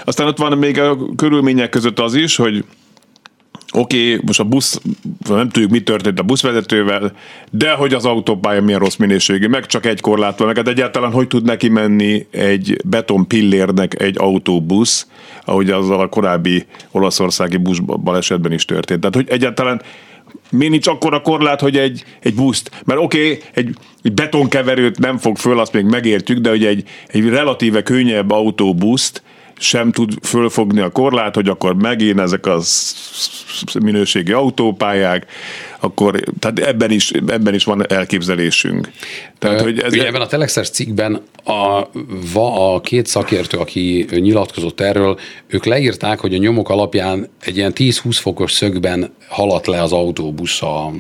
Aztán 0.04 0.28
ott 0.28 0.38
van 0.38 0.58
még 0.58 0.80
a 0.80 0.98
körülmények 1.16 1.70
között 1.70 2.00
az 2.00 2.14
is, 2.14 2.36
hogy 2.36 2.64
oké, 3.74 4.12
okay, 4.12 4.24
most 4.26 4.40
a 4.40 4.44
busz, 4.44 4.82
nem 5.30 5.50
tudjuk, 5.50 5.72
mi 5.72 5.82
történt 5.82 6.20
a 6.20 6.24
buszvezetővel, 6.24 7.12
de 7.52 7.72
hogy 7.72 7.94
az 7.94 8.06
autópálya 8.06 8.62
milyen 8.62 8.80
rossz 8.80 8.96
minőségű, 8.96 9.48
meg 9.48 9.66
csak 9.66 9.86
egy 9.86 10.02
korlát 10.02 10.38
van, 10.38 10.48
meg 10.48 10.58
hát 10.58 10.68
egyáltalán 10.68 11.12
hogy 11.12 11.28
tud 11.28 11.44
neki 11.44 11.70
menni 11.70 12.28
egy 12.32 12.82
beton 12.86 13.28
pillérnek 13.28 14.02
egy 14.02 14.16
autóbusz, 14.20 15.08
ahogy 15.46 15.70
az 15.70 15.90
a 15.90 16.08
korábbi 16.08 16.66
olaszországi 16.92 17.58
busz 17.58 17.78
balesetben 17.80 18.52
is 18.52 18.66
történt. 18.66 19.00
Tehát, 19.00 19.16
hogy 19.16 19.30
egyáltalán 19.30 19.82
mi 20.50 20.68
nincs 20.68 20.88
akkora 20.88 21.22
korlát, 21.22 21.62
hogy 21.62 21.78
egy, 21.78 22.04
egy 22.20 22.36
buszt, 22.36 22.72
mert 22.86 23.00
oké, 23.00 23.26
okay, 23.26 23.40
egy, 23.54 23.76
egy 24.02 24.14
betonkeverőt 24.14 25.00
nem 25.00 25.18
fog 25.18 25.38
föl, 25.38 25.60
azt 25.60 25.74
még 25.74 25.86
megértjük, 25.86 26.38
de 26.38 26.50
hogy 26.50 26.66
egy, 26.66 26.84
egy 27.08 27.30
relatíve 27.30 27.84
könnyebb 27.84 28.32
autóbuszt 28.32 29.24
sem 29.58 29.92
tud 29.92 30.14
fölfogni 30.22 30.80
a 30.80 30.90
korlát, 30.90 31.36
hogy 31.36 31.48
akkor 31.48 31.76
megint 31.76 32.20
ezek 32.20 32.46
az 32.46 32.96
minőségi 33.84 34.32
autópályák, 34.32 35.26
akkor 35.80 36.20
tehát 36.40 36.60
ebben 36.60 36.92
is, 36.92 37.12
ebben 37.28 37.54
is 37.54 37.64
van 37.64 37.92
elképzelésünk. 37.92 38.92
Tehát, 39.40 39.62
hogy 39.62 39.80
ez 39.80 39.94
Ugye 39.94 40.06
ebben 40.06 40.22
a 40.22 40.26
Telexes 40.26 40.70
cikkben 40.70 41.22
a, 41.44 41.88
va, 42.34 42.74
a 42.74 42.82
két 42.82 43.08
szakértő, 43.08 43.58
aki 43.58 44.06
nyilatkozott 44.10 44.80
erről, 44.80 45.20
ők 45.48 45.66
leírták, 45.66 46.20
hogy 46.20 46.34
a 46.34 46.38
nyomok 46.38 46.70
alapján 46.70 47.30
egy 47.40 47.58
ilyen 47.58 47.74
10-20 47.76 48.18
fokos 48.20 48.52
szögben 48.52 49.14
haladt 49.28 49.68
le 49.68 49.82
az 49.82 49.92
autóbusz 49.92 50.62
a, 50.62 50.92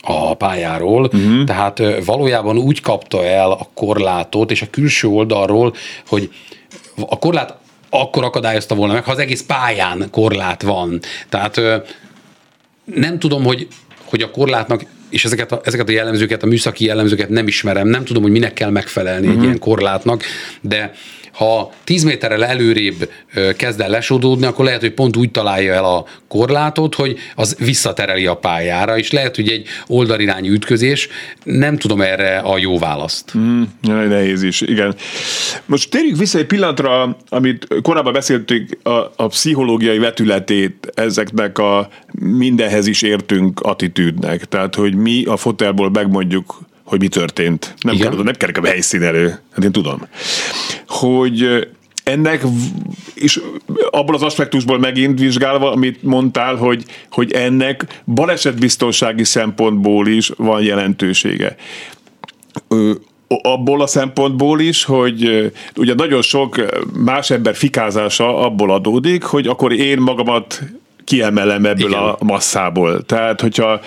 a 0.00 0.34
pályáról, 0.34 1.02
uh-huh. 1.04 1.44
tehát 1.44 2.04
valójában 2.04 2.58
úgy 2.58 2.80
kapta 2.80 3.24
el 3.24 3.50
a 3.50 3.68
korlátot, 3.74 4.50
és 4.50 4.62
a 4.62 4.70
külső 4.70 5.08
oldalról, 5.08 5.74
hogy 6.06 6.30
a 7.08 7.18
korlát 7.18 7.56
akkor 7.90 8.24
akadályozta 8.24 8.74
volna 8.74 8.92
meg, 8.92 9.04
ha 9.04 9.12
az 9.12 9.18
egész 9.18 9.42
pályán 9.42 10.08
korlát 10.10 10.62
van. 10.62 11.00
Tehát 11.28 11.60
nem 12.84 13.18
tudom, 13.18 13.44
hogy, 13.44 13.66
hogy 14.04 14.22
a 14.22 14.30
korlátnak 14.30 14.84
és 15.08 15.24
ezeket 15.24 15.52
a, 15.52 15.60
ezeket 15.64 15.88
a 15.88 15.92
jellemzőket, 15.92 16.42
a 16.42 16.46
műszaki 16.46 16.84
jellemzőket 16.84 17.28
nem 17.28 17.46
ismerem, 17.46 17.88
nem 17.88 18.04
tudom, 18.04 18.22
hogy 18.22 18.32
minek 18.32 18.52
kell 18.52 18.70
megfelelni 18.70 19.18
uh-huh. 19.18 19.32
egy 19.32 19.36
mhm. 19.36 19.44
ilyen 19.44 19.58
korlátnak, 19.58 20.22
de 20.60 20.92
ha 21.38 21.72
10 21.84 22.02
méterrel 22.02 22.44
előrébb 22.44 23.10
kezd 23.56 23.80
el 23.80 23.88
lesodódni, 23.88 24.46
akkor 24.46 24.64
lehet, 24.64 24.80
hogy 24.80 24.92
pont 24.92 25.16
úgy 25.16 25.30
találja 25.30 25.74
el 25.74 25.84
a 25.84 26.04
korlátot, 26.28 26.94
hogy 26.94 27.16
az 27.34 27.56
visszatereli 27.58 28.26
a 28.26 28.36
pályára, 28.36 28.98
és 28.98 29.10
lehet, 29.10 29.36
hogy 29.36 29.48
egy 29.48 29.66
oldalirányú 29.86 30.52
ütközés, 30.52 31.08
nem 31.44 31.76
tudom 31.76 32.00
erre 32.00 32.38
a 32.38 32.58
jó 32.58 32.78
választ. 32.78 33.32
Mm, 33.38 33.62
nehéz 33.80 34.42
is, 34.42 34.60
igen. 34.60 34.94
Most 35.66 35.90
térjük 35.90 36.16
vissza 36.16 36.38
egy 36.38 36.46
pillanatra, 36.46 37.16
amit 37.28 37.66
korábban 37.82 38.12
beszéltük, 38.12 38.78
a, 38.82 38.90
a 39.16 39.26
pszichológiai 39.26 39.98
vetületét 39.98 40.92
ezeknek 40.94 41.58
a 41.58 41.88
mindenhez 42.20 42.86
is 42.86 43.02
értünk 43.02 43.60
attitűdnek. 43.60 44.44
Tehát, 44.44 44.74
hogy 44.74 44.94
mi 44.94 45.24
a 45.24 45.36
fotelból 45.36 45.90
megmondjuk, 45.90 46.67
hogy 46.88 47.00
mi 47.00 47.08
történt. 47.08 47.74
Nem 47.80 47.96
kell, 47.96 48.22
nem 48.22 48.34
kell 48.34 48.50
a 48.62 48.66
helyszín 48.66 49.02
elő. 49.02 49.38
Hát 49.52 49.64
én 49.64 49.72
tudom. 49.72 50.06
Hogy 50.86 51.68
ennek, 52.04 52.42
és 53.14 53.40
abból 53.90 54.14
az 54.14 54.22
aspektusból 54.22 54.78
megint 54.78 55.18
vizsgálva, 55.18 55.72
amit 55.72 56.02
mondtál, 56.02 56.54
hogy, 56.54 56.84
hogy 57.10 57.32
ennek 57.32 58.02
balesetbiztonsági 58.04 59.24
szempontból 59.24 60.06
is 60.06 60.30
van 60.36 60.62
jelentősége 60.62 61.56
abból 63.42 63.82
a 63.82 63.86
szempontból 63.86 64.60
is, 64.60 64.84
hogy 64.84 65.52
ugye 65.76 65.94
nagyon 65.94 66.22
sok 66.22 66.64
más 67.04 67.30
ember 67.30 67.54
fikázása 67.54 68.38
abból 68.38 68.72
adódik, 68.72 69.22
hogy 69.22 69.46
akkor 69.46 69.72
én 69.72 69.98
magamat 69.98 70.62
kiemelem 71.04 71.64
ebből 71.64 71.88
Igen. 71.88 72.02
a 72.02 72.16
masszából. 72.24 73.02
Tehát, 73.02 73.40
hogyha 73.40 73.80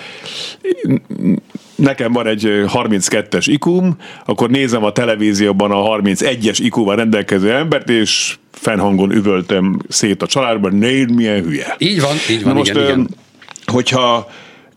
nekem 1.82 2.12
van 2.12 2.26
egy 2.26 2.42
32-es 2.66 3.44
ikum, 3.46 3.96
akkor 4.24 4.50
nézem 4.50 4.84
a 4.84 4.92
televízióban 4.92 5.70
a 5.70 5.98
31-es 5.98 6.58
ikúval 6.62 6.96
rendelkező 6.96 7.52
embert, 7.52 7.88
és 7.88 8.36
fennhangon 8.50 9.12
üvöltöm 9.12 9.78
szét 9.88 10.22
a 10.22 10.26
családban, 10.26 10.74
nézd 10.74 11.14
milyen 11.14 11.42
hülye. 11.42 11.74
Így 11.78 12.00
van, 12.00 12.16
így 12.30 12.42
van, 12.42 12.52
Na 12.52 12.58
most, 12.58 12.70
igen, 12.70 12.84
igen. 12.84 13.08
Hogyha 13.66 14.30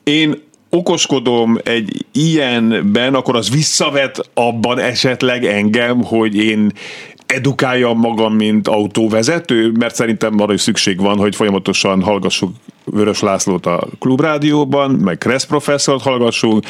én 0.03 0.43
okoskodom 0.69 1.57
egy 1.63 2.05
ilyenben, 2.11 3.13
akkor 3.13 3.35
az 3.35 3.49
visszavet 3.49 4.29
abban 4.33 4.79
esetleg 4.79 5.45
engem, 5.45 6.03
hogy 6.03 6.35
én 6.35 6.71
edukáljam 7.25 7.99
magam, 7.99 8.33
mint 8.33 8.67
autóvezető, 8.67 9.71
mert 9.79 9.95
szerintem 9.95 10.39
arra 10.39 10.53
is 10.53 10.61
szükség 10.61 10.99
van, 10.99 11.17
hogy 11.17 11.35
folyamatosan 11.35 12.01
hallgassuk 12.01 12.51
Vörös 12.85 13.19
Lászlót 13.19 13.65
a 13.65 13.87
klubrádióban, 13.99 14.91
meg 14.91 15.17
Kressz 15.17 15.45
professzort 15.45 16.03
hallgassunk, 16.03 16.65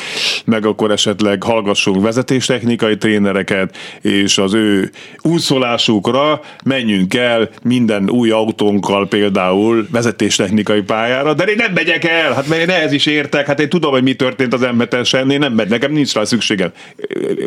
meg 0.46 0.66
akkor 0.66 0.92
esetleg 0.92 1.44
hallgassunk 1.44 2.02
vezetéstechnikai 2.02 2.98
trénereket, 2.98 3.78
és 4.02 4.38
az 4.38 4.54
ő 4.54 4.92
úszolásukra 5.22 6.42
menjünk 6.64 7.14
el 7.14 7.50
minden 7.64 8.10
új 8.10 8.30
autónkkal 8.30 9.08
például 9.08 9.88
vezetéstechnikai 9.92 10.82
pályára, 10.82 11.34
de 11.34 11.44
én 11.44 11.56
nem 11.58 11.72
megyek 11.74 12.04
el, 12.04 12.34
hát 12.34 12.48
mert 12.48 12.62
én 12.62 12.70
ehhez 12.70 12.92
is 12.92 13.06
értek, 13.06 13.46
hát 13.46 13.60
én 13.60 13.70
tudom, 13.70 13.92
hogy 13.92 14.04
mi 14.04 14.14
történt 14.14 14.54
az 14.54 14.62
m 14.62 15.30
én 15.30 15.40
nem 15.40 15.54
megy, 15.54 15.70
nekem 15.70 15.92
nincs 15.92 16.14
rá 16.14 16.24
szükségem. 16.24 16.72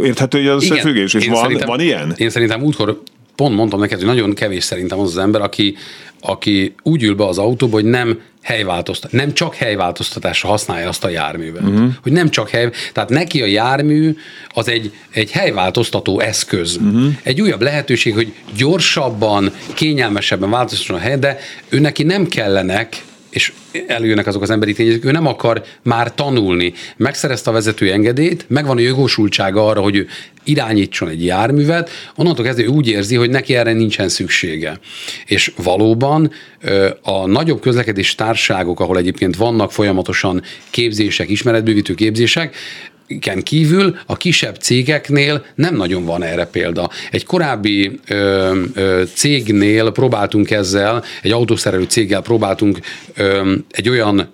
Érthető, 0.02 0.38
hogy 0.38 0.48
az 0.48 0.62
összefüggés, 0.62 1.14
és 1.14 1.28
van, 1.28 1.62
van 1.66 1.80
ilyen? 1.80 2.12
Én 2.16 2.30
szerintem 2.30 2.62
útkor 2.62 3.02
pont 3.38 3.54
mondtam 3.54 3.80
neked, 3.80 3.98
hogy 3.98 4.06
nagyon 4.06 4.34
kevés 4.34 4.64
szerintem 4.64 4.98
az 4.98 5.08
az 5.08 5.18
ember, 5.18 5.40
aki, 5.40 5.76
aki 6.20 6.74
úgy 6.82 7.02
ül 7.02 7.14
be 7.14 7.26
az 7.26 7.38
autóba, 7.38 7.74
hogy 7.74 7.84
nem 7.84 8.20
helyváltoztat, 8.42 9.12
nem 9.12 9.34
csak 9.34 9.54
helyváltoztatásra 9.54 10.48
használja 10.48 10.88
azt 10.88 11.04
a 11.04 11.08
járművet. 11.08 11.62
Uh-huh. 11.62 11.92
Hogy 12.02 12.12
nem 12.12 12.30
csak 12.30 12.48
hely, 12.50 12.70
tehát 12.92 13.08
neki 13.08 13.42
a 13.42 13.46
jármű 13.46 14.16
az 14.48 14.68
egy, 14.68 14.92
egy 15.10 15.30
helyváltoztató 15.30 16.20
eszköz. 16.20 16.76
Uh-huh. 16.76 17.14
Egy 17.22 17.40
újabb 17.40 17.62
lehetőség, 17.62 18.14
hogy 18.14 18.32
gyorsabban, 18.56 19.52
kényelmesebben 19.74 20.50
változtasson 20.50 20.96
a 20.96 21.00
hely, 21.00 21.18
de 21.18 21.38
ő 21.68 21.78
neki 21.78 22.02
nem 22.02 22.26
kellenek 22.26 23.02
és 23.30 23.52
előjönnek 23.86 24.26
azok 24.26 24.42
az 24.42 24.50
emberi 24.50 24.72
tényezők, 24.72 25.04
ő 25.04 25.10
nem 25.10 25.26
akar 25.26 25.64
már 25.82 26.14
tanulni. 26.14 26.72
Megszerezte 26.96 27.50
a 27.50 27.52
vezető 27.52 27.92
engedélyt, 27.92 28.44
megvan 28.48 28.76
a 28.76 28.80
jogosultsága 28.80 29.66
arra, 29.66 29.80
hogy 29.80 29.96
ő 29.96 30.06
irányítson 30.44 31.08
egy 31.08 31.24
járművet, 31.24 31.90
onnantól 32.16 32.44
kezdve 32.44 32.64
ő 32.64 32.66
úgy 32.66 32.88
érzi, 32.88 33.16
hogy 33.16 33.30
neki 33.30 33.54
erre 33.54 33.72
nincsen 33.72 34.08
szüksége. 34.08 34.78
És 35.26 35.52
valóban 35.62 36.30
a 37.02 37.26
nagyobb 37.26 37.60
közlekedés 37.60 38.14
társágok, 38.14 38.80
ahol 38.80 38.98
egyébként 38.98 39.36
vannak 39.36 39.72
folyamatosan 39.72 40.42
képzések, 40.70 41.28
ismeretbővítő 41.28 41.94
képzések, 41.94 42.56
ken 43.20 43.42
kívül 43.42 43.96
a 44.06 44.16
kisebb 44.16 44.56
cégeknél 44.56 45.44
nem 45.54 45.76
nagyon 45.76 46.04
van 46.04 46.22
erre 46.22 46.46
példa. 46.46 46.90
Egy 47.10 47.24
korábbi 47.24 48.00
ö, 48.08 48.62
ö, 48.74 49.02
cégnél 49.14 49.90
próbáltunk 49.90 50.50
ezzel, 50.50 51.04
egy 51.22 51.30
autószerelő 51.30 51.84
céggel 51.84 52.20
próbáltunk 52.20 52.78
ö, 53.14 53.54
egy 53.70 53.88
olyan 53.88 54.28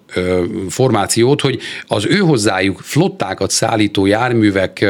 formációt, 0.68 1.40
hogy 1.40 1.58
az 1.86 2.06
ő 2.06 2.16
hozzájuk 2.16 2.80
flottákat 2.82 3.50
szállító 3.50 4.06
járművek 4.06 4.86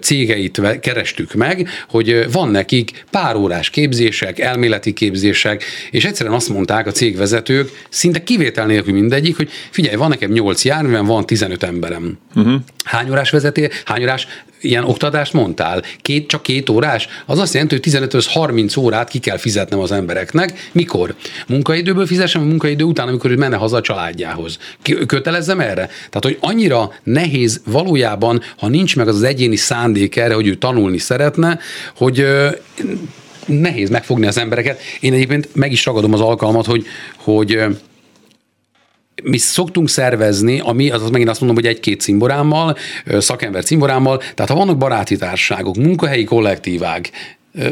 cégeit 0.00 0.60
kerestük 0.80 1.34
meg, 1.34 1.68
hogy 1.88 2.32
van 2.32 2.48
nekik 2.48 3.04
pár 3.10 3.36
órás 3.36 3.70
képzések, 3.70 4.38
elméleti 4.38 4.92
képzések, 4.92 5.64
és 5.90 6.04
egyszerűen 6.04 6.34
azt 6.34 6.48
mondták 6.48 6.86
a 6.86 6.92
cégvezetők, 6.92 7.86
szinte 7.88 8.22
kivétel 8.22 8.66
nélkül 8.66 8.92
mindegyik, 8.92 9.36
hogy 9.36 9.50
figyelj, 9.70 9.96
van 9.96 10.08
nekem 10.08 10.30
8 10.30 10.64
járművem, 10.64 11.04
van 11.04 11.26
15 11.26 11.62
emberem. 11.62 12.18
Uh-huh. 12.34 12.60
Hány 12.84 13.10
órás 13.10 13.30
vezetél, 13.30 13.68
hány 13.84 14.02
órás 14.02 14.26
ilyen 14.60 14.84
oktatást 14.84 15.32
mondtál? 15.32 15.82
Két, 16.02 16.28
csak 16.28 16.42
két 16.42 16.68
órás? 16.68 17.08
Az 17.26 17.38
azt 17.38 17.52
jelenti, 17.52 17.74
hogy 17.74 17.82
15 17.82 18.24
30 18.24 18.76
órát 18.76 19.08
ki 19.08 19.18
kell 19.18 19.36
fizetnem 19.36 19.78
az 19.78 19.92
embereknek. 19.92 20.68
Mikor? 20.72 21.14
Munkaidőből 21.46 22.06
fizessem, 22.06 22.42
munkaidő 22.42 22.84
után, 22.84 23.08
amikor 23.08 23.30
ő 23.30 23.36
menne 23.36 23.56
haza 23.56 23.76
a 23.76 23.80
családjához. 23.80 24.39
Kötelezzem 25.06 25.60
erre? 25.60 25.86
Tehát, 25.96 26.24
hogy 26.24 26.38
annyira 26.40 26.92
nehéz 27.02 27.60
valójában, 27.66 28.40
ha 28.56 28.68
nincs 28.68 28.96
meg 28.96 29.08
az, 29.08 29.14
az 29.14 29.22
egyéni 29.22 29.56
szándék 29.56 30.16
erre, 30.16 30.34
hogy 30.34 30.46
ő 30.46 30.54
tanulni 30.54 30.98
szeretne, 30.98 31.58
hogy 31.96 32.26
nehéz 33.46 33.90
megfogni 33.90 34.26
az 34.26 34.38
embereket. 34.38 34.80
Én 35.00 35.12
egyébként 35.12 35.48
meg 35.54 35.72
is 35.72 35.84
ragadom 35.84 36.12
az 36.12 36.20
alkalmat, 36.20 36.66
hogy, 36.66 36.86
hogy 37.16 37.58
mi 39.22 39.36
szoktunk 39.36 39.88
szervezni, 39.88 40.60
ami, 40.60 40.90
az 40.90 41.10
megint 41.10 41.30
azt 41.30 41.40
mondom, 41.40 41.62
hogy 41.62 41.72
egy-két 41.74 42.00
cimborámmal, 42.00 42.76
szakember 43.06 43.64
cimborámmal, 43.64 44.18
tehát 44.18 44.50
ha 44.50 44.54
vannak 44.54 44.78
baráti 44.78 45.16
társaságok, 45.16 45.76
munkahelyi 45.76 46.24
kollektívák, 46.24 47.10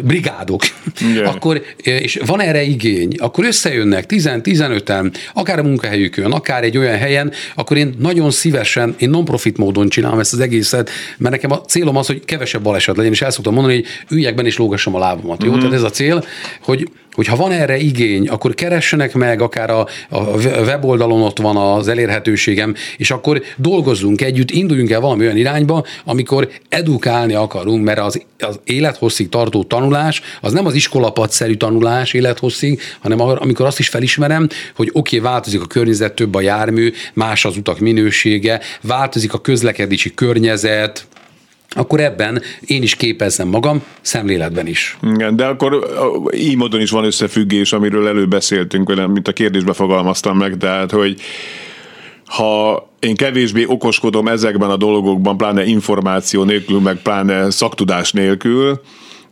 brigádok, 0.02 0.62
Igen. 1.00 1.26
akkor, 1.34 1.62
és 1.82 2.20
van 2.26 2.40
erre 2.40 2.62
igény, 2.62 3.14
akkor 3.18 3.44
összejönnek 3.44 4.04
10-15-en, 4.08 5.14
akár 5.34 5.58
a 5.58 5.62
munkahelyükön, 5.62 6.32
akár 6.32 6.62
egy 6.62 6.78
olyan 6.78 6.98
helyen, 6.98 7.32
akkor 7.54 7.76
én 7.76 7.94
nagyon 7.98 8.30
szívesen, 8.30 8.94
én 8.98 9.10
non-profit 9.10 9.56
módon 9.56 9.88
csinálom 9.88 10.18
ezt 10.18 10.32
az 10.32 10.40
egészet, 10.40 10.90
mert 11.18 11.34
nekem 11.34 11.50
a 11.50 11.60
célom 11.60 11.96
az, 11.96 12.06
hogy 12.06 12.24
kevesebb 12.24 12.62
baleset 12.62 12.96
legyen, 12.96 13.12
és 13.12 13.22
el 13.22 13.30
szoktam 13.30 13.54
mondani, 13.54 13.74
hogy 13.74 13.86
üljek 14.16 14.34
benne 14.34 14.48
és 14.48 14.56
lógassam 14.56 14.94
a 14.94 14.98
lábamat. 14.98 15.44
Mm-hmm. 15.44 15.46
Jó, 15.46 15.52
mhm. 15.52 15.60
tehát 15.60 15.74
ez 15.74 15.82
a 15.82 15.90
cél, 15.90 16.24
hogy 16.60 16.88
hogy 17.18 17.26
ha 17.26 17.36
van 17.36 17.52
erre 17.52 17.76
igény, 17.76 18.28
akkor 18.28 18.54
keressenek 18.54 19.14
meg, 19.14 19.40
akár 19.40 19.70
a, 19.70 19.86
a 20.08 20.20
weboldalon 20.40 21.22
ott 21.22 21.38
van 21.38 21.56
az 21.56 21.88
elérhetőségem, 21.88 22.74
és 22.96 23.10
akkor 23.10 23.42
dolgozzunk 23.56 24.20
együtt, 24.20 24.50
induljunk 24.50 24.90
el 24.90 25.00
valami 25.00 25.24
olyan 25.24 25.36
irányba, 25.36 25.84
amikor 26.04 26.48
edukálni 26.68 27.34
akarunk, 27.34 27.84
mert 27.84 27.98
az, 27.98 28.22
az 28.38 28.60
élethosszig 28.64 29.28
tartó 29.28 29.64
tanulás, 29.64 30.20
az 30.40 30.52
nem 30.52 30.66
az 30.66 30.74
iskolapadszerű 30.74 31.54
tanulás 31.54 32.12
élethosszig, 32.12 32.80
hanem 33.00 33.20
amikor 33.20 33.66
azt 33.66 33.78
is 33.78 33.88
felismerem, 33.88 34.48
hogy 34.76 34.90
oké, 34.92 35.16
okay, 35.16 35.30
változik 35.30 35.60
a 35.60 35.66
környezet, 35.66 36.14
több 36.14 36.34
a 36.34 36.40
jármű, 36.40 36.92
más 37.14 37.44
az 37.44 37.56
utak 37.56 37.78
minősége, 37.78 38.60
változik 38.82 39.32
a 39.32 39.40
közlekedési 39.40 40.14
környezet, 40.14 41.06
akkor 41.68 42.00
ebben 42.00 42.42
én 42.66 42.82
is 42.82 42.94
képezzem 42.94 43.48
magam, 43.48 43.82
szemléletben 44.00 44.66
is. 44.66 44.96
Igen, 45.14 45.36
de 45.36 45.44
akkor 45.44 45.86
így 46.34 46.56
módon 46.56 46.80
is 46.80 46.90
van 46.90 47.04
összefüggés, 47.04 47.72
amiről 47.72 48.08
előbeszéltünk, 48.08 49.08
mint 49.12 49.28
a 49.28 49.32
kérdésbe 49.32 49.72
fogalmaztam 49.72 50.36
meg, 50.36 50.56
tehát, 50.56 50.90
hogy 50.90 51.20
ha 52.24 52.88
én 52.98 53.14
kevésbé 53.14 53.64
okoskodom 53.66 54.28
ezekben 54.28 54.70
a 54.70 54.76
dolgokban, 54.76 55.36
pláne 55.36 55.64
információ 55.64 56.42
nélkül, 56.44 56.80
meg 56.80 56.96
pláne 57.02 57.50
szaktudás 57.50 58.12
nélkül, 58.12 58.80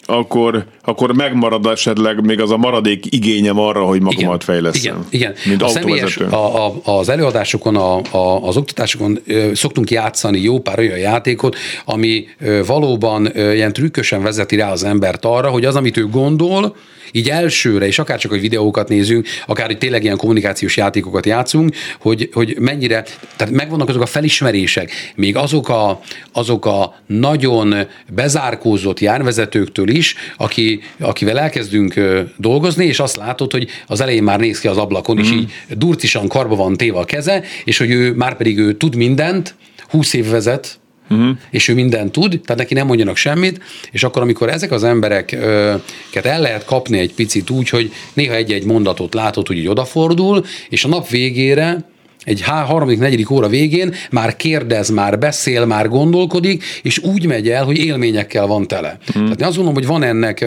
akkor, 0.07 0.65
akkor 0.83 1.13
megmarad 1.15 1.67
esetleg 1.67 2.25
még 2.25 2.41
az 2.41 2.51
a 2.51 2.57
maradék 2.57 3.15
igényem 3.15 3.59
arra, 3.59 3.85
hogy 3.85 4.01
magamat 4.01 4.45
fejleszem. 4.45 4.81
Igen, 4.83 5.07
igen. 5.11 5.35
Mint 5.45 5.63
a 5.63 5.69
személyes, 5.69 6.17
a, 6.17 6.67
a, 6.67 6.75
az 6.85 7.09
előadásokon, 7.09 7.77
a, 7.77 7.97
a, 8.11 8.47
az 8.47 8.57
oktatásokon 8.57 9.19
ö, 9.27 9.51
szoktunk 9.55 9.91
játszani 9.91 10.41
jó 10.41 10.61
pár 10.61 10.79
olyan 10.79 10.99
játékot, 10.99 11.57
ami 11.85 12.27
ö, 12.41 12.61
valóban 12.67 13.39
ö, 13.39 13.53
ilyen 13.53 13.73
trükkösen 13.73 14.23
vezeti 14.23 14.57
rá 14.57 14.71
az 14.71 14.85
embert 14.85 15.25
arra, 15.25 15.49
hogy 15.49 15.65
az, 15.65 15.77
amit 15.77 15.97
ő 15.97 16.07
gondol, 16.07 16.77
így 17.13 17.29
elsőre, 17.29 17.87
és 17.87 17.99
akár 17.99 18.19
csak, 18.19 18.31
hogy 18.31 18.41
videókat 18.41 18.89
nézünk, 18.89 19.27
akár, 19.47 19.67
hogy 19.67 19.79
tényleg 19.79 20.03
ilyen 20.03 20.17
kommunikációs 20.17 20.77
játékokat 20.77 21.27
játszunk, 21.27 21.75
hogy, 22.01 22.29
hogy 22.33 22.57
mennyire, 22.59 23.05
tehát 23.37 23.55
megvannak 23.55 23.89
azok 23.89 24.03
a 24.03 24.07
felismerések, 24.07 24.93
még 25.15 25.37
azok 25.37 25.69
a, 25.69 26.01
azok 26.33 26.67
a 26.67 26.95
nagyon 27.07 27.75
bezárkózott 28.15 29.01
járvezetőktől 29.01 29.89
is, 29.97 30.15
aki, 30.37 30.81
akivel 30.99 31.39
elkezdünk 31.39 32.01
dolgozni, 32.37 32.85
és 32.85 33.01
azt 33.01 33.17
látod, 33.17 33.53
hogy 33.53 33.69
az 33.87 34.01
elején 34.01 34.23
már 34.23 34.41
néz 34.41 34.61
ki 34.61 34.69
az 34.69 34.77
ablakon, 34.77 35.17
mm. 35.17 35.21
és 35.21 35.31
így 35.31 35.53
durcisan 35.69 36.29
karba 36.29 36.57
van 36.57 36.77
téve 36.77 36.99
a 36.99 37.05
keze, 37.05 37.43
és 37.65 37.79
hogy 37.79 37.91
ő 37.91 38.13
már 38.13 38.37
pedig 38.37 38.59
ő 38.59 38.75
tud 38.75 38.95
mindent, 38.95 39.55
20 39.89 40.13
év 40.13 40.29
vezet, 40.29 40.79
uh-huh. 41.11 41.37
és 41.51 41.69
ő 41.69 41.75
mindent 41.75 42.13
tud, 42.13 42.31
tehát 42.31 42.57
neki 42.57 42.75
nem 42.75 42.87
mondjanak 42.87 43.17
semmit, 43.17 43.61
és 43.91 44.05
akkor, 44.05 44.23
amikor 44.23 44.49
ezek 44.49 44.71
az 44.71 44.85
embereket 44.85 46.25
el 46.25 46.41
lehet 46.41 46.65
kapni 46.65 46.99
egy 46.99 47.15
picit 47.15 47.51
úgy, 47.51 47.69
hogy 47.69 47.93
néha 48.13 48.35
egy-egy 48.35 48.65
mondatot 48.65 49.15
látod, 49.15 49.47
hogy 49.47 49.59
így 49.59 49.69
odafordul, 49.69 50.45
és 50.69 50.85
a 50.85 50.89
nap 50.89 51.09
végére 51.09 51.95
egy 52.27 52.43
harmadik, 52.43 52.99
negyedik 52.99 53.31
óra 53.31 53.49
végén 53.49 53.95
már 54.11 54.37
kérdez, 54.37 54.89
már 54.89 55.19
beszél, 55.19 55.65
már 55.65 55.89
gondolkodik, 55.89 56.65
és 56.83 56.99
úgy 56.99 57.27
megy 57.27 57.49
el, 57.49 57.65
hogy 57.65 57.79
élményekkel 57.79 58.47
van 58.47 58.67
tele. 58.67 58.99
Mm. 59.19 59.23
Tehát 59.23 59.41
én 59.41 59.47
azt 59.47 59.57
gondolom, 59.57 59.75
hogy 59.75 59.87
van 59.87 60.03
ennek, 60.03 60.45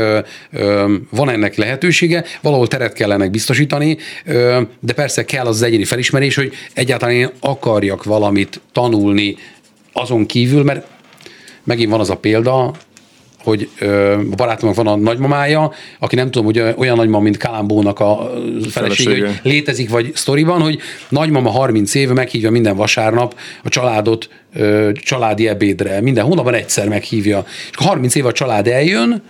van 1.10 1.30
ennek 1.30 1.56
lehetősége, 1.56 2.24
valahol 2.42 2.68
teret 2.68 2.94
kell 2.94 3.12
ennek 3.12 3.32
biztosítani, 3.32 3.98
de 4.80 4.94
persze 4.96 5.26
kell 5.26 5.46
az 5.46 5.62
egyéni 5.62 5.86
felismerés, 5.86 6.36
hogy 6.36 6.54
egyáltalán 6.74 7.16
én 7.16 7.30
akarjak 7.40 8.04
valamit 8.04 8.62
tanulni 8.72 9.36
azon 9.94 10.26
kívül, 10.26 10.64
mert 10.64 10.88
megint 11.64 11.90
van 11.90 12.00
az 12.00 12.10
a 12.10 12.18
példa, 12.18 12.74
hogy 13.44 13.70
ö, 13.80 14.12
a 14.32 14.36
barátomnak 14.36 14.76
van 14.76 14.88
a 14.88 14.96
nagymamája, 14.96 15.72
aki 16.00 16.16
nem 16.16 16.32
tudom, 16.32 16.46
hogy 16.46 16.74
olyan 16.78 16.96
nagymama, 16.96 17.24
mint 17.24 17.38
Kalambónak 17.38 18.00
a 18.00 18.32
felesége, 18.70 18.70
felesége. 18.70 19.28
hogy 19.42 19.52
létezik, 19.52 19.90
vagy 19.90 20.12
sztoriban, 20.16 20.62
hogy 20.62 20.80
nagymama 21.10 21.50
30 21.50 21.96
éve 21.96 22.14
meghívja 22.14 22.52
minden 22.52 22.76
vasárnap 22.76 23.36
a 23.64 23.70
családot 23.70 24.30
ö, 24.54 24.92
családi 24.94 25.48
ebédre. 25.48 26.02
Minden 26.02 26.26
hónapban 26.26 26.54
egyszer 26.54 26.88
meghívja. 26.88 27.46
És 27.72 27.76
30 27.78 28.16
éve 28.16 28.28
a 28.28 28.32
család 28.32 28.68
eljön, 28.68 29.24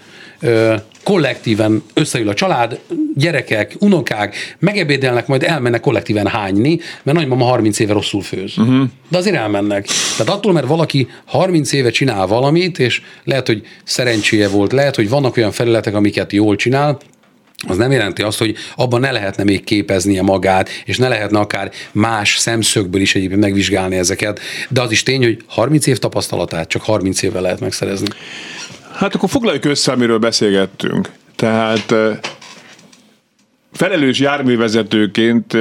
kollektíven 1.04 1.84
összeül 1.94 2.30
a 2.30 2.34
család, 2.34 2.80
gyerekek, 3.16 3.76
unokák, 3.80 4.56
megebédelnek, 4.60 5.28
majd 5.28 5.44
elmennek 5.44 5.82
kollektíven 5.82 6.28
hányni, 6.28 6.80
mert 7.04 7.18
nagymama 7.18 7.46
30 7.46 7.80
éve 7.80 7.94
rosszul 7.94 8.22
főz. 8.22 8.58
Uh-huh. 8.58 8.84
De 9.10 9.18
azért 9.18 9.36
elmennek. 9.36 9.88
Tehát 10.18 10.34
attól, 10.34 10.54
mert 10.54 10.68
valaki 10.68 11.08
30 11.26 11.72
éve 11.72 11.90
csinál 11.90 12.28
valamit, 12.28 12.80
és 12.80 13.02
lehet, 13.24 13.48
hogy 13.48 13.62
szerencséje 13.84 14.48
volt, 14.48 14.72
lehet, 14.72 14.96
hogy 14.96 15.10
vannak 15.10 15.38
olyan 15.38 15.52
felületek, 15.52 15.96
amiket 15.96 16.32
jól 16.32 16.56
csinál, 16.56 16.98
az 17.68 17.78
nem 17.78 17.92
jelenti 17.92 18.22
azt, 18.22 18.40
hogy 18.40 18.56
abban 18.76 19.00
ne 19.00 19.12
lehetne 19.12 19.44
még 19.44 19.64
képeznie 19.64 20.22
magát, 20.22 20.70
és 20.86 20.98
ne 20.98 21.08
lehetne 21.08 21.40
akár 21.40 21.72
más 21.92 22.38
szemszögből 22.38 23.02
is 23.02 23.16
egyébként 23.16 23.42
megvizsgálni 23.42 23.96
ezeket, 23.96 24.40
de 24.70 24.82
az 24.82 24.92
is 24.92 25.04
tény, 25.04 25.24
hogy 25.24 25.44
30 25.48 25.88
év 25.88 25.98
tapasztalatát 25.98 26.68
csak 26.68 26.82
30 26.82 27.22
évvel 27.22 27.42
lehet 27.42 27.60
megszerezni. 27.60 28.08
Hát 29.00 29.16
akkor 29.16 29.30
foglaljuk 29.30 29.66
össze, 29.66 29.92
amiről 29.92 30.18
beszélgettünk. 30.18 31.12
Tehát 31.36 31.94
felelős 33.72 34.20
járművezetőként 34.20 35.58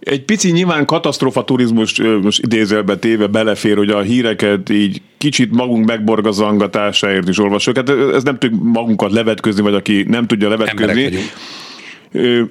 egy 0.00 0.24
pici 0.24 0.50
nyilván 0.50 0.84
katasztrófa 0.84 1.44
turizmus 1.44 2.00
most 2.22 2.42
idézelbe 2.42 2.96
téve 2.96 3.26
belefér, 3.26 3.76
hogy 3.76 3.90
a 3.90 4.00
híreket 4.00 4.70
így 4.70 5.02
kicsit 5.18 5.52
magunk 5.52 5.86
megborgazangatásáért 5.86 7.28
is 7.28 7.38
olvasok. 7.38 7.76
Hát 7.76 7.88
ez 7.88 8.22
nem 8.22 8.38
tudjuk 8.38 8.62
magunkat 8.62 9.12
levetközni, 9.12 9.62
vagy 9.62 9.74
aki 9.74 10.04
nem 10.08 10.26
tudja 10.26 10.48
levetközni. 10.48 11.18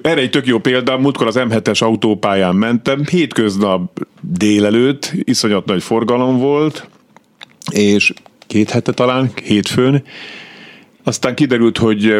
Erre 0.02 0.20
egy 0.20 0.30
tök 0.30 0.46
jó 0.46 0.58
példa, 0.58 0.98
múltkor 0.98 1.26
az 1.26 1.38
M7-es 1.38 1.82
autópályán 1.82 2.54
mentem, 2.54 3.04
hétköznap 3.10 4.06
délelőtt, 4.20 5.12
iszonyat 5.14 5.64
nagy 5.64 5.82
forgalom 5.82 6.38
volt, 6.38 6.88
és 7.70 8.12
két 8.50 8.70
hete 8.70 8.92
talán, 8.92 9.30
hétfőn, 9.44 10.02
aztán 11.10 11.34
kiderült, 11.34 11.78
hogy 11.78 12.14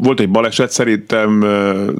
volt 0.00 0.20
egy 0.20 0.28
baleset, 0.28 0.70
szerintem 0.70 1.44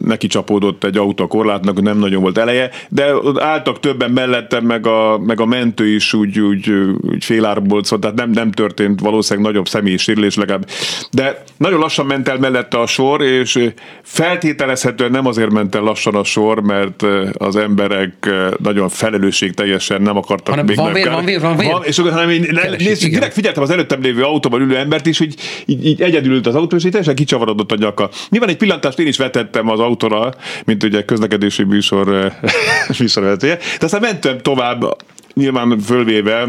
neki 0.05 0.27
csapódott 0.27 0.85
egy 0.85 0.97
autó 0.97 1.25
a 1.25 1.27
korlátnak, 1.27 1.83
nem 1.83 1.99
nagyon 1.99 2.23
volt 2.23 2.39
eleje, 2.39 2.71
de 2.89 3.07
álltak 3.37 3.81
többen 3.81 4.11
mellettem, 4.11 4.65
meg 4.65 4.87
a, 4.87 5.19
meg 5.19 5.41
a 5.41 5.47
mentő 5.47 5.87
is 5.87 6.13
úgy, 6.13 6.41
úgy, 6.41 6.71
úgy 7.01 7.25
félárból 7.25 7.85
szólt, 7.85 8.01
tehát 8.01 8.17
nem, 8.17 8.31
nem 8.31 8.53
történt 8.53 9.01
valószínűleg 9.01 9.51
nagyobb 9.51 9.69
személyi 9.69 9.97
sérülés 9.97 10.37
legalább. 10.37 10.69
De 11.11 11.43
nagyon 11.57 11.81
lassan 11.81 12.07
ment 12.07 12.29
el 12.29 12.39
mellette 12.39 12.79
a 12.79 12.87
sor, 12.87 13.23
és 13.23 13.71
feltételezhetően 14.03 15.11
nem 15.11 15.27
azért 15.27 15.51
ment 15.51 15.75
el 15.75 15.83
lassan 15.83 16.15
a 16.15 16.25
sor, 16.25 16.63
mert 16.63 17.05
az 17.33 17.57
emberek 17.57 18.31
nagyon 18.63 18.89
felelősségteljesen 18.89 20.03
nem 20.03 20.17
akartak 20.17 20.49
hanem 20.49 20.65
még 20.65 20.77
van 20.77 20.93
vér, 20.93 21.11
van 21.11 21.25
vér, 21.25 21.41
van 21.41 21.57
vér. 21.57 21.71
Van, 21.71 21.83
és 21.85 21.99
hanem 21.99 22.31
én 22.31 22.59
nézd, 22.79 23.05
direkt 23.05 23.33
figyeltem 23.33 23.63
az 23.63 23.71
előttem 23.71 24.03
lévő 24.03 24.23
autóban 24.23 24.61
ülő 24.61 24.77
embert 24.77 25.07
is, 25.07 25.19
hogy 25.19 25.35
így, 25.67 25.87
így 25.87 26.03
egyedül 26.09 26.33
ült 26.33 26.47
az 26.47 26.55
autó, 26.55 26.77
és 26.77 26.85
így 26.85 26.91
teljesen 26.91 27.15
kicsavarodott 27.15 27.73
a 27.73 27.77
nyaka. 27.79 28.11
Nyilván 28.29 28.49
egy 28.49 28.57
pillantást 28.57 28.99
én 28.99 29.07
is 29.07 29.17
vetettem 29.17 29.69
az 29.69 29.81
autóra, 29.81 30.35
mint 30.65 30.83
ugye 30.83 31.05
közlekedési 31.05 31.65
műsor 31.65 32.33
műsorvezetője, 32.99 33.57
de 33.57 33.85
aztán 33.85 34.01
mentem 34.01 34.39
tovább, 34.39 34.97
nyilván 35.35 35.79
fölvéve 35.81 36.49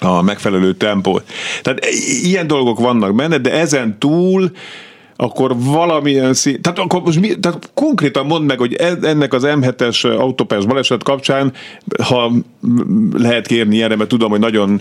a 0.00 0.22
megfelelő 0.22 0.74
tempót. 0.74 1.24
Tehát 1.62 1.84
ilyen 2.22 2.46
dolgok 2.46 2.78
vannak 2.78 3.14
benne, 3.14 3.38
de 3.38 3.52
ezen 3.52 3.98
túl 3.98 4.50
akkor 5.16 5.54
valamilyen 5.58 6.34
szín... 6.34 6.60
Tehát, 6.62 6.78
akkor 6.78 7.02
most 7.02 7.20
mi, 7.20 7.38
tehát 7.38 7.70
konkrétan 7.74 8.26
mondd 8.26 8.44
meg, 8.44 8.58
hogy 8.58 8.74
e- 8.74 8.98
ennek 9.02 9.32
az 9.32 9.42
M7-es 9.46 10.18
autópályás 10.18 10.66
baleset 10.66 11.02
kapcsán, 11.02 11.52
ha 12.02 12.32
lehet 13.12 13.46
kérni 13.46 13.82
erre, 13.82 13.96
mert 13.96 14.08
tudom, 14.08 14.30
hogy 14.30 14.40
nagyon 14.40 14.80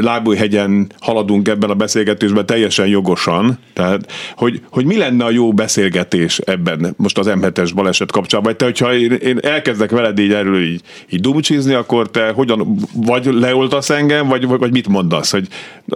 lábújhegyen 0.00 0.92
haladunk 1.00 1.48
ebben 1.48 1.70
a 1.70 1.74
beszélgetésben 1.74 2.46
teljesen 2.46 2.86
jogosan, 2.86 3.58
tehát 3.72 4.12
hogy, 4.36 4.62
hogy 4.70 4.84
mi 4.84 4.96
lenne 4.96 5.24
a 5.24 5.30
jó 5.30 5.52
beszélgetés 5.52 6.38
ebben 6.38 6.94
most 6.96 7.18
az 7.18 7.26
M7-es 7.30 7.70
baleset 7.74 8.12
kapcsán, 8.12 8.42
vagy 8.42 8.56
te, 8.56 8.64
hogyha 8.64 8.94
én, 8.94 9.12
én 9.12 9.38
elkezdek 9.42 9.90
veled 9.90 10.18
így 10.18 10.32
erről 10.32 10.62
így, 10.62 10.80
így 11.10 11.20
dumcsizni, 11.20 11.74
akkor 11.74 12.10
te 12.10 12.30
hogyan, 12.30 12.76
vagy 12.94 13.24
leoltasz 13.24 13.90
engem, 13.90 14.28
vagy, 14.28 14.46
vagy, 14.46 14.72
mit 14.72 14.88
mondasz? 14.88 15.30
Hogy, 15.30 15.48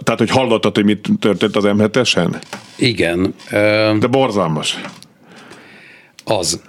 tehát, 0.03 0.19
hogy 0.19 0.29
hallottad, 0.29 0.75
hogy 0.75 0.85
mit 0.85 1.09
történt 1.19 1.55
az 1.55 1.63
M7-esen? 1.67 2.41
Igen. 2.75 3.35
De 3.99 4.07
borzalmas. 4.07 4.81
Az. 6.23 6.61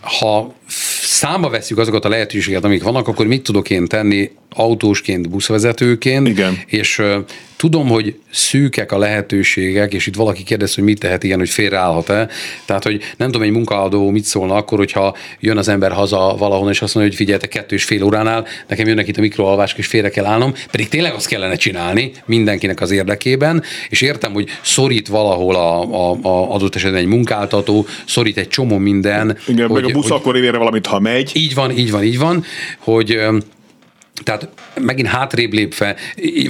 Ha 0.00 0.54
számba 0.98 1.48
veszük 1.48 1.78
azokat 1.78 2.04
a 2.04 2.08
lehetőségeket, 2.08 2.64
amik 2.64 2.82
vannak, 2.82 3.08
akkor 3.08 3.26
mit 3.26 3.42
tudok 3.42 3.70
én 3.70 3.86
tenni 3.86 4.30
autósként, 4.54 5.30
buszvezetőként, 5.30 6.28
Igen. 6.28 6.58
és 6.66 7.02
Tudom, 7.64 7.88
hogy 7.88 8.14
szűkek 8.30 8.92
a 8.92 8.98
lehetőségek, 8.98 9.94
és 9.94 10.06
itt 10.06 10.14
valaki 10.14 10.42
kérdez, 10.42 10.74
hogy 10.74 10.84
mit 10.84 10.98
tehet 10.98 11.24
ilyen, 11.24 11.38
hogy 11.38 11.48
félreállhat-e. 11.48 12.28
Tehát, 12.64 12.82
hogy 12.82 13.00
nem 13.16 13.30
tudom, 13.30 13.46
egy 13.46 13.52
munkaadó 13.52 14.10
mit 14.10 14.24
szólna 14.24 14.54
akkor, 14.54 14.78
hogyha 14.78 15.16
jön 15.40 15.56
az 15.56 15.68
ember 15.68 15.92
haza 15.92 16.34
valahol, 16.38 16.70
és 16.70 16.82
azt 16.82 16.94
mondja, 16.94 17.12
hogy 17.12 17.20
figyeljetek, 17.20 17.48
kettő 17.48 17.74
és 17.74 17.84
fél 17.84 18.02
óránál, 18.02 18.46
nekem 18.68 18.86
jönnek 18.86 19.08
itt 19.08 19.16
a 19.16 19.20
mikroalvások, 19.20 19.78
és 19.78 19.86
félre 19.86 20.10
kell 20.10 20.24
állnom, 20.24 20.54
pedig 20.70 20.88
tényleg 20.88 21.14
azt 21.14 21.26
kellene 21.26 21.54
csinálni 21.56 22.12
mindenkinek 22.24 22.80
az 22.80 22.90
érdekében, 22.90 23.62
és 23.88 24.00
értem, 24.00 24.32
hogy 24.32 24.48
szorít 24.62 25.08
valahol 25.08 25.54
a, 25.54 25.82
a, 25.82 26.18
a 26.22 26.54
adott 26.54 26.74
esetben 26.74 27.00
egy 27.00 27.06
munkáltató, 27.06 27.86
szorít 28.06 28.38
egy 28.38 28.48
csomó 28.48 28.78
minden. 28.78 29.38
Igen, 29.46 29.68
hogy, 29.68 29.82
meg 29.82 29.90
a 29.90 29.94
busz 29.94 30.08
hogy, 30.08 30.18
akkor 30.18 30.36
évére 30.36 30.58
valamit, 30.58 30.86
ha 30.86 31.00
megy. 31.00 31.30
Így 31.34 31.54
van, 31.54 31.78
így 31.78 31.90
van, 31.90 32.02
így 32.02 32.18
van, 32.18 32.44
hogy 32.78 33.18
tehát 34.22 34.48
megint 34.80 35.08
hátrébb 35.08 35.52
lépve 35.52 35.96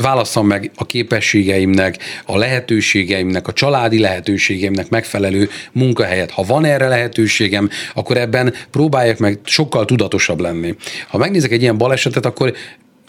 válasszam 0.01 0.47
meg 0.47 0.71
a 0.75 0.87
képességeimnek, 0.87 1.99
a 2.25 2.37
lehetőségeimnek, 2.37 3.49
a 3.49 3.53
családi 3.53 3.99
lehetőségeimnek 3.99 4.89
megfelelő 4.89 5.49
munkahelyet. 5.73 6.31
Ha 6.31 6.43
van 6.43 6.65
erre 6.65 6.89
lehetőségem, 6.89 7.71
akkor 7.95 8.17
ebben 8.17 8.55
próbáljak 8.71 9.19
meg 9.19 9.39
sokkal 9.45 9.85
tudatosabb 9.85 10.41
lenni. 10.41 10.75
Ha 11.09 11.19
megnézek 11.19 11.51
egy 11.51 11.62
ilyen 11.62 11.79
balesetet, 11.79 12.27
akkor 12.27 12.55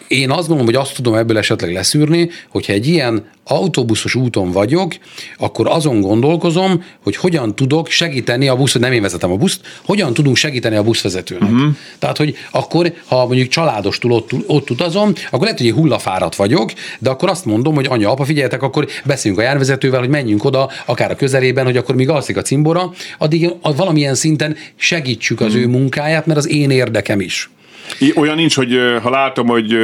én 0.07 0.29
azt 0.29 0.47
gondolom, 0.47 0.65
hogy 0.65 0.75
azt 0.75 0.95
tudom 0.95 1.13
ebből 1.13 1.37
esetleg 1.37 1.73
leszűrni, 1.73 2.29
hogyha 2.49 2.73
egy 2.73 2.87
ilyen 2.87 3.25
autóbuszos 3.47 4.15
úton 4.15 4.51
vagyok, 4.51 4.93
akkor 5.37 5.67
azon 5.67 6.01
gondolkozom, 6.01 6.83
hogy 7.03 7.15
hogyan 7.15 7.55
tudok 7.55 7.87
segíteni 7.87 8.47
a 8.47 8.55
busz, 8.55 8.73
nem 8.73 8.91
én 8.91 9.01
vezetem 9.01 9.31
a 9.31 9.35
buszt, 9.35 9.59
hogyan 9.83 10.13
tudunk 10.13 10.35
segíteni 10.35 10.75
a 10.75 10.83
buszvezetőnek. 10.83 11.51
Uh-huh. 11.51 11.75
Tehát, 11.99 12.17
hogy 12.17 12.35
akkor, 12.51 12.93
ha 13.05 13.25
mondjuk 13.25 13.47
családostul 13.47 14.11
ott, 14.11 14.31
ott 14.47 14.69
utazom, 14.69 15.13
akkor 15.27 15.41
lehet, 15.41 15.57
hogy 15.57 15.67
egy 15.67 15.73
hullafáradt 15.73 16.35
vagyok, 16.35 16.71
de 16.99 17.09
akkor 17.09 17.29
azt 17.29 17.45
mondom, 17.45 17.75
hogy 17.75 17.85
anya, 17.89 18.11
apa, 18.11 18.25
figyeljetek, 18.25 18.63
akkor 18.63 18.87
beszéljünk 19.03 19.43
a 19.43 19.45
járvezetővel, 19.45 19.99
hogy 19.99 20.09
menjünk 20.09 20.43
oda, 20.43 20.69
akár 20.85 21.11
a 21.11 21.15
közelében, 21.15 21.65
hogy 21.65 21.77
akkor 21.77 21.95
míg 21.95 22.09
alszik 22.09 22.37
a 22.37 22.41
cimbora, 22.41 22.91
addig 23.17 23.53
valamilyen 23.61 24.15
szinten 24.15 24.55
segítsük 24.75 25.41
az 25.41 25.47
uh-huh. 25.47 25.61
ő 25.61 25.67
munkáját, 25.67 26.25
mert 26.25 26.39
az 26.39 26.49
én 26.49 26.69
érdekem 26.69 27.19
is. 27.19 27.49
Olyan 28.15 28.35
nincs, 28.35 28.55
hogy 28.55 28.79
ha 29.01 29.09
látom, 29.09 29.47
hogy 29.47 29.77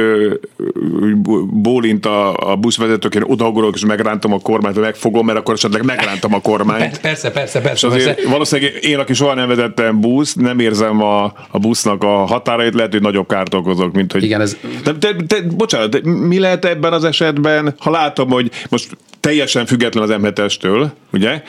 bólint 1.50 2.06
a, 2.06 2.50
a 2.50 2.56
buszvezetők, 2.56 3.14
én 3.14 3.22
odaugorok 3.26 3.74
és 3.74 3.84
megrántom 3.84 4.32
a 4.32 4.38
kormányt, 4.38 4.74
vagy 4.74 4.84
megfogom, 4.84 5.26
mert 5.26 5.38
akkor 5.38 5.54
esetleg 5.54 5.84
megrántam 5.84 6.34
a 6.34 6.40
kormányt. 6.40 7.00
Persze, 7.00 7.30
persze, 7.30 7.60
persze. 7.60 7.86
És 7.86 7.94
azért 7.94 8.14
persze. 8.14 8.30
valószínűleg 8.30 8.84
én, 8.84 8.98
aki 8.98 9.14
soha 9.14 9.34
nem 9.34 9.48
vezettem 9.48 10.00
busz, 10.00 10.34
nem 10.34 10.58
érzem 10.58 11.02
a, 11.02 11.24
a 11.48 11.58
busznak 11.58 12.02
a 12.02 12.26
határait, 12.26 12.74
lehet, 12.74 12.92
hogy 12.92 13.02
nagyobb 13.02 13.28
kárt 13.28 13.54
okozok, 13.54 13.92
mint 13.92 14.12
hogy... 14.12 14.22
Igen, 14.22 14.40
ez... 14.40 14.56
De, 14.84 14.92
de, 14.92 15.12
de, 15.26 15.36
bocsánat, 15.56 15.88
de 15.90 16.10
mi 16.10 16.38
lehet 16.38 16.64
ebben 16.64 16.92
az 16.92 17.04
esetben, 17.04 17.74
ha 17.78 17.90
látom, 17.90 18.30
hogy 18.30 18.50
most 18.68 18.96
teljesen 19.22 19.66
független 19.66 20.02
az 20.02 20.16
M7-estől, 20.22 20.86
ugye, 21.12 21.42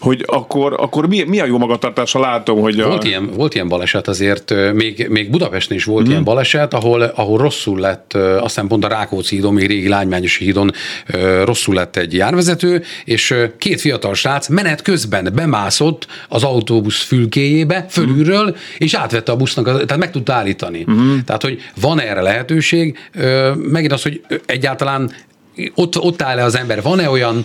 hogy 0.00 0.24
akkor, 0.26 0.74
akkor 0.78 1.08
mi, 1.08 1.22
mi 1.22 1.40
a 1.40 1.44
jó 1.44 1.58
magatartás, 1.58 2.12
ha 2.12 2.20
látom, 2.20 2.60
hogy 2.60 2.80
a... 2.80 2.88
Volt 2.88 3.04
ilyen, 3.04 3.30
volt 3.36 3.54
ilyen 3.54 3.68
baleset 3.68 4.08
azért, 4.08 4.54
még, 4.72 5.06
még 5.10 5.30
Budapesten 5.30 5.76
is 5.76 5.84
volt 5.84 5.93
mm. 6.02 6.10
ilyen 6.10 6.24
baleset, 6.24 6.74
ahol, 6.74 7.02
ahol 7.02 7.38
rosszul 7.38 7.80
lett, 7.80 8.12
aztán 8.14 8.66
pont 8.66 8.84
a 8.84 8.88
Rákóczi 8.88 9.34
hídon, 9.34 9.54
még 9.54 9.66
régi 9.66 9.88
Lágymányos 9.88 10.36
hídon 10.36 10.72
rosszul 11.44 11.74
lett 11.74 11.96
egy 11.96 12.14
járvezető, 12.14 12.82
és 13.04 13.34
két 13.58 13.80
fiatal 13.80 14.14
srác 14.14 14.48
menet 14.48 14.82
közben 14.82 15.32
bemászott 15.34 16.06
az 16.28 16.42
autóbusz 16.42 17.02
fülkéjébe, 17.02 17.86
fölülről, 17.88 18.46
mm. 18.46 18.54
és 18.78 18.94
átvette 18.94 19.32
a 19.32 19.36
busznak, 19.36 19.64
tehát 19.64 19.96
meg 19.96 20.10
tudta 20.10 20.32
állítani. 20.32 20.86
Mm. 20.90 21.18
Tehát, 21.26 21.42
hogy 21.42 21.60
van 21.80 22.00
erre 22.00 22.20
lehetőség, 22.20 22.98
megint 23.56 23.92
az, 23.92 24.02
hogy 24.02 24.20
egyáltalán 24.46 25.10
ott, 25.74 25.98
ott 25.98 26.22
áll-e 26.22 26.44
az 26.44 26.56
ember? 26.56 26.82
Van-e 26.82 27.10
olyan, 27.10 27.42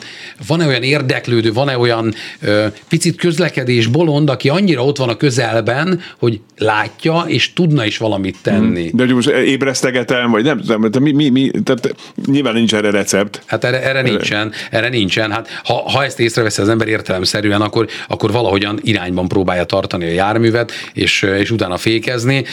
van-e 0.48 0.66
olyan 0.66 0.84
érdeklődő, 0.84 1.54
van-e 1.54 1.78
olyan 1.78 2.14
ö, 2.42 2.66
picit 2.88 3.16
közlekedés 3.16 3.88
bolond, 3.88 4.30
aki 4.30 4.50
annyira 4.50 4.86
ott 4.86 4.98
van 4.98 5.10
a 5.10 5.18
közelben, 5.18 6.02
hogy 6.20 6.40
látja, 6.58 7.24
és 7.28 7.54
tudna 7.54 7.86
is 7.86 7.98
valamit 7.98 8.38
tenni? 8.42 8.88
Hmm. 8.88 8.98
De 8.98 9.06
hogy 9.06 9.14
most 9.14 9.30
ébresztegetem, 9.30 10.32
vagy 10.32 10.44
nem 10.44 10.62
tudom, 10.62 11.04
mi, 11.04 11.12
mi, 11.12 11.30
mi, 11.30 11.52
tehát 11.64 11.96
nyilván 12.26 12.54
nincs 12.54 12.74
erre 12.74 12.92
recept. 12.92 13.42
Hát 13.46 13.64
erre, 13.64 13.84
erre 13.84 14.02
nincsen, 14.02 14.52
erre 14.72 14.90
nincsen. 14.90 15.32
Hát 15.32 15.62
ha, 15.64 15.74
ha 15.74 16.04
ezt 16.04 16.20
észreveszi 16.20 16.62
az 16.62 16.70
ember 16.70 16.88
értelemszerűen, 16.88 17.62
akkor, 17.62 17.88
akkor 18.08 18.32
valahogyan 18.32 18.80
irányban 18.84 19.28
próbálja 19.28 19.64
tartani 19.64 20.06
a 20.06 20.12
járművet, 20.12 20.72
és, 20.94 21.22
és 21.22 21.52
utána 21.52 21.78
fékezni, 21.78 22.46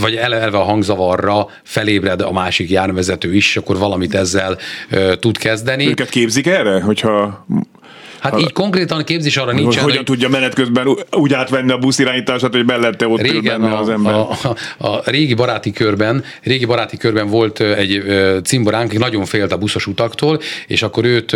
vagy 0.00 0.14
eleve 0.14 0.58
a 0.58 0.62
hangzavarra 0.62 1.48
felébred 1.62 2.20
a 2.20 2.32
másik 2.32 2.70
járművezető 2.70 3.34
is, 3.34 3.56
akkor 3.56 3.78
valamit 3.78 4.14
ezzel 4.14 4.58
tud 5.18 5.38
kezdeni. 5.38 5.86
Őket 5.88 6.08
képzik 6.08 6.46
erre, 6.46 6.80
hogyha 6.80 7.46
Hát 8.24 8.32
ha, 8.32 8.38
így 8.38 8.52
konkrétan 8.52 9.04
képzés 9.04 9.36
arra 9.36 9.52
nincsen. 9.52 9.66
Hogy 9.66 9.76
hogyan 9.82 9.96
hogy 9.96 10.04
tudja 10.04 10.28
menet 10.28 10.54
közben 10.54 10.86
úgy 11.10 11.32
átvenni 11.32 11.72
a 11.72 11.78
busz 11.78 11.98
irányítását, 11.98 12.52
hogy 12.54 12.64
mellette 12.64 13.08
ott 13.08 13.20
régen 13.20 13.36
ül 13.36 13.42
benne 13.42 13.74
a, 13.74 13.80
az 13.80 13.88
ember. 13.88 14.14
A, 14.14 14.30
a, 14.30 14.56
a, 14.86 15.02
régi 15.10 15.34
baráti 15.34 15.72
körben, 15.72 16.24
régi 16.42 16.64
baráti 16.64 16.96
körben 16.96 17.28
volt 17.28 17.60
egy 17.60 18.02
cimboránk, 18.44 18.88
aki 18.88 18.96
nagyon 18.96 19.24
félt 19.24 19.52
a 19.52 19.56
buszos 19.56 19.86
utaktól, 19.86 20.40
és 20.66 20.82
akkor 20.82 21.04
őt, 21.04 21.32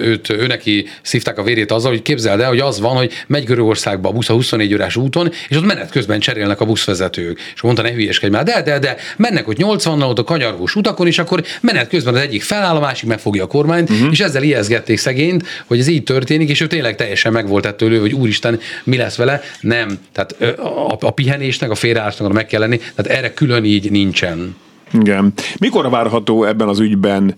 őt, 0.00 0.30
ő 0.30 0.46
neki 0.46 0.86
szívták 1.02 1.38
a 1.38 1.42
vérét 1.42 1.72
azzal, 1.72 1.90
hogy 1.90 2.02
képzeld 2.02 2.40
el, 2.40 2.48
hogy 2.48 2.60
az 2.60 2.80
van, 2.80 2.96
hogy 2.96 3.12
megy 3.26 3.44
Görögországba 3.44 4.08
a 4.08 4.12
busz 4.12 4.28
a 4.28 4.32
24 4.32 4.74
órás 4.74 4.96
úton, 4.96 5.30
és 5.48 5.56
ott 5.56 5.66
menet 5.66 5.90
közben 5.90 6.20
cserélnek 6.20 6.60
a 6.60 6.64
buszvezetők. 6.64 7.40
És 7.54 7.60
mondta, 7.60 7.82
ne 7.82 7.92
hülyeskedj 7.92 8.32
már, 8.32 8.44
de, 8.44 8.62
de, 8.62 8.78
de, 8.78 8.96
mennek 9.16 9.48
ott 9.48 9.56
80 9.56 10.02
ott 10.02 10.18
a 10.18 10.24
kanyargós 10.24 10.74
utakon, 10.74 11.06
és 11.06 11.18
akkor 11.18 11.42
menet 11.60 11.88
közben 11.88 12.14
az 12.14 12.20
egyik 12.20 12.42
feláll, 12.42 12.76
a 12.76 12.80
másik 12.80 13.08
megfogja 13.08 13.42
a 13.42 13.46
kormányt, 13.46 13.90
uh-huh. 13.90 14.08
és 14.10 14.20
ezzel 14.20 14.42
ijeszgették 14.42 14.98
szegényt, 14.98 15.46
hogy 15.66 15.75
hogy 15.76 15.84
ez 15.86 15.92
így 15.92 16.02
történik, 16.02 16.48
és 16.48 16.60
ő 16.60 16.66
tényleg 16.66 16.96
teljesen 16.96 17.32
meg 17.32 17.48
volt 17.48 17.66
ettől 17.66 17.92
ő, 17.92 17.98
hogy 17.98 18.12
úristen, 18.12 18.60
mi 18.84 18.96
lesz 18.96 19.16
vele. 19.16 19.40
Nem. 19.60 19.98
Tehát 20.12 20.58
a, 20.58 20.96
a 21.00 21.10
pihenésnek, 21.10 21.70
a 21.70 21.74
félreállásnak 21.74 22.32
meg 22.32 22.46
kell 22.46 22.60
lenni, 22.60 22.76
tehát 22.76 23.18
erre 23.18 23.34
külön 23.34 23.64
így 23.64 23.90
nincsen. 23.90 24.56
Igen. 24.92 25.32
Mikor 25.58 25.90
várható 25.90 26.44
ebben 26.44 26.68
az 26.68 26.78
ügyben 26.78 27.34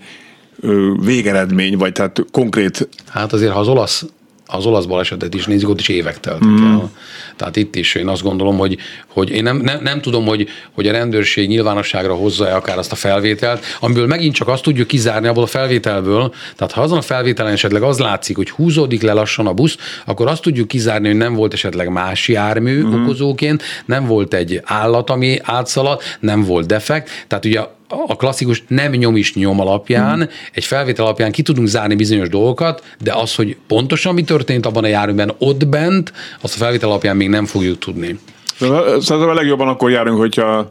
végeredmény, 1.04 1.76
vagy 1.76 1.92
tehát 1.92 2.24
konkrét... 2.32 2.88
Hát 3.08 3.32
azért, 3.32 3.52
ha 3.52 3.60
az 3.60 3.68
olasz 3.68 4.04
az 4.50 4.66
olasz 4.66 4.84
balesetet 4.84 5.34
is 5.34 5.46
nézzük, 5.46 5.68
ott 5.68 5.80
is 5.80 5.88
évek 5.88 6.20
teltek 6.20 6.48
mm. 6.48 6.64
el. 6.64 6.90
Tehát 7.36 7.56
itt 7.56 7.74
is 7.74 7.94
én 7.94 8.08
azt 8.08 8.22
gondolom, 8.22 8.58
hogy, 8.58 8.78
hogy 9.06 9.30
én 9.30 9.42
nem, 9.42 9.56
nem, 9.56 9.82
nem 9.82 10.00
tudom, 10.00 10.26
hogy, 10.26 10.48
hogy 10.72 10.86
a 10.86 10.92
rendőrség 10.92 11.48
nyilvánosságra 11.48 12.14
hozza-e 12.14 12.54
akár 12.54 12.78
azt 12.78 12.92
a 12.92 12.94
felvételt, 12.94 13.64
amiből 13.80 14.06
megint 14.06 14.34
csak 14.34 14.48
azt 14.48 14.62
tudjuk 14.62 14.86
kizárni 14.86 15.26
abból 15.26 15.42
a 15.42 15.46
felvételből, 15.46 16.34
tehát 16.56 16.72
ha 16.72 16.80
azon 16.80 16.98
a 16.98 17.02
felvételen 17.02 17.52
esetleg 17.52 17.82
az 17.82 17.98
látszik, 17.98 18.36
hogy 18.36 18.50
húzódik 18.50 19.02
le 19.02 19.12
lassan 19.12 19.46
a 19.46 19.52
busz, 19.52 19.76
akkor 20.06 20.26
azt 20.26 20.42
tudjuk 20.42 20.68
kizárni, 20.68 21.06
hogy 21.06 21.16
nem 21.16 21.34
volt 21.34 21.52
esetleg 21.52 21.88
más 21.88 22.28
jármű 22.28 22.82
mm. 22.82 23.02
okozóként, 23.02 23.62
nem 23.84 24.06
volt 24.06 24.34
egy 24.34 24.60
állat, 24.64 25.10
ami 25.10 25.38
átszalad, 25.42 26.00
nem 26.20 26.44
volt 26.44 26.66
defekt, 26.66 27.24
tehát 27.26 27.44
ugye 27.44 27.60
a 27.88 28.16
klasszikus 28.16 28.64
nem 28.68 28.92
nyom 28.92 29.16
is 29.16 29.34
nyom 29.34 29.60
alapján, 29.60 30.14
hmm. 30.14 30.28
egy 30.52 30.64
felvétel 30.64 31.04
alapján 31.04 31.32
ki 31.32 31.42
tudunk 31.42 31.68
zárni 31.68 31.94
bizonyos 31.94 32.28
dolgokat, 32.28 32.82
de 33.00 33.12
az, 33.12 33.34
hogy 33.34 33.56
pontosan 33.66 34.14
mi 34.14 34.22
történt 34.22 34.66
abban 34.66 34.84
a 34.84 34.86
járműben 34.86 35.32
ott 35.38 35.66
bent, 35.66 36.12
azt 36.40 36.54
a 36.54 36.58
felvétel 36.58 36.88
alapján 36.88 37.16
még 37.16 37.28
nem 37.28 37.46
fogjuk 37.46 37.78
tudni. 37.78 38.18
Szerintem 38.58 39.28
a 39.28 39.34
legjobban 39.34 39.68
akkor 39.68 39.90
járunk, 39.90 40.18
hogyha 40.18 40.70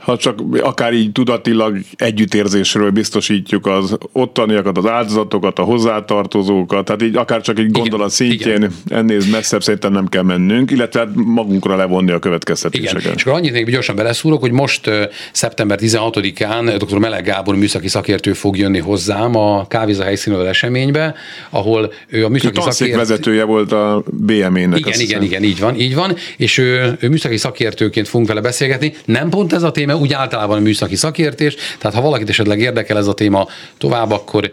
ha 0.00 0.16
csak 0.16 0.40
akár 0.60 0.92
így 0.92 1.12
tudatilag 1.12 1.78
együttérzésről 1.96 2.90
biztosítjuk 2.90 3.66
az 3.66 3.96
ottaniakat, 4.12 4.78
az 4.78 4.86
áldozatokat, 4.86 5.58
a 5.58 5.62
hozzátartozókat, 5.62 6.84
tehát 6.84 7.02
így 7.02 7.16
akár 7.16 7.40
csak 7.40 7.58
egy 7.58 7.70
gondolat 7.70 8.10
szintjén 8.10 8.56
igen. 8.56 8.72
ennél 8.88 9.20
messzebb 9.30 9.62
szerintem 9.62 9.92
nem 9.92 10.08
kell 10.08 10.22
mennünk, 10.22 10.70
illetve 10.70 11.00
hát 11.00 11.08
magunkra 11.14 11.76
levonni 11.76 12.10
a 12.10 12.18
következtetéseket. 12.18 13.00
Igen. 13.00 13.14
És 13.16 13.22
akkor 13.24 13.38
annyit 13.38 13.52
még 13.52 13.70
gyorsan 13.70 13.96
beleszúrok, 13.96 14.40
hogy 14.40 14.52
most 14.52 14.90
szeptember 15.32 15.78
16-án 15.82 16.84
dr. 16.86 16.98
Meleg 16.98 17.24
Gábor 17.24 17.56
műszaki 17.56 17.88
szakértő 17.88 18.32
fog 18.32 18.56
jönni 18.56 18.78
hozzám 18.78 19.36
a 19.36 19.66
Kávéza 19.66 20.04
helyszínről 20.04 20.46
eseménybe, 20.46 21.14
ahol 21.50 21.92
ő 22.08 22.24
a 22.24 22.28
műszaki 22.28 22.60
szakértő... 22.60 22.96
vezetője 22.96 23.44
volt 23.44 23.72
a 23.72 24.02
BME-nek. 24.10 24.78
Igen, 24.78 25.00
igen, 25.00 25.22
igen, 25.22 25.42
így 25.42 25.60
van, 25.60 25.74
így 25.80 25.94
van, 25.94 26.16
és 26.36 26.58
ő, 26.58 26.96
ő 27.00 27.08
műszaki 27.08 27.36
szakértőként 27.36 28.08
fogunk 28.08 28.28
vele 28.28 28.40
beszélgetni. 28.40 28.94
Nem 29.04 29.28
pont 29.28 29.52
ez 29.52 29.62
a 29.62 29.70
téma, 29.70 29.89
téma, 29.90 30.02
úgy 30.02 30.12
általában 30.12 30.56
a 30.56 30.60
műszaki 30.60 30.96
szakértés, 30.96 31.54
tehát 31.78 31.96
ha 31.96 32.02
valakit 32.02 32.28
esetleg 32.28 32.60
érdekel 32.60 32.96
ez 32.96 33.06
a 33.06 33.14
téma 33.14 33.48
tovább, 33.78 34.10
akkor 34.10 34.50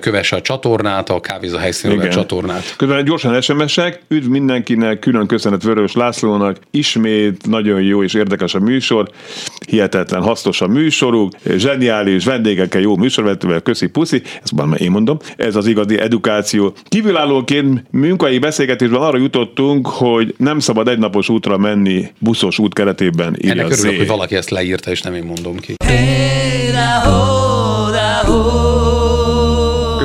kövesse 0.00 0.36
a 0.36 0.40
csatornát, 0.40 1.10
a 1.10 1.20
kávéza 1.20 1.58
helyszínről 1.58 2.06
a 2.06 2.08
csatornát. 2.08 2.74
Közben 2.76 3.04
gyorsan 3.04 3.40
SMS-ek, 3.40 4.02
üdv 4.08 4.28
mindenkinek, 4.28 4.98
külön 4.98 5.26
köszönet 5.26 5.62
Vörös 5.62 5.92
Lászlónak, 5.92 6.56
ismét 6.70 7.46
nagyon 7.46 7.82
jó 7.82 8.02
és 8.02 8.14
érdekes 8.14 8.54
a 8.54 8.60
műsor, 8.60 9.08
hihetetlen 9.66 10.22
hasznos 10.22 10.60
a 10.60 10.66
műsoruk, 10.66 11.32
zseniális 11.56 12.24
vendégekkel, 12.24 12.80
jó 12.80 12.96
műsorvetővel, 12.96 13.60
köszi 13.60 13.86
puszi, 13.86 14.22
ezt 14.42 14.54
már 14.54 14.80
én 14.80 14.90
mondom, 14.90 15.18
ez 15.36 15.56
az 15.56 15.66
igazi 15.66 15.98
edukáció. 15.98 16.74
Kívülállóként 16.88 17.84
munkai 17.90 18.38
beszélgetésben 18.38 19.00
arra 19.00 19.18
jutottunk, 19.18 19.86
hogy 19.86 20.34
nem 20.36 20.58
szabad 20.58 20.88
egynapos 20.88 21.28
útra 21.28 21.56
menni 21.56 22.12
buszos 22.18 22.58
út 22.58 22.74
keretében. 22.74 23.36
Ennek 23.40 23.70
örülök, 23.70 23.96
hogy 23.96 24.06
valaki 24.06 24.36
ezt 24.36 24.50
leírta, 24.50 24.90
és 24.90 25.02
nem 25.02 25.14
én 25.14 25.24
mondom 25.24 25.56
ki. 25.56 25.74
Hey, 25.84 27.47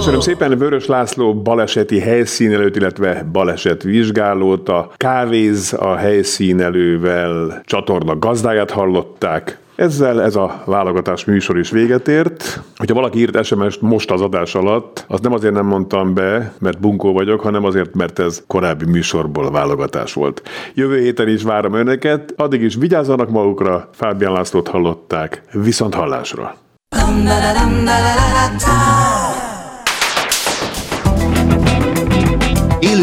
Köszönöm 0.03 0.21
szépen 0.21 0.57
Vörös 0.57 0.85
László 0.85 1.33
baleseti 1.33 1.99
helyszínelőt, 1.99 2.75
illetve 2.75 3.25
baleset 3.31 3.83
vizsgálót, 3.83 4.69
a 4.69 4.91
kávéz 4.95 5.73
a 5.79 5.95
helyszínelővel 5.95 7.61
csatorna 7.65 8.19
gazdáját 8.19 8.71
hallották. 8.71 9.59
Ezzel 9.75 10.21
ez 10.21 10.35
a 10.35 10.63
válogatás 10.65 11.25
műsor 11.25 11.57
is 11.57 11.69
véget 11.69 12.07
ért. 12.07 12.61
Hogyha 12.75 12.95
valaki 12.95 13.19
írt 13.19 13.43
SMS-t 13.43 13.81
most 13.81 14.11
az 14.11 14.21
adás 14.21 14.55
alatt, 14.55 15.05
az 15.07 15.19
nem 15.19 15.33
azért 15.33 15.53
nem 15.53 15.65
mondtam 15.65 16.13
be, 16.13 16.53
mert 16.59 16.79
bunkó 16.79 17.13
vagyok, 17.13 17.39
hanem 17.39 17.65
azért, 17.65 17.95
mert 17.95 18.19
ez 18.19 18.43
korábbi 18.47 18.85
műsorból 18.85 19.51
válogatás 19.51 20.13
volt. 20.13 20.41
Jövő 20.73 20.99
héten 20.99 21.27
is 21.27 21.43
várom 21.43 21.73
önöket, 21.73 22.33
addig 22.37 22.61
is 22.61 22.75
vigyázzanak 22.75 23.29
magukra, 23.29 23.89
Fábián 23.93 24.31
Lászlót 24.31 24.67
hallották, 24.67 25.41
viszont 25.51 25.93
hallásra. 25.93 26.55